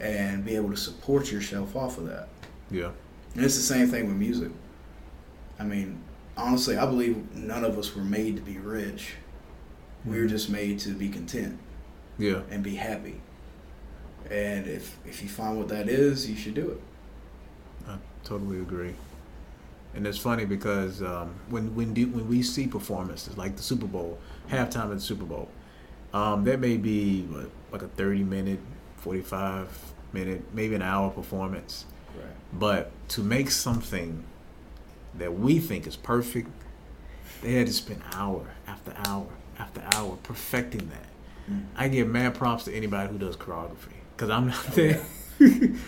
and 0.00 0.44
be 0.44 0.56
able 0.56 0.70
to 0.70 0.76
support 0.76 1.30
yourself 1.30 1.76
off 1.76 1.98
of 1.98 2.06
that. 2.06 2.28
yeah, 2.70 2.90
And 3.34 3.44
it's 3.44 3.56
the 3.56 3.62
same 3.62 3.88
thing 3.88 4.06
with 4.06 4.16
music. 4.16 4.50
I 5.58 5.64
mean, 5.64 5.98
honestly, 6.36 6.76
I 6.76 6.86
believe 6.86 7.34
none 7.34 7.64
of 7.64 7.78
us 7.78 7.94
were 7.94 8.04
made 8.04 8.36
to 8.36 8.42
be 8.42 8.58
rich. 8.58 9.14
We 10.04 10.18
were 10.18 10.24
Mhm. 10.26 10.30
just 10.30 10.50
made 10.50 10.78
to 10.80 10.90
be 10.90 11.08
content 11.08 11.58
yeah. 12.18 12.42
and 12.50 12.62
be 12.62 12.74
happy. 12.76 13.20
And 14.30 14.66
if 14.66 14.98
if 15.04 15.22
you 15.22 15.28
find 15.28 15.58
what 15.58 15.68
that 15.68 15.88
is, 15.88 16.28
you 16.28 16.36
should 16.36 16.54
do 16.54 16.70
it. 16.70 16.80
I 17.88 17.98
totally 18.24 18.58
agree. 18.60 18.94
And 19.94 20.06
it's 20.06 20.18
funny 20.18 20.44
because 20.44 21.02
um, 21.02 21.34
when 21.50 21.74
when 21.74 21.92
do, 21.92 22.06
when 22.08 22.28
we 22.28 22.42
see 22.42 22.66
performances 22.66 23.36
like 23.36 23.56
the 23.56 23.62
Super 23.62 23.86
Bowl, 23.86 24.18
halftime 24.48 24.84
at 24.90 24.94
the 24.94 25.00
Super 25.00 25.24
Bowl, 25.24 25.48
um, 26.14 26.44
that 26.44 26.60
may 26.60 26.76
be 26.76 27.22
what, 27.24 27.50
like 27.72 27.82
a 27.82 27.88
thirty 27.88 28.22
minute, 28.24 28.60
45 28.98 29.68
minute, 30.12 30.42
maybe 30.54 30.74
an 30.74 30.82
hour 30.82 31.10
performance. 31.10 31.84
Right. 32.16 32.26
But 32.52 32.90
to 33.08 33.22
make 33.22 33.50
something 33.50 34.24
that 35.18 35.38
we 35.38 35.58
think 35.58 35.86
is 35.86 35.96
perfect, 35.96 36.48
they 37.42 37.54
had 37.54 37.66
to 37.66 37.72
spend 37.72 38.02
hour 38.12 38.46
after 38.66 38.94
hour 39.06 39.26
after 39.62 39.82
hour 39.94 40.16
perfecting 40.22 40.88
that. 40.90 41.50
Mm. 41.50 41.64
I 41.76 41.88
give 41.88 42.08
mad 42.08 42.34
props 42.34 42.64
to 42.64 42.74
anybody 42.74 43.10
who 43.12 43.18
does 43.18 43.36
choreography 43.36 43.94
because 44.16 44.30
I'm 44.30 44.48
not 44.48 44.64
Oh, 44.68 44.72
there. 44.74 45.00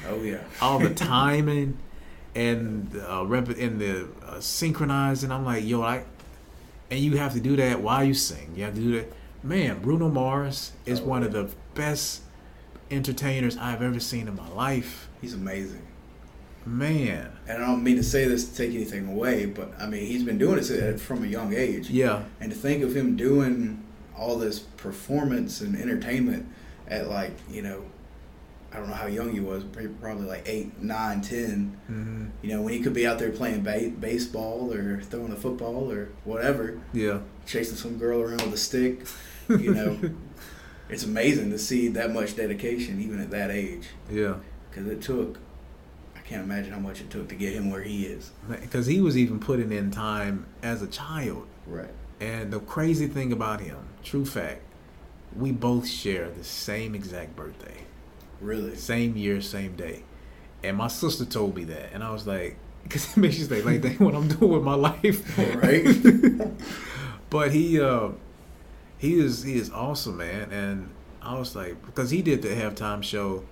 Oh 0.09 0.23
yeah. 0.23 0.39
All 0.63 0.79
the 0.79 0.95
timing 0.95 1.79
and 2.35 2.91
uh, 3.09 3.25
rep 3.27 3.49
and 3.49 3.81
the 3.81 4.09
uh, 4.27 4.41
synchronizing. 4.41 5.31
I'm 5.31 5.45
like, 5.45 5.65
yo, 5.65 5.83
I 5.83 6.05
and 6.91 7.01
you 7.01 7.17
have 7.17 7.33
to 7.35 7.41
do 7.41 7.57
that 7.57 7.81
while 7.81 8.05
you 8.05 8.15
sing. 8.15 8.53
You 8.57 8.65
have 8.65 8.75
to 8.75 8.81
do 8.81 8.93
that. 8.99 9.13
Man, 9.43 9.81
Bruno 9.81 10.09
Mars 10.09 10.73
is 10.87 11.01
Oh, 11.01 11.05
one 11.05 11.23
of 11.23 11.33
the 11.33 11.51
best 11.75 12.23
entertainers 12.91 13.57
I've 13.57 13.83
ever 13.83 14.01
seen 14.01 14.27
in 14.29 14.37
my 14.37 14.49
life. 14.51 15.09
He's 15.21 15.35
amazing. 15.35 15.83
Man, 16.67 17.31
And 17.47 17.63
I 17.63 17.67
don't 17.67 17.83
mean 17.85 17.97
to 17.97 18.03
say 18.03 18.25
this 18.27 18.49
to 18.49 18.57
take 18.57 18.75
anything 18.75 19.09
away, 19.09 19.47
but 19.47 19.73
I 19.79 19.87
mean 19.87 20.07
he's 20.07 20.23
been 20.23 20.39
doing 20.39 20.59
it 20.59 21.01
from 21.01 21.23
a 21.23 21.27
young 21.27 21.53
age. 21.55 21.91
yeah, 21.91 22.25
And 22.41 22.51
to 22.51 22.57
think 22.57 22.83
of 22.83 22.97
him 22.97 23.17
doing 23.17 23.83
all 24.17 24.39
this 24.39 24.59
performance 24.61 25.61
and 25.61 25.77
entertainment 25.77 26.47
at 26.89 27.09
like, 27.09 27.33
you 27.51 27.63
know, 27.63 27.85
I 28.73 28.79
don't 28.79 28.89
know 28.89 28.95
how 28.95 29.07
young 29.07 29.33
he 29.33 29.41
was, 29.41 29.63
probably 30.01 30.27
like 30.27 30.43
eight, 30.47 30.81
nine, 30.83 31.21
ten. 31.21 31.77
hmm 31.87 32.27
You 32.43 32.55
know, 32.57 32.63
when 32.63 32.73
he 32.73 32.81
could 32.81 32.93
be 32.95 33.07
out 33.07 33.19
there 33.19 33.31
playing 33.31 33.63
ba- 33.63 33.93
baseball 34.01 34.73
or 34.73 35.01
throwing 35.01 35.33
a 35.33 35.37
football 35.37 35.93
or 35.93 36.09
whatever, 36.25 36.81
yeah, 36.93 37.19
chasing 37.47 37.77
some 37.77 37.99
girl 37.99 38.21
around 38.21 38.43
with 38.43 38.55
a 38.55 38.59
stick. 38.59 39.07
You 39.51 39.75
know, 39.75 39.99
it's 40.89 41.05
amazing 41.05 41.51
to 41.51 41.59
see 41.59 41.89
that 41.89 42.11
much 42.15 42.35
dedication 42.35 42.99
even 43.03 43.21
at 43.21 43.31
that 43.33 43.51
age. 43.51 43.89
yeah. 44.11 44.37
Because 44.71 44.87
it 44.89 45.03
took, 45.03 45.39
can't 46.25 46.43
imagine 46.43 46.73
how 46.73 46.81
much 46.81 47.01
it 47.01 47.11
took 47.11 47.29
to 47.29 47.35
get 47.35 47.53
him 47.53 47.71
where 47.71 47.83
he 47.83 48.07
is. 48.07 48.31
Because 48.49 48.87
he 48.87 49.01
was 49.01 49.17
even 49.17 49.39
putting 49.39 49.73
in 49.73 49.91
time 49.91 50.47
as 50.63 50.81
a 50.83 50.87
child. 50.87 51.47
Right. 51.67 51.91
And 52.21 52.53
the 52.53 52.61
crazy 52.61 53.07
thing 53.07 53.33
about 53.33 53.61
him, 53.61 53.77
true 54.03 54.25
fact, 54.25 54.63
we 55.37 55.51
both 55.53 55.87
share 55.89 56.31
the 56.31 56.45
same 56.45 56.95
exact 56.95 57.35
birthday, 57.37 57.79
Really. 58.41 58.77
same 58.77 59.17
year, 59.17 59.41
same 59.41 59.75
day. 59.77 60.05
And 60.63 60.77
my 60.77 60.89
sister 60.89 61.25
told 61.25 61.57
me 61.57 61.65
that, 61.65 61.93
and 61.93 62.03
I 62.03 62.11
was 62.11 62.27
like, 62.27 62.57
because 62.85 63.11
it 63.11 63.17
makes 63.19 63.39
you 63.39 63.47
think 63.47 63.65
like, 63.65 63.81
dang, 63.83 63.99
what 63.99 64.15
I'm 64.15 64.29
doing 64.29 64.53
with 64.53 64.63
my 64.63 64.75
life, 64.91 65.39
Right. 65.57 65.85
but 67.31 67.53
he, 67.53 67.81
uh, 67.81 68.11
he 68.99 69.19
is 69.21 69.43
he 69.43 69.57
is 69.59 69.71
awesome, 69.71 70.19
man. 70.19 70.51
And 70.53 70.89
I 71.21 71.39
was 71.39 71.55
like, 71.57 71.85
because 71.85 72.11
he 72.11 72.23
did 72.23 72.41
the 72.43 72.49
halftime 72.49 73.03
show 73.03 73.45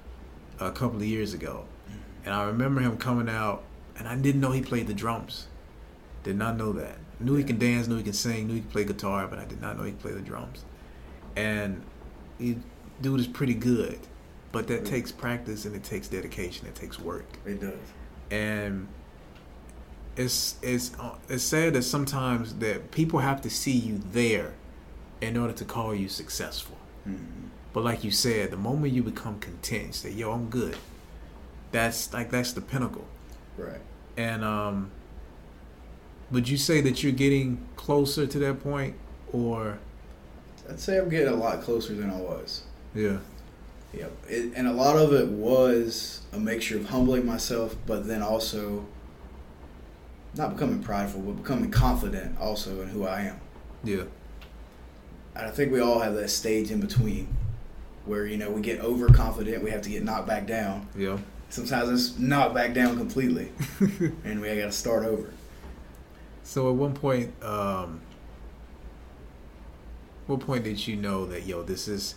a 0.60 0.70
couple 0.70 0.98
of 0.98 1.04
years 1.04 1.34
ago, 1.34 1.64
and 2.24 2.34
I 2.34 2.44
remember 2.44 2.80
him 2.80 2.96
coming 2.96 3.28
out, 3.28 3.62
and 3.98 4.06
I 4.08 4.16
didn't 4.16 4.40
know 4.40 4.52
he 4.52 4.62
played 4.62 4.86
the 4.86 4.94
drums. 4.94 5.46
Did 6.24 6.36
not 6.36 6.56
know 6.56 6.72
that. 6.72 6.98
Knew 7.20 7.34
he 7.34 7.44
can 7.44 7.58
dance, 7.58 7.88
knew 7.88 7.96
he 7.96 8.02
can 8.02 8.12
sing, 8.12 8.46
knew 8.48 8.54
he 8.54 8.60
could 8.60 8.70
play 8.70 8.84
guitar, 8.84 9.26
but 9.26 9.38
I 9.38 9.44
did 9.44 9.60
not 9.60 9.76
know 9.76 9.84
he 9.84 9.90
could 9.92 10.00
play 10.00 10.12
the 10.12 10.20
drums. 10.20 10.64
And 11.36 11.82
he 12.38 12.58
dude 13.00 13.18
is 13.20 13.26
pretty 13.26 13.54
good, 13.54 13.98
but 14.52 14.66
that 14.68 14.84
takes 14.84 15.10
practice 15.10 15.64
and 15.64 15.74
it 15.74 15.82
takes 15.82 16.08
dedication, 16.08 16.66
it 16.66 16.74
takes 16.74 16.98
work, 17.00 17.24
It 17.44 17.60
does. 17.60 17.74
and 18.30 18.86
it's 20.16 20.56
it's 20.62 20.92
uh, 20.98 21.14
it's 21.28 21.42
sad 21.42 21.72
that 21.74 21.82
sometimes 21.82 22.54
that 22.56 22.90
people 22.90 23.20
have 23.20 23.40
to 23.42 23.50
see 23.50 23.72
you 23.72 24.00
there 24.12 24.52
in 25.20 25.36
order 25.36 25.52
to 25.54 25.64
call 25.64 25.94
you 25.94 26.08
successful. 26.08 26.76
Mhm. 27.08 27.48
But 27.72 27.82
like 27.84 28.04
you 28.04 28.10
said, 28.10 28.50
the 28.50 28.56
moment 28.58 28.92
you 28.92 29.02
become 29.02 29.38
content, 29.40 29.86
you 29.86 29.92
say, 29.92 30.10
"Yo, 30.10 30.32
I'm 30.32 30.48
good." 30.50 30.76
That's 31.72 32.12
like 32.12 32.30
that's 32.30 32.52
the 32.52 32.60
pinnacle. 32.60 33.04
Right. 33.56 33.80
And 34.16 34.44
um, 34.44 34.90
would 36.30 36.48
you 36.48 36.56
say 36.56 36.80
that 36.82 37.02
you're 37.02 37.12
getting 37.12 37.66
closer 37.76 38.26
to 38.26 38.38
that 38.40 38.62
point, 38.62 38.94
or 39.32 39.78
I'd 40.68 40.78
say 40.78 40.98
I'm 40.98 41.08
getting 41.08 41.28
a 41.32 41.36
lot 41.36 41.62
closer 41.62 41.94
than 41.94 42.10
I 42.10 42.16
was. 42.16 42.62
yeah, 42.94 43.18
Yep. 43.94 44.12
It, 44.28 44.52
and 44.54 44.66
a 44.66 44.72
lot 44.72 44.96
of 44.96 45.12
it 45.12 45.28
was 45.28 46.22
a 46.32 46.38
mixture 46.38 46.76
of 46.76 46.86
humbling 46.88 47.26
myself, 47.26 47.76
but 47.86 48.06
then 48.06 48.22
also 48.22 48.86
not 50.34 50.54
becoming 50.54 50.82
prideful, 50.82 51.20
but 51.20 51.42
becoming 51.42 51.70
confident 51.70 52.38
also 52.40 52.80
in 52.80 52.88
who 52.88 53.04
I 53.06 53.22
am. 53.22 53.40
yeah, 53.84 54.04
And 55.36 55.46
I 55.46 55.50
think 55.50 55.72
we 55.72 55.80
all 55.80 56.00
have 56.00 56.14
that 56.14 56.30
stage 56.30 56.70
in 56.70 56.80
between 56.80 57.28
where, 58.06 58.26
you 58.26 58.38
know, 58.38 58.50
we 58.50 58.62
get 58.62 58.80
overconfident, 58.80 59.62
we 59.62 59.70
have 59.70 59.82
to 59.82 59.90
get 59.90 60.02
knocked 60.02 60.26
back 60.26 60.46
down. 60.46 60.88
yeah, 60.96 61.18
Sometimes 61.52 61.90
it's 61.90 62.18
knocked 62.18 62.54
back 62.54 62.72
down 62.72 62.96
completely, 62.96 63.52
and 64.24 64.40
we 64.40 64.48
got 64.48 64.54
to 64.64 64.72
start 64.72 65.04
over. 65.04 65.28
So 66.44 66.70
at 66.70 66.76
one 66.76 66.94
point, 66.94 67.34
um, 67.44 68.00
what 70.26 70.40
point 70.40 70.64
did 70.64 70.86
you 70.86 70.96
know 70.96 71.26
that 71.26 71.42
yo, 71.44 71.62
this 71.62 71.88
is, 71.88 72.14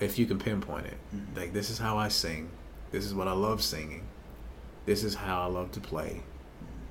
if 0.00 0.18
you 0.18 0.26
can 0.26 0.38
pinpoint 0.38 0.84
it, 0.84 0.98
Mhm. 1.14 1.34
like 1.34 1.54
this 1.54 1.70
is 1.70 1.78
how 1.78 1.96
I 1.96 2.08
sing, 2.08 2.50
this 2.90 3.06
is 3.06 3.14
what 3.14 3.26
I 3.26 3.32
love 3.32 3.62
singing, 3.62 4.02
this 4.84 5.02
is 5.02 5.14
how 5.14 5.40
I 5.40 5.46
love 5.46 5.72
to 5.72 5.80
play, 5.80 6.20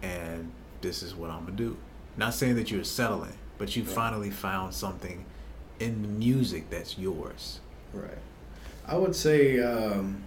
and 0.02 0.52
this 0.82 1.04
is 1.04 1.14
what 1.14 1.30
I'm 1.30 1.42
gonna 1.46 1.52
do. 1.58 1.78
Not 2.18 2.34
saying 2.34 2.56
that 2.56 2.72
you're 2.72 2.84
settling, 2.84 3.34
but 3.60 3.76
you 3.76 3.84
Right. 3.84 3.94
finally 3.94 4.32
found 4.32 4.74
something 4.74 5.26
in 5.80 6.02
the 6.02 6.08
music 6.08 6.72
that's 6.72 6.98
yours. 6.98 7.60
Right. 7.94 8.18
I 8.88 8.98
would 8.98 9.16
say 9.16 9.60
um, 9.60 10.24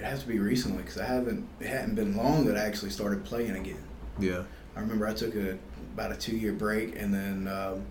it 0.00 0.06
has 0.06 0.22
to 0.22 0.28
be 0.28 0.38
recently 0.38 0.82
because 0.82 0.98
I 0.98 1.04
haven't. 1.04 1.46
It 1.60 1.66
hadn't 1.66 1.94
been 1.94 2.16
long 2.16 2.46
that 2.46 2.56
I 2.56 2.60
actually 2.60 2.90
started 2.90 3.22
playing 3.24 3.50
again. 3.50 3.82
Yeah, 4.18 4.44
I 4.74 4.80
remember 4.80 5.06
I 5.06 5.12
took 5.12 5.34
a 5.34 5.58
about 5.94 6.12
a 6.12 6.16
two 6.16 6.36
year 6.36 6.52
break, 6.52 6.96
and 6.96 7.12
then 7.12 7.48
um, 7.48 7.84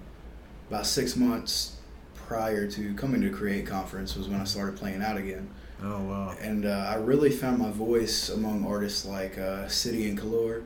about 0.70 0.88
six 0.88 1.16
months 1.16 1.76
prior 2.16 2.68
to 2.68 2.93
coming 2.95 3.22
to 3.22 3.30
Create 3.30 3.68
Conference 3.68 4.16
was 4.16 4.28
when 4.28 4.41
I 4.41 4.45
started 4.45 4.76
playing 4.76 5.03
out 5.03 5.18
again. 5.18 5.49
Oh 5.84 6.01
wow. 6.01 6.36
And 6.41 6.66
uh, 6.66 6.88
I 6.89 6.95
really 6.95 7.30
found 7.30 7.60
my 7.60 7.70
voice 7.70 8.30
among 8.30 8.66
artists 8.66 9.05
like 9.05 9.38
uh, 9.38 9.68
City 9.68 10.10
and 10.10 10.18
Colour 10.18 10.64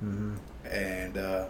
hmm 0.00 0.34
and 0.64 1.18
uh, 1.18 1.46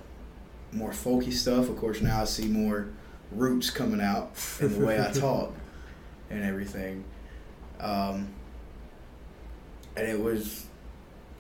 more 0.73 0.91
folky 0.91 1.33
stuff. 1.33 1.69
Of 1.69 1.77
course, 1.77 2.01
now 2.01 2.23
I 2.23 2.25
see 2.25 2.47
more 2.47 2.89
roots 3.31 3.71
coming 3.71 4.01
out 4.01 4.33
in 4.61 4.79
the 4.79 4.85
way 4.85 5.01
I 5.01 5.11
talk 5.13 5.53
and 6.31 6.43
everything. 6.45 7.05
Um, 7.79 8.29
and 9.97 10.07
it 10.09 10.21
was 10.21 10.67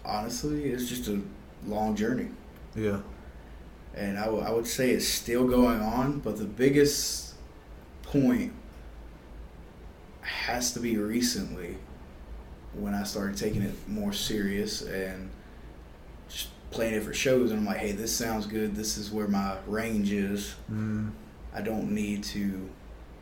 honestly, 0.04 0.64
it's 0.70 0.88
just 0.88 1.08
a 1.08 1.20
long 1.66 1.94
journey. 1.96 2.28
Yeah. 2.74 3.00
and 3.94 4.18
I 4.18 4.26
would- 4.30 4.42
I 4.44 4.50
would 4.50 4.66
say 4.66 4.90
it's 4.92 5.06
still 5.06 5.46
going 5.46 5.80
on, 5.80 6.20
but 6.20 6.38
the 6.38 6.46
biggest 6.46 7.34
point 8.02 8.52
has 10.22 10.72
to 10.72 10.80
be 10.80 10.96
recently 10.96 11.76
when 12.74 12.94
I 12.94 13.02
started 13.02 13.36
taking 13.36 13.60
it 13.62 13.74
more 13.86 14.12
serious 14.14 14.80
and 14.82 15.28
just 16.28 16.48
playing 16.70 16.94
it 16.94 17.02
for 17.02 17.12
shows. 17.12 17.50
And 17.50 17.60
I'm 17.60 17.66
like, 17.66 17.76
hey, 17.78 17.92
this 17.92 18.14
sounds 18.16 18.46
good. 18.46 18.74
This 18.74 18.96
is 18.96 19.10
where 19.10 19.28
my 19.28 19.56
range 19.66 20.10
is. 20.10 20.54
Mm. 20.72 21.10
I 21.54 21.60
don't 21.60 21.90
need 21.92 22.24
to 22.24 22.68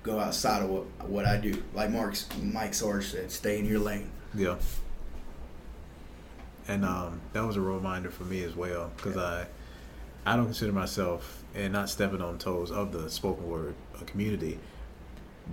go 0.05 0.21
outside 0.21 0.63
of 0.63 0.71
what 0.71 0.85
what 1.09 1.25
I 1.27 1.37
do. 1.37 1.61
Like 1.75 1.91
Mark's 1.91 2.27
Mike 2.41 2.75
Sarge 2.75 3.07
said, 3.07 3.33
stay 3.33 3.59
in 3.59 3.67
your 3.67 3.81
lane. 3.81 4.09
Yeah. 4.35 4.57
And 6.69 6.85
um, 6.85 7.21
that 7.33 7.45
was 7.45 7.57
a 7.57 7.61
reminder 7.61 8.11
for 8.11 8.25
me 8.25 8.43
as 8.45 8.55
well 8.55 8.91
because 8.97 9.17
Yeah. 9.17 9.45
I, 10.27 10.33
I 10.33 10.37
don't 10.37 10.45
consider 10.47 10.73
myself 10.73 11.43
and 11.55 11.73
not 11.73 11.89
stepping 11.89 12.21
on 12.21 12.39
toes 12.39 12.71
of 12.71 12.93
the 12.93 13.09
spoken 13.11 13.49
word 13.49 13.75
uh, 13.97 14.05
community. 14.05 14.59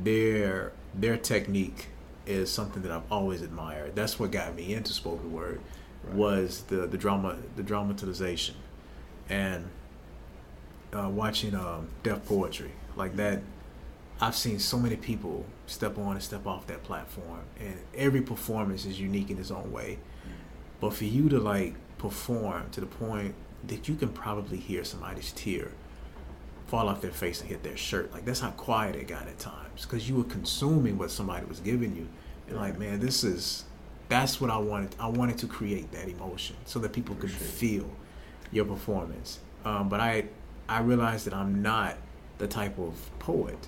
Their 0.04 0.74
their 0.94 1.18
technique 1.18 1.88
is 2.26 2.52
something 2.52 2.84
that 2.84 2.92
I've 2.92 3.10
always 3.12 3.42
admired. 3.42 3.96
That's 3.96 4.20
what 4.20 4.32
got 4.32 4.56
me 4.56 4.74
into 4.74 4.94
spoken 4.94 5.32
word 5.34 5.62
Right. 6.04 6.16
was 6.16 6.64
the 6.68 6.86
the 6.88 6.98
drama 6.98 7.38
the 7.56 7.64
dramatization 7.64 8.56
and 9.30 9.66
uh, 10.94 11.10
watching 11.10 11.56
um, 11.56 11.88
Def 12.04 12.24
Poetry 12.26 12.72
like 12.96 13.16
that. 13.16 13.42
I've 14.22 14.36
seen 14.36 14.58
so 14.60 14.78
many 14.80 14.96
people 14.96 15.46
step 15.68 15.98
on 15.98 16.14
and 16.14 16.24
step 16.24 16.48
off 16.48 16.66
that 16.68 16.84
platform, 16.84 17.42
and 17.60 17.78
every 17.96 18.22
performance 18.22 18.86
is 18.86 19.00
unique 19.00 19.30
in 19.30 19.38
its 19.38 19.52
own 19.52 19.72
way. 19.72 20.00
But 20.80 20.94
for 20.94 21.06
you 21.06 21.30
to 21.30 21.40
like 21.40 21.76
perform 21.98 22.70
to 22.72 22.82
the 22.82 22.88
point 22.88 23.34
that 23.68 23.88
you 23.88 23.96
can 23.96 24.10
probably 24.10 24.58
hear 24.58 24.84
somebody's 24.84 25.32
tear 25.32 25.72
fall 26.68 26.90
off 26.90 27.02
their 27.02 27.12
face 27.12 27.40
and 27.40 27.50
hit 27.50 27.64
their 27.64 27.78
shirt, 27.78 28.12
like 28.12 28.26
that's 28.26 28.42
how 28.42 28.52
quiet 28.52 28.96
it 28.96 29.08
got 29.08 29.28
at 29.28 29.40
times 29.40 29.84
because 29.84 30.08
you 30.08 30.16
were 30.16 30.24
consuming 30.26 30.98
what 30.98 31.10
somebody 31.10 31.46
was 31.46 31.60
giving 31.60 31.96
you. 31.96 32.08
And 32.48 32.58
like, 32.58 32.78
man, 32.78 33.00
this 33.00 33.24
is 33.24 33.66
that's 34.10 34.40
what 34.40 34.50
I 34.50 34.58
wanted. 34.58 34.96
I 35.00 35.08
wanted 35.08 35.38
to 35.40 35.48
create 35.48 35.92
that 35.92 36.08
emotion 36.08 36.56
so 36.66 36.80
that 36.80 36.94
people 36.94 37.16
could 37.16 37.32
feel 37.32 37.90
your 38.52 38.66
performance. 38.66 39.40
Um, 39.66 39.90
but 39.90 40.00
I 40.00 40.26
I 40.70 40.80
realized 40.80 41.26
that 41.26 41.34
I'm 41.34 41.62
not 41.62 41.96
the 42.38 42.48
type 42.48 42.78
of 42.78 42.94
poet. 43.20 43.68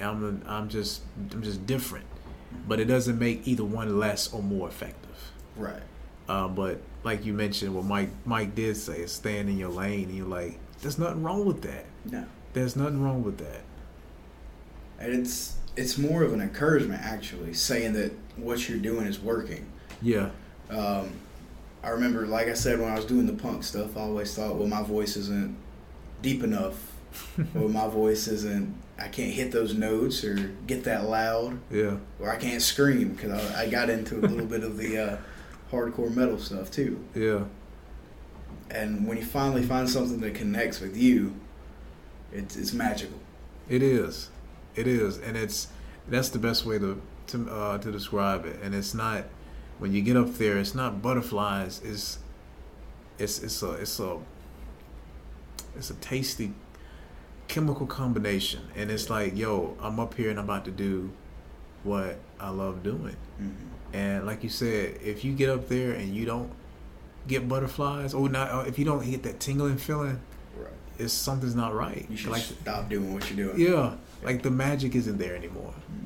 I'm 0.00 0.42
I'm 0.46 0.68
just 0.68 1.02
I'm 1.32 1.42
just 1.42 1.66
different, 1.66 2.06
but 2.66 2.80
it 2.80 2.86
doesn't 2.86 3.18
make 3.18 3.46
either 3.46 3.64
one 3.64 3.98
less 3.98 4.32
or 4.32 4.42
more 4.42 4.68
effective. 4.68 5.32
Right. 5.56 5.82
Uh, 6.28 6.46
but 6.48 6.80
like 7.04 7.24
you 7.24 7.32
mentioned, 7.32 7.74
what 7.74 7.84
Mike 7.84 8.10
Mike 8.24 8.54
did 8.54 8.76
say 8.76 8.98
is 9.00 9.12
stand 9.12 9.48
in 9.48 9.56
your 9.58 9.70
lane. 9.70 10.08
And 10.08 10.16
you're 10.16 10.26
like, 10.26 10.58
there's 10.82 10.98
nothing 10.98 11.22
wrong 11.22 11.44
with 11.46 11.62
that. 11.62 11.86
No. 12.04 12.24
There's 12.52 12.76
nothing 12.76 13.02
wrong 13.02 13.22
with 13.22 13.38
that. 13.38 13.62
And 14.98 15.12
it's 15.14 15.56
it's 15.76 15.96
more 15.96 16.22
of 16.22 16.32
an 16.32 16.40
encouragement 16.40 17.02
actually, 17.02 17.54
saying 17.54 17.92
that 17.94 18.12
what 18.36 18.68
you're 18.68 18.78
doing 18.78 19.06
is 19.06 19.20
working. 19.20 19.64
Yeah. 20.02 20.30
Um, 20.70 21.10
I 21.82 21.90
remember, 21.90 22.26
like 22.26 22.48
I 22.48 22.54
said, 22.54 22.80
when 22.80 22.90
I 22.90 22.96
was 22.96 23.04
doing 23.04 23.26
the 23.26 23.32
punk 23.32 23.62
stuff, 23.62 23.96
I 23.96 24.00
always 24.00 24.34
thought, 24.34 24.56
well, 24.56 24.66
my 24.66 24.82
voice 24.82 25.16
isn't 25.16 25.56
deep 26.20 26.42
enough, 26.42 26.92
or 27.54 27.68
my 27.68 27.86
voice 27.86 28.26
isn't, 28.26 28.74
I 28.98 29.06
can't 29.06 29.32
hit 29.32 29.52
those 29.52 29.74
notes 29.74 30.24
or 30.24 30.34
get 30.66 30.82
that 30.84 31.04
loud, 31.08 31.60
Yeah. 31.70 31.98
or 32.18 32.28
I 32.30 32.36
can't 32.36 32.60
scream 32.60 33.10
because 33.10 33.30
I, 33.54 33.62
I 33.62 33.68
got 33.70 33.88
into 33.88 34.18
a 34.18 34.26
little 34.26 34.46
bit 34.46 34.64
of 34.64 34.76
the 34.76 34.98
uh, 34.98 35.16
hardcore 35.70 36.14
metal 36.14 36.38
stuff 36.38 36.70
too. 36.70 37.02
Yeah. 37.14 37.44
And 38.70 39.06
when 39.06 39.16
you 39.16 39.24
finally 39.24 39.62
find 39.62 39.88
something 39.88 40.20
that 40.20 40.34
connects 40.34 40.80
with 40.80 40.96
you, 40.96 41.34
it's 42.32 42.56
it's 42.56 42.72
magical. 42.72 43.18
It 43.68 43.82
is. 43.82 44.30
It 44.74 44.86
is, 44.86 45.18
and 45.18 45.36
it's 45.36 45.68
that's 46.08 46.28
the 46.28 46.38
best 46.38 46.64
way 46.64 46.78
to 46.78 47.00
to 47.28 47.50
uh, 47.50 47.78
to 47.78 47.90
describe 47.90 48.44
it. 48.44 48.60
And 48.62 48.74
it's 48.74 48.94
not 48.94 49.24
when 49.78 49.92
you 49.92 50.02
get 50.02 50.16
up 50.16 50.34
there. 50.34 50.58
It's 50.58 50.74
not 50.74 51.02
butterflies. 51.02 51.80
It's 51.84 52.18
it's 53.18 53.42
it's 53.42 53.62
a 53.62 53.72
it's 53.72 53.98
a 53.98 54.18
it's 55.76 55.90
a 55.90 55.94
tasty 55.94 56.52
chemical 57.48 57.86
combination, 57.86 58.60
and 58.76 58.90
it's 58.90 59.08
like, 59.08 59.36
yo, 59.36 59.76
I'm 59.80 59.98
up 59.98 60.14
here 60.14 60.30
and 60.30 60.38
I'm 60.38 60.44
about 60.44 60.64
to 60.66 60.70
do 60.70 61.10
what 61.82 62.18
I 62.38 62.50
love 62.50 62.82
doing. 62.82 63.16
Mm-hmm. 63.40 63.77
And 63.92 64.26
like 64.26 64.42
you 64.42 64.50
said, 64.50 64.98
if 65.02 65.24
you 65.24 65.32
get 65.32 65.48
up 65.48 65.68
there 65.68 65.92
and 65.92 66.14
you 66.14 66.24
don't 66.26 66.50
get 67.26 67.48
butterflies, 67.48 68.14
or 68.14 68.28
not, 68.28 68.66
if 68.68 68.78
you 68.78 68.84
don't 68.84 69.08
get 69.08 69.22
that 69.24 69.40
tingling 69.40 69.76
feeling, 69.78 70.20
Right. 70.56 70.72
it's 70.98 71.12
something's 71.12 71.54
not 71.54 71.74
right. 71.74 72.06
You 72.10 72.16
should 72.16 72.30
like, 72.32 72.42
stop 72.42 72.88
doing 72.88 73.14
what 73.14 73.30
you're 73.30 73.52
doing. 73.52 73.60
yeah, 73.60 73.94
like 74.22 74.42
the 74.42 74.50
magic 74.50 74.94
isn't 74.94 75.18
there 75.18 75.34
anymore, 75.36 75.72
hmm 75.88 76.04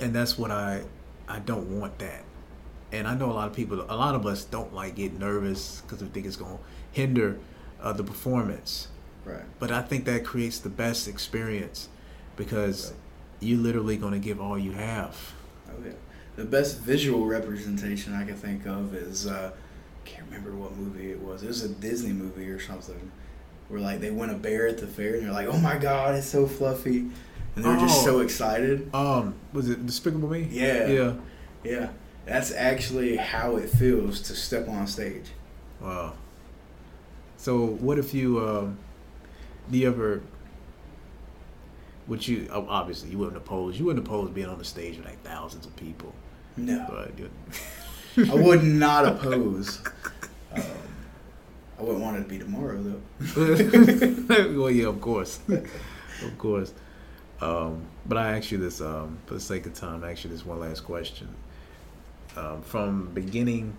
and 0.00 0.12
that's 0.12 0.36
what 0.36 0.50
I, 0.50 0.82
I 1.28 1.38
don't 1.38 1.78
want 1.80 1.98
that. 2.00 2.24
And 2.90 3.06
I 3.06 3.14
know 3.14 3.30
a 3.30 3.32
lot 3.32 3.48
of 3.48 3.54
people, 3.54 3.80
a 3.88 3.94
lot 3.96 4.16
of 4.16 4.26
us 4.26 4.44
don't 4.44 4.74
like 4.74 4.96
get 4.96 5.16
nervous 5.18 5.80
because 5.82 6.02
we 6.02 6.08
think 6.08 6.26
it's 6.26 6.34
going 6.36 6.58
to 6.58 6.62
hinder 6.90 7.38
uh, 7.80 7.92
the 7.92 8.02
performance. 8.02 8.88
Right. 9.24 9.44
But 9.60 9.70
I 9.70 9.82
think 9.82 10.04
that 10.06 10.24
creates 10.24 10.58
the 10.58 10.68
best 10.68 11.06
experience 11.06 11.88
because 12.36 12.92
you're 13.40 13.58
literally 13.60 13.96
going 13.96 14.12
to 14.14 14.18
give 14.18 14.40
all 14.40 14.58
you 14.58 14.72
have. 14.72 15.32
Oh 15.68 15.72
yeah. 15.84 15.92
The 16.36 16.44
best 16.44 16.80
visual 16.80 17.26
representation 17.26 18.12
I 18.14 18.24
can 18.24 18.34
think 18.36 18.66
of 18.66 18.94
is 18.94 19.26
uh, 19.26 19.52
can't 20.04 20.26
remember 20.26 20.52
what 20.56 20.76
movie 20.76 21.10
it 21.12 21.20
was. 21.20 21.42
It 21.42 21.48
was 21.48 21.62
a 21.62 21.68
Disney 21.68 22.12
movie 22.12 22.48
or 22.50 22.58
something. 22.60 23.10
Where 23.68 23.80
like 23.80 24.00
they 24.00 24.10
win 24.10 24.30
a 24.30 24.34
bear 24.34 24.66
at 24.68 24.78
the 24.78 24.86
fair 24.86 25.14
and 25.14 25.24
they're 25.24 25.32
like, 25.32 25.46
"Oh 25.48 25.58
my 25.58 25.78
god, 25.78 26.16
it's 26.16 26.26
so 26.26 26.46
fluffy," 26.46 27.06
and 27.56 27.64
they're 27.64 27.76
just 27.78 28.02
Oh. 28.02 28.04
so 28.04 28.18
excited. 28.20 28.94
Um, 28.94 29.34
was 29.52 29.70
it 29.70 29.86
Despicable 29.86 30.28
Me? 30.28 30.46
Yeah. 30.50 30.86
Yeah. 30.88 31.12
Yeah, 31.62 31.88
that's 32.26 32.52
actually 32.52 33.16
how 33.16 33.56
it 33.56 33.70
feels 33.70 34.20
to 34.22 34.34
step 34.34 34.68
on 34.68 34.86
stage. 34.86 35.30
Wow. 35.80 36.12
So 37.38 37.64
what 37.64 37.98
if 37.98 38.12
you 38.12 38.46
um 38.46 38.76
do 39.70 39.78
you 39.78 39.88
ever 39.88 40.20
would 42.06 42.26
you 42.26 42.48
oh, 42.52 42.66
obviously 42.68 43.10
you 43.10 43.18
wouldn't 43.18 43.36
oppose 43.36 43.78
you 43.78 43.84
wouldn't 43.86 44.06
oppose 44.06 44.30
being 44.30 44.46
on 44.48 44.58
the 44.58 44.64
stage 44.64 44.96
with 44.98 45.06
like 45.06 45.22
thousands 45.22 45.64
of 45.66 45.74
people 45.76 46.12
No, 46.56 46.86
but 46.88 48.28
I 48.30 48.34
would 48.34 48.62
not 48.62 49.06
oppose. 49.24 49.80
Um, 50.54 50.62
I 51.78 51.82
wouldn't 51.82 52.00
want 52.00 52.16
it 52.16 52.22
to 52.22 52.28
be 52.28 52.38
tomorrow 52.38 52.80
though. 52.80 54.54
well 54.58 54.70
yeah 54.70 54.86
of 54.86 55.00
course. 55.00 55.40
Of 55.48 56.38
course. 56.38 56.72
Um, 57.40 57.84
but 58.06 58.16
I 58.18 58.36
ask 58.36 58.52
you 58.52 58.58
this 58.58 58.80
um, 58.80 59.18
for 59.26 59.34
the 59.34 59.40
sake 59.40 59.66
of 59.66 59.74
time 59.74 60.04
I 60.04 60.12
ask 60.12 60.24
you 60.24 60.30
this 60.30 60.46
one 60.46 60.60
last 60.60 60.84
question. 60.84 61.28
Um, 62.36 62.62
from 62.62 63.10
beginning 63.14 63.76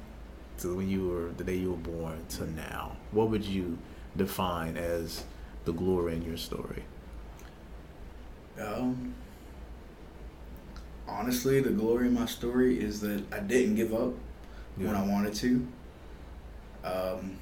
to 0.59 0.75
when 0.75 0.89
you 0.89 1.07
were 1.07 1.31
the 1.37 1.43
day 1.43 1.55
you 1.55 1.71
were 1.71 1.77
born 1.77 2.25
to 2.29 2.49
now 2.51 2.95
what 3.11 3.29
would 3.29 3.43
you 3.45 3.77
define 4.17 4.77
as 4.77 5.23
the 5.65 5.73
glory 5.73 6.13
in 6.15 6.21
your 6.23 6.37
story? 6.37 6.83
Um, 8.59 9.13
honestly, 11.07 11.61
the 11.61 11.69
glory 11.69 12.07
of 12.07 12.13
my 12.13 12.25
story 12.25 12.79
is 12.79 13.01
that 13.01 13.23
I 13.33 13.39
didn't 13.39 13.75
give 13.75 13.93
up 13.93 14.13
when 14.75 14.95
I 14.95 15.05
wanted 15.05 15.33
to. 15.35 15.67
Um, 16.83 17.37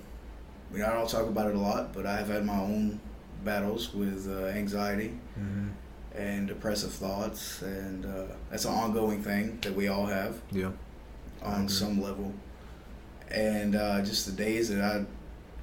you 0.72 0.80
know, 0.80 0.88
I 0.88 0.94
don't 0.94 1.10
talk 1.10 1.28
about 1.28 1.48
it 1.48 1.56
a 1.56 1.60
lot, 1.60 1.94
but 1.94 2.06
I 2.06 2.16
have 2.18 2.28
had 2.30 2.46
my 2.46 2.58
own 2.60 3.00
battles 3.44 3.94
with 3.94 4.28
uh, 4.30 4.48
anxiety 4.48 5.14
hmm 5.36 5.70
and 6.16 6.48
depressive 6.48 6.92
thoughts, 6.92 7.64
and 7.64 8.06
uh, 8.06 8.26
that's 8.52 8.66
an 8.66 8.72
ongoing 8.72 9.24
thing 9.24 9.58
that 9.62 9.74
we 9.74 9.88
all 9.88 10.06
have 10.06 10.40
yeah 10.52 10.70
on 11.42 11.68
some 11.68 12.00
level. 12.02 12.32
And 13.32 13.76
uh, 13.76 14.04
just 14.04 14.28
the 14.28 14.32
days 14.32 14.70
that 14.70 14.80
I 14.84 15.06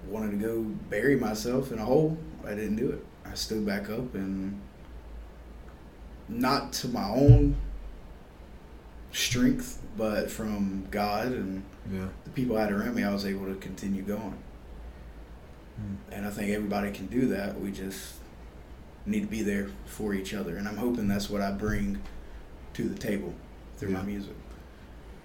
wanted 0.09 0.33
to 0.33 0.37
go 0.39 0.63
bury 0.89 1.15
myself 1.15 1.71
in 1.71 1.79
a 1.79 1.85
hole, 1.85 2.19
I 2.45 2.51
didn't 2.51 2.77
do 2.77 2.91
it. 2.91 3.05
I 3.25 3.35
stood 3.35 3.65
back 3.65 3.89
up 3.89 4.13
and 4.15 4.61
not 6.29 6.73
to 6.75 6.89
my 6.89 7.09
own 7.09 7.55
strength, 9.13 9.81
but 9.97 10.31
from 10.31 10.87
God 10.91 11.29
and 11.33 11.63
yeah 11.91 12.09
the 12.25 12.31
people 12.31 12.57
I 12.57 12.63
had 12.63 12.73
around 12.73 12.95
me, 12.95 13.03
I 13.03 13.13
was 13.13 13.25
able 13.27 13.47
to 13.47 13.55
continue 13.57 14.03
going. 14.03 14.39
Mm. 15.81 15.97
And 16.13 16.27
I 16.27 16.31
think 16.31 16.51
everybody 16.51 16.91
can 16.93 17.07
do 17.07 17.27
that. 17.29 17.59
We 17.61 17.71
just 17.73 18.15
need 19.07 19.21
to 19.21 19.27
be 19.27 19.43
there 19.43 19.69
for 19.87 20.15
each 20.15 20.35
other. 20.35 20.57
And 20.57 20.69
I'm 20.69 20.77
hoping 20.77 21.09
that's 21.09 21.29
what 21.31 21.41
I 21.41 21.51
bring 21.53 22.01
to 22.75 22.83
the 22.89 22.99
table 22.99 23.35
through 23.79 23.91
my 23.91 24.03
music. 24.03 24.35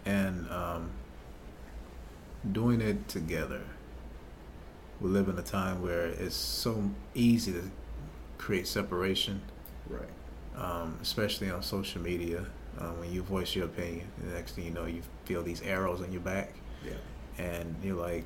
and 0.05 0.49
um, 0.49 0.89
doing 2.51 2.79
it 2.81 3.07
together. 3.07 3.61
We 5.01 5.09
live 5.09 5.27
in 5.27 5.37
a 5.37 5.41
time 5.43 5.81
where 5.81 6.05
it's 6.05 6.35
so 6.35 6.89
easy 7.13 7.51
to 7.51 7.69
create 8.37 8.65
separation, 8.67 9.41
Right. 9.89 10.09
um, 10.55 10.97
especially 11.01 11.49
on 11.51 11.61
social 11.63 12.01
media. 12.01 12.45
Um, 12.79 12.99
when 12.99 13.11
you 13.11 13.21
voice 13.23 13.55
your 13.55 13.65
opinion, 13.65 14.07
the 14.17 14.33
next 14.33 14.53
thing 14.53 14.65
you 14.65 14.71
know, 14.71 14.85
you 14.85 15.01
feel 15.25 15.41
these 15.43 15.61
arrows 15.61 16.01
on 16.01 16.11
your 16.11 16.21
back, 16.21 16.53
Yeah. 16.85 16.93
and 17.37 17.75
you're 17.83 17.95
like, 17.95 18.25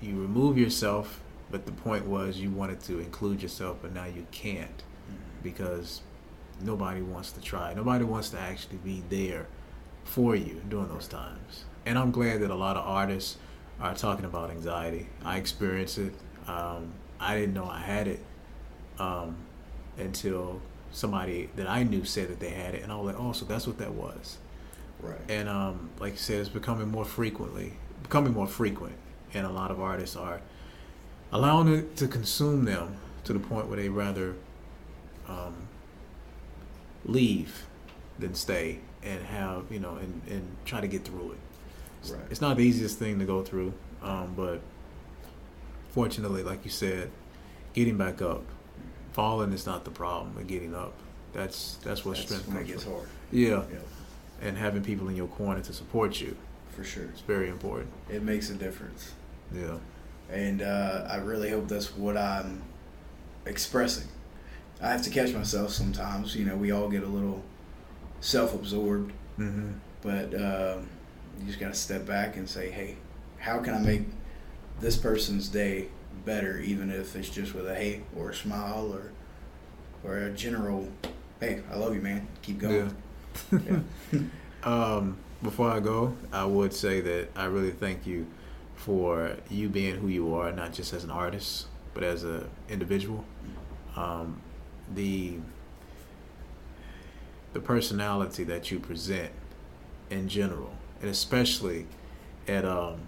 you 0.00 0.18
remove 0.20 0.56
yourself, 0.56 1.20
but 1.50 1.66
the 1.66 1.72
point 1.72 2.06
was 2.06 2.38
you 2.38 2.50
wanted 2.50 2.80
to 2.84 3.00
include 3.00 3.42
yourself, 3.42 3.78
but 3.82 3.92
now 3.92 4.04
you 4.06 4.26
can't 4.30 4.82
because 5.42 6.00
nobody 6.62 7.02
wants 7.02 7.32
to 7.32 7.40
try. 7.40 7.74
Nobody 7.74 8.04
wants 8.04 8.30
to 8.30 8.38
actually 8.40 8.78
be 8.78 9.02
there 9.08 9.46
for 10.04 10.34
you 10.34 10.60
during 10.68 10.88
those 10.88 11.06
times. 11.08 11.64
And 11.86 11.98
I'm 11.98 12.10
glad 12.10 12.40
that 12.40 12.50
a 12.50 12.54
lot 12.54 12.76
of 12.76 12.86
artists 12.86 13.36
are 13.80 13.94
talking 13.94 14.24
about 14.24 14.50
anxiety. 14.50 15.08
I 15.24 15.36
experienced 15.36 15.98
it. 15.98 16.12
Um, 16.46 16.92
I 17.20 17.36
didn't 17.38 17.54
know 17.54 17.66
I 17.68 17.78
had 17.80 18.08
it 18.08 18.20
um, 18.98 19.36
until 19.98 20.60
somebody 20.90 21.50
that 21.56 21.68
I 21.68 21.82
knew 21.82 22.04
said 22.04 22.28
that 22.28 22.40
they 22.40 22.50
had 22.50 22.74
it, 22.74 22.82
and 22.82 22.92
I 22.92 22.96
was 22.96 23.06
like, 23.06 23.16
"Oh, 23.18 23.32
so 23.32 23.44
that's 23.44 23.66
what 23.66 23.78
that 23.78 23.92
was." 23.92 24.38
Right. 25.00 25.18
And 25.28 25.48
um, 25.48 25.90
like 26.00 26.12
you 26.14 26.18
said, 26.18 26.40
it's 26.40 26.48
becoming 26.48 26.88
more 26.90 27.04
frequently, 27.04 27.74
becoming 28.02 28.32
more 28.32 28.46
frequent, 28.46 28.96
and 29.34 29.46
a 29.46 29.50
lot 29.50 29.70
of 29.70 29.80
artists 29.80 30.16
are 30.16 30.40
allowing 31.32 31.68
it 31.68 31.96
to 31.96 32.08
consume 32.08 32.64
them 32.64 32.96
to 33.24 33.32
the 33.32 33.38
point 33.38 33.68
where 33.68 33.76
they 33.76 33.88
rather 33.88 34.34
um, 35.28 35.54
leave 37.04 37.66
than 38.18 38.34
stay 38.34 38.78
and 39.02 39.22
have 39.26 39.64
you 39.70 39.78
know 39.78 39.96
and, 39.96 40.22
and 40.28 40.56
try 40.64 40.80
to 40.80 40.88
get 40.88 41.04
through 41.04 41.32
it. 41.32 41.38
It's, 42.00 42.10
Right. 42.10 42.22
it's 42.30 42.40
not 42.40 42.56
the 42.56 42.62
easiest 42.64 42.98
thing 42.98 43.18
to 43.18 43.24
go 43.24 43.42
through, 43.42 43.72
um, 44.02 44.34
but 44.36 44.60
fortunately, 45.90 46.42
like 46.42 46.64
you 46.64 46.70
said, 46.70 47.10
getting 47.74 47.96
back 47.96 48.22
up, 48.22 48.42
falling 49.18 49.52
is 49.52 49.66
not 49.66 49.84
the 49.84 49.90
problem, 49.90 50.32
but 50.36 50.46
getting 50.46 50.76
up. 50.76 50.94
That's 51.32 51.76
that's 51.82 52.04
what 52.04 52.14
That's 52.14 52.26
strength 52.26 52.46
when 52.46 52.56
it 52.58 52.60
comes 52.60 52.70
gets 52.70 52.84
from. 52.84 52.92
hard. 52.92 53.08
Yeah, 53.32 53.64
Yeah, 53.72 54.46
and 54.46 54.56
having 54.56 54.84
people 54.84 55.08
in 55.08 55.16
your 55.16 55.26
corner 55.26 55.60
to 55.60 55.72
support 55.72 56.20
you 56.20 56.36
for 56.70 56.84
sure. 56.84 57.06
it's 57.06 57.22
very 57.22 57.48
important. 57.48 57.90
It 58.08 58.22
makes 58.22 58.48
a 58.50 58.54
difference. 58.54 59.12
Yeah, 59.52 59.78
And 60.30 60.62
uh, 60.62 61.08
I 61.10 61.16
really 61.16 61.50
hope 61.50 61.66
that's 61.66 61.96
what 61.96 62.16
I'm 62.16 62.62
expressing. 63.44 64.06
I 64.80 64.92
have 64.92 65.02
to 65.02 65.10
catch 65.10 65.32
myself 65.34 65.72
sometimes. 65.72 66.36
You 66.36 66.44
know, 66.44 66.54
we 66.54 66.70
all 66.70 66.88
get 66.88 67.02
a 67.02 67.08
little 67.08 67.42
self 68.20 68.54
absorbed, 68.54 69.12
mm-hmm. 69.36 69.72
but 70.00 70.32
um, 70.34 70.88
you 71.40 71.46
just 71.46 71.58
got 71.58 71.72
to 71.74 71.78
step 71.78 72.06
back 72.06 72.36
and 72.36 72.48
say, 72.48 72.70
hey, 72.70 72.94
how 73.38 73.58
can 73.58 73.74
I 73.74 73.80
make 73.80 74.02
this 74.78 74.96
person's 74.96 75.48
day 75.48 75.88
better, 76.28 76.58
even 76.58 76.90
if 76.90 77.16
it's 77.16 77.30
just 77.30 77.54
with 77.54 77.66
a 77.66 77.74
hey 77.74 78.02
or 78.14 78.30
a 78.30 78.34
smile 78.34 78.92
or 78.92 79.10
or 80.04 80.18
a 80.18 80.30
general, 80.30 80.86
hey, 81.40 81.62
I 81.72 81.76
love 81.76 81.94
you, 81.94 82.02
man. 82.02 82.28
Keep 82.42 82.58
going. 82.58 82.94
yeah. 83.50 83.58
Yeah. 84.12 84.20
um, 84.62 85.16
before 85.42 85.70
I 85.70 85.80
go, 85.80 86.14
I 86.30 86.44
would 86.44 86.74
say 86.74 87.00
that 87.00 87.30
I 87.34 87.46
really 87.46 87.70
thank 87.70 88.06
you 88.06 88.26
for 88.76 89.36
you 89.48 89.70
being 89.70 89.96
who 89.96 90.08
you 90.08 90.34
are, 90.34 90.52
not 90.52 90.74
just 90.74 90.92
as 90.92 91.02
an 91.02 91.10
artist, 91.10 91.66
but 91.94 92.04
as 92.04 92.24
an 92.24 92.48
individual. 92.68 93.24
Um, 93.96 94.42
the 94.94 95.38
the 97.54 97.60
personality 97.60 98.44
that 98.44 98.70
you 98.70 98.78
present 98.78 99.30
in 100.10 100.28
general, 100.28 100.72
and 101.00 101.08
especially 101.08 101.86
at 102.46 102.66
um, 102.66 103.00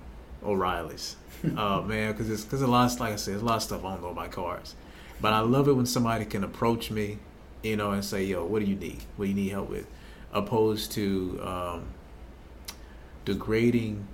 O'Reilly's, 0.42 1.16
uh, 1.56 1.80
man, 1.86 2.12
because 2.12 2.30
it's 2.30 2.44
because 2.44 2.62
a 2.62 2.66
lot, 2.66 2.92
of, 2.92 3.00
like 3.00 3.12
I 3.12 3.16
said, 3.16 3.32
there's 3.34 3.42
a 3.42 3.46
lot 3.46 3.56
of 3.56 3.62
stuff 3.62 3.84
I 3.84 3.92
don't 3.92 4.02
know 4.02 4.08
about 4.08 4.30
cars, 4.30 4.74
but 5.20 5.32
I 5.32 5.40
love 5.40 5.68
it 5.68 5.72
when 5.72 5.86
somebody 5.86 6.24
can 6.24 6.44
approach 6.44 6.90
me, 6.90 7.18
you 7.62 7.76
know, 7.76 7.90
and 7.92 8.04
say, 8.04 8.24
"Yo, 8.24 8.44
what 8.44 8.60
do 8.60 8.66
you 8.66 8.76
need? 8.76 9.02
What 9.16 9.24
do 9.26 9.28
you 9.30 9.34
need 9.36 9.48
help 9.50 9.70
with?" 9.70 9.86
Opposed 10.32 10.92
to 10.92 11.40
um, 11.42 11.82
degrading 13.24 14.06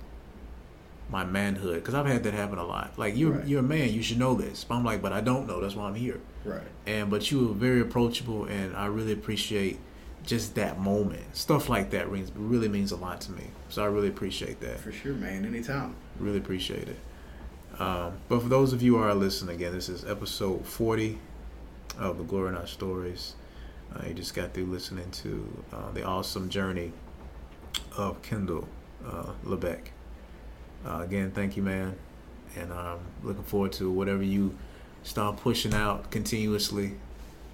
my 1.09 1.23
manhood, 1.23 1.75
because 1.75 1.93
I've 1.93 2.05
had 2.05 2.23
that 2.23 2.33
happen 2.33 2.57
a 2.59 2.65
lot. 2.65 2.97
Like 2.97 3.15
you're 3.15 3.31
Right. 3.31 3.47
you're 3.47 3.61
a 3.61 3.63
man, 3.63 3.93
you 3.93 4.01
should 4.03 4.19
know 4.19 4.33
this. 4.33 4.63
But 4.65 4.75
I'm 4.75 4.83
like, 4.83 5.01
but 5.01 5.13
I 5.13 5.21
don't 5.21 5.47
know. 5.47 5.61
That's 5.61 5.75
why 5.75 5.85
I'm 5.87 5.95
here 5.95 6.19
Right. 6.43 6.61
and 6.85 7.09
but 7.09 7.31
you 7.31 7.47
were 7.47 7.53
very 7.53 7.81
approachable 7.81 8.45
and 8.45 8.73
i 8.77 8.85
really 8.85 9.11
appreciate 9.11 9.79
just 10.23 10.55
that 10.55 10.79
moment 10.79 11.35
stuff 11.35 11.67
like 11.67 11.89
that 11.89 12.09
rings 12.09 12.31
really 12.35 12.69
means 12.69 12.93
a 12.93 12.95
lot 12.95 13.19
to 13.21 13.33
me 13.33 13.43
so 13.67 13.83
i 13.83 13.85
really 13.85 14.07
appreciate 14.07 14.61
that 14.61 14.79
For 14.79 14.93
sure, 14.93 15.13
man. 15.13 15.43
Anytime. 15.45 15.95
really 16.19 16.37
appreciate 16.37 16.87
it 16.87 16.97
um, 17.79 18.13
but 18.29 18.41
for 18.41 18.49
those 18.49 18.73
of 18.73 18.81
you 18.81 18.97
who 18.97 19.03
are 19.03 19.13
listening 19.13 19.55
again 19.55 19.73
this 19.73 19.89
is 19.89 20.05
episode 20.05 20.65
40 20.65 21.17
of 21.99 22.17
the 22.17 22.23
glory 22.23 22.49
in 22.49 22.55
our 22.55 22.67
stories 22.67 23.35
uh, 23.95 24.05
you 24.07 24.13
just 24.13 24.33
got 24.33 24.53
through 24.53 24.65
listening 24.65 25.09
to 25.11 25.63
uh, 25.73 25.91
the 25.91 26.03
awesome 26.03 26.49
journey 26.49 26.91
of 27.97 28.21
kendall 28.21 28.67
uh, 29.05 29.31
levesque 29.43 29.91
uh, 30.85 30.99
again 30.99 31.31
thank 31.31 31.55
you 31.55 31.63
man 31.63 31.95
and 32.55 32.71
um, 32.71 32.99
looking 33.23 33.43
forward 33.43 33.71
to 33.73 33.91
whatever 33.91 34.23
you 34.23 34.55
start 35.03 35.37
pushing 35.37 35.73
out 35.73 36.11
continuously. 36.11 36.93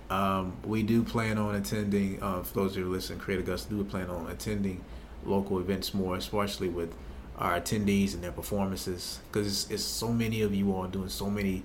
Um, 0.10 0.54
we 0.66 0.84
do 0.84 1.04
plan 1.04 1.38
on 1.38 1.56
attending. 1.56 2.22
Uh, 2.22 2.44
for 2.44 2.54
those 2.54 2.72
of 2.72 2.78
you 2.80 2.86
who 2.86 2.92
listen, 2.92 3.20
Create 3.20 3.40
Augusta 3.40 3.70
do 3.70 3.84
plan 3.84 4.10
on 4.10 4.30
attending 4.30 4.84
local 5.26 5.60
events 5.60 5.94
more, 5.94 6.16
especially 6.16 6.68
with 6.68 6.94
our 7.38 7.60
attendees 7.60 8.14
and 8.14 8.24
their 8.24 8.32
performances, 8.32 9.20
because 9.32 9.48
it's, 9.48 9.72
it's 9.72 9.84
so 9.84 10.10
many 10.10 10.42
of 10.42 10.54
you 10.54 10.74
all 10.74 10.88
doing 10.88 11.10
so 11.10 11.30
many 11.30 11.64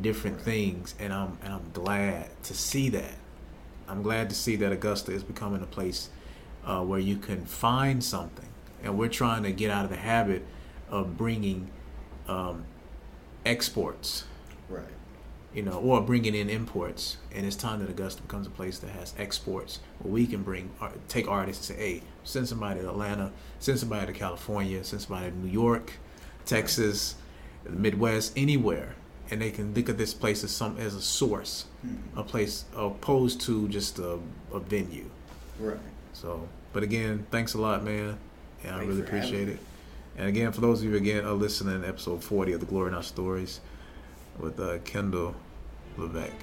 different 0.00 0.40
things, 0.40 0.94
and 0.98 1.12
I'm 1.12 1.38
and 1.42 1.52
I'm 1.52 1.70
glad 1.72 2.28
to 2.44 2.54
see 2.54 2.88
that. 2.90 3.14
I'm 3.88 4.02
glad 4.02 4.28
to 4.30 4.36
see 4.36 4.54
that 4.56 4.70
Augusta 4.72 5.12
is 5.12 5.24
becoming 5.24 5.62
a 5.62 5.66
place 5.66 6.10
uh, 6.64 6.82
where 6.82 7.00
you 7.00 7.16
can 7.16 7.44
find 7.44 8.02
something, 8.04 8.48
and 8.84 8.96
we're 8.96 9.08
trying 9.08 9.42
to 9.42 9.52
get 9.52 9.70
out 9.70 9.84
of 9.84 9.90
the 9.90 9.96
habit 9.96 10.44
of 10.88 11.16
bringing 11.16 11.68
um, 12.28 12.64
exports 13.44 14.24
Right. 14.68 14.84
you 15.52 15.62
know, 15.62 15.72
or 15.80 16.00
bringing 16.00 16.34
in 16.36 16.48
imports. 16.48 17.16
And 17.34 17.44
it's 17.44 17.56
time 17.56 17.80
that 17.80 17.90
Augusta 17.90 18.22
becomes 18.22 18.46
a 18.46 18.50
place 18.50 18.78
that 18.78 18.90
has 18.90 19.14
exports 19.18 19.80
where 19.98 20.12
we 20.12 20.26
can 20.26 20.42
bring, 20.44 20.70
take 21.08 21.26
artists 21.26 21.68
and 21.70 21.78
say, 21.78 21.84
hey, 21.94 22.02
send 22.24 22.48
somebody 22.48 22.80
to 22.80 22.88
Atlanta, 22.88 23.32
send 23.58 23.78
somebody 23.78 24.06
to 24.12 24.18
California, 24.18 24.82
send 24.84 25.02
somebody 25.02 25.30
to 25.30 25.36
New 25.36 25.50
York, 25.50 25.92
Texas, 26.46 27.14
the 27.64 27.70
Midwest, 27.70 28.32
anywhere. 28.36 28.94
And 29.30 29.40
they 29.40 29.50
can 29.50 29.74
look 29.74 29.88
at 29.88 29.96
this 29.98 30.12
place 30.12 30.42
as 30.42 30.50
some 30.50 30.76
as 30.78 30.94
a 30.94 31.00
source, 31.02 31.66
Hmm. 31.82 32.18
a 32.18 32.22
place 32.24 32.64
opposed 32.76 33.40
to 33.42 33.68
just 33.68 33.98
a, 33.98 34.18
a 34.52 34.58
venue. 34.60 35.08
Right. 35.60 35.78
So, 36.12 36.48
but 36.72 36.82
again, 36.82 37.26
thanks 37.30 37.54
a 37.54 37.58
lot, 37.60 37.84
man, 37.84 38.18
and 38.64 38.74
I 38.74 38.82
really 38.84 39.02
appreciate 39.02 39.48
it. 39.48 39.58
And 40.18 40.28
again, 40.28 40.50
for 40.52 40.60
those 40.60 40.80
of 40.82 40.90
you 40.90 40.96
again 40.96 41.24
are 41.24 41.32
listening, 41.32 41.84
episode 41.84 42.24
forty 42.24 42.52
of 42.52 42.60
the 42.60 42.66
Glory 42.66 42.88
in 42.88 42.94
Our 42.94 43.02
Stories 43.04 43.60
with 44.38 44.58
uh, 44.58 44.78
Kendall 44.84 45.36
Levesque. 45.96 46.34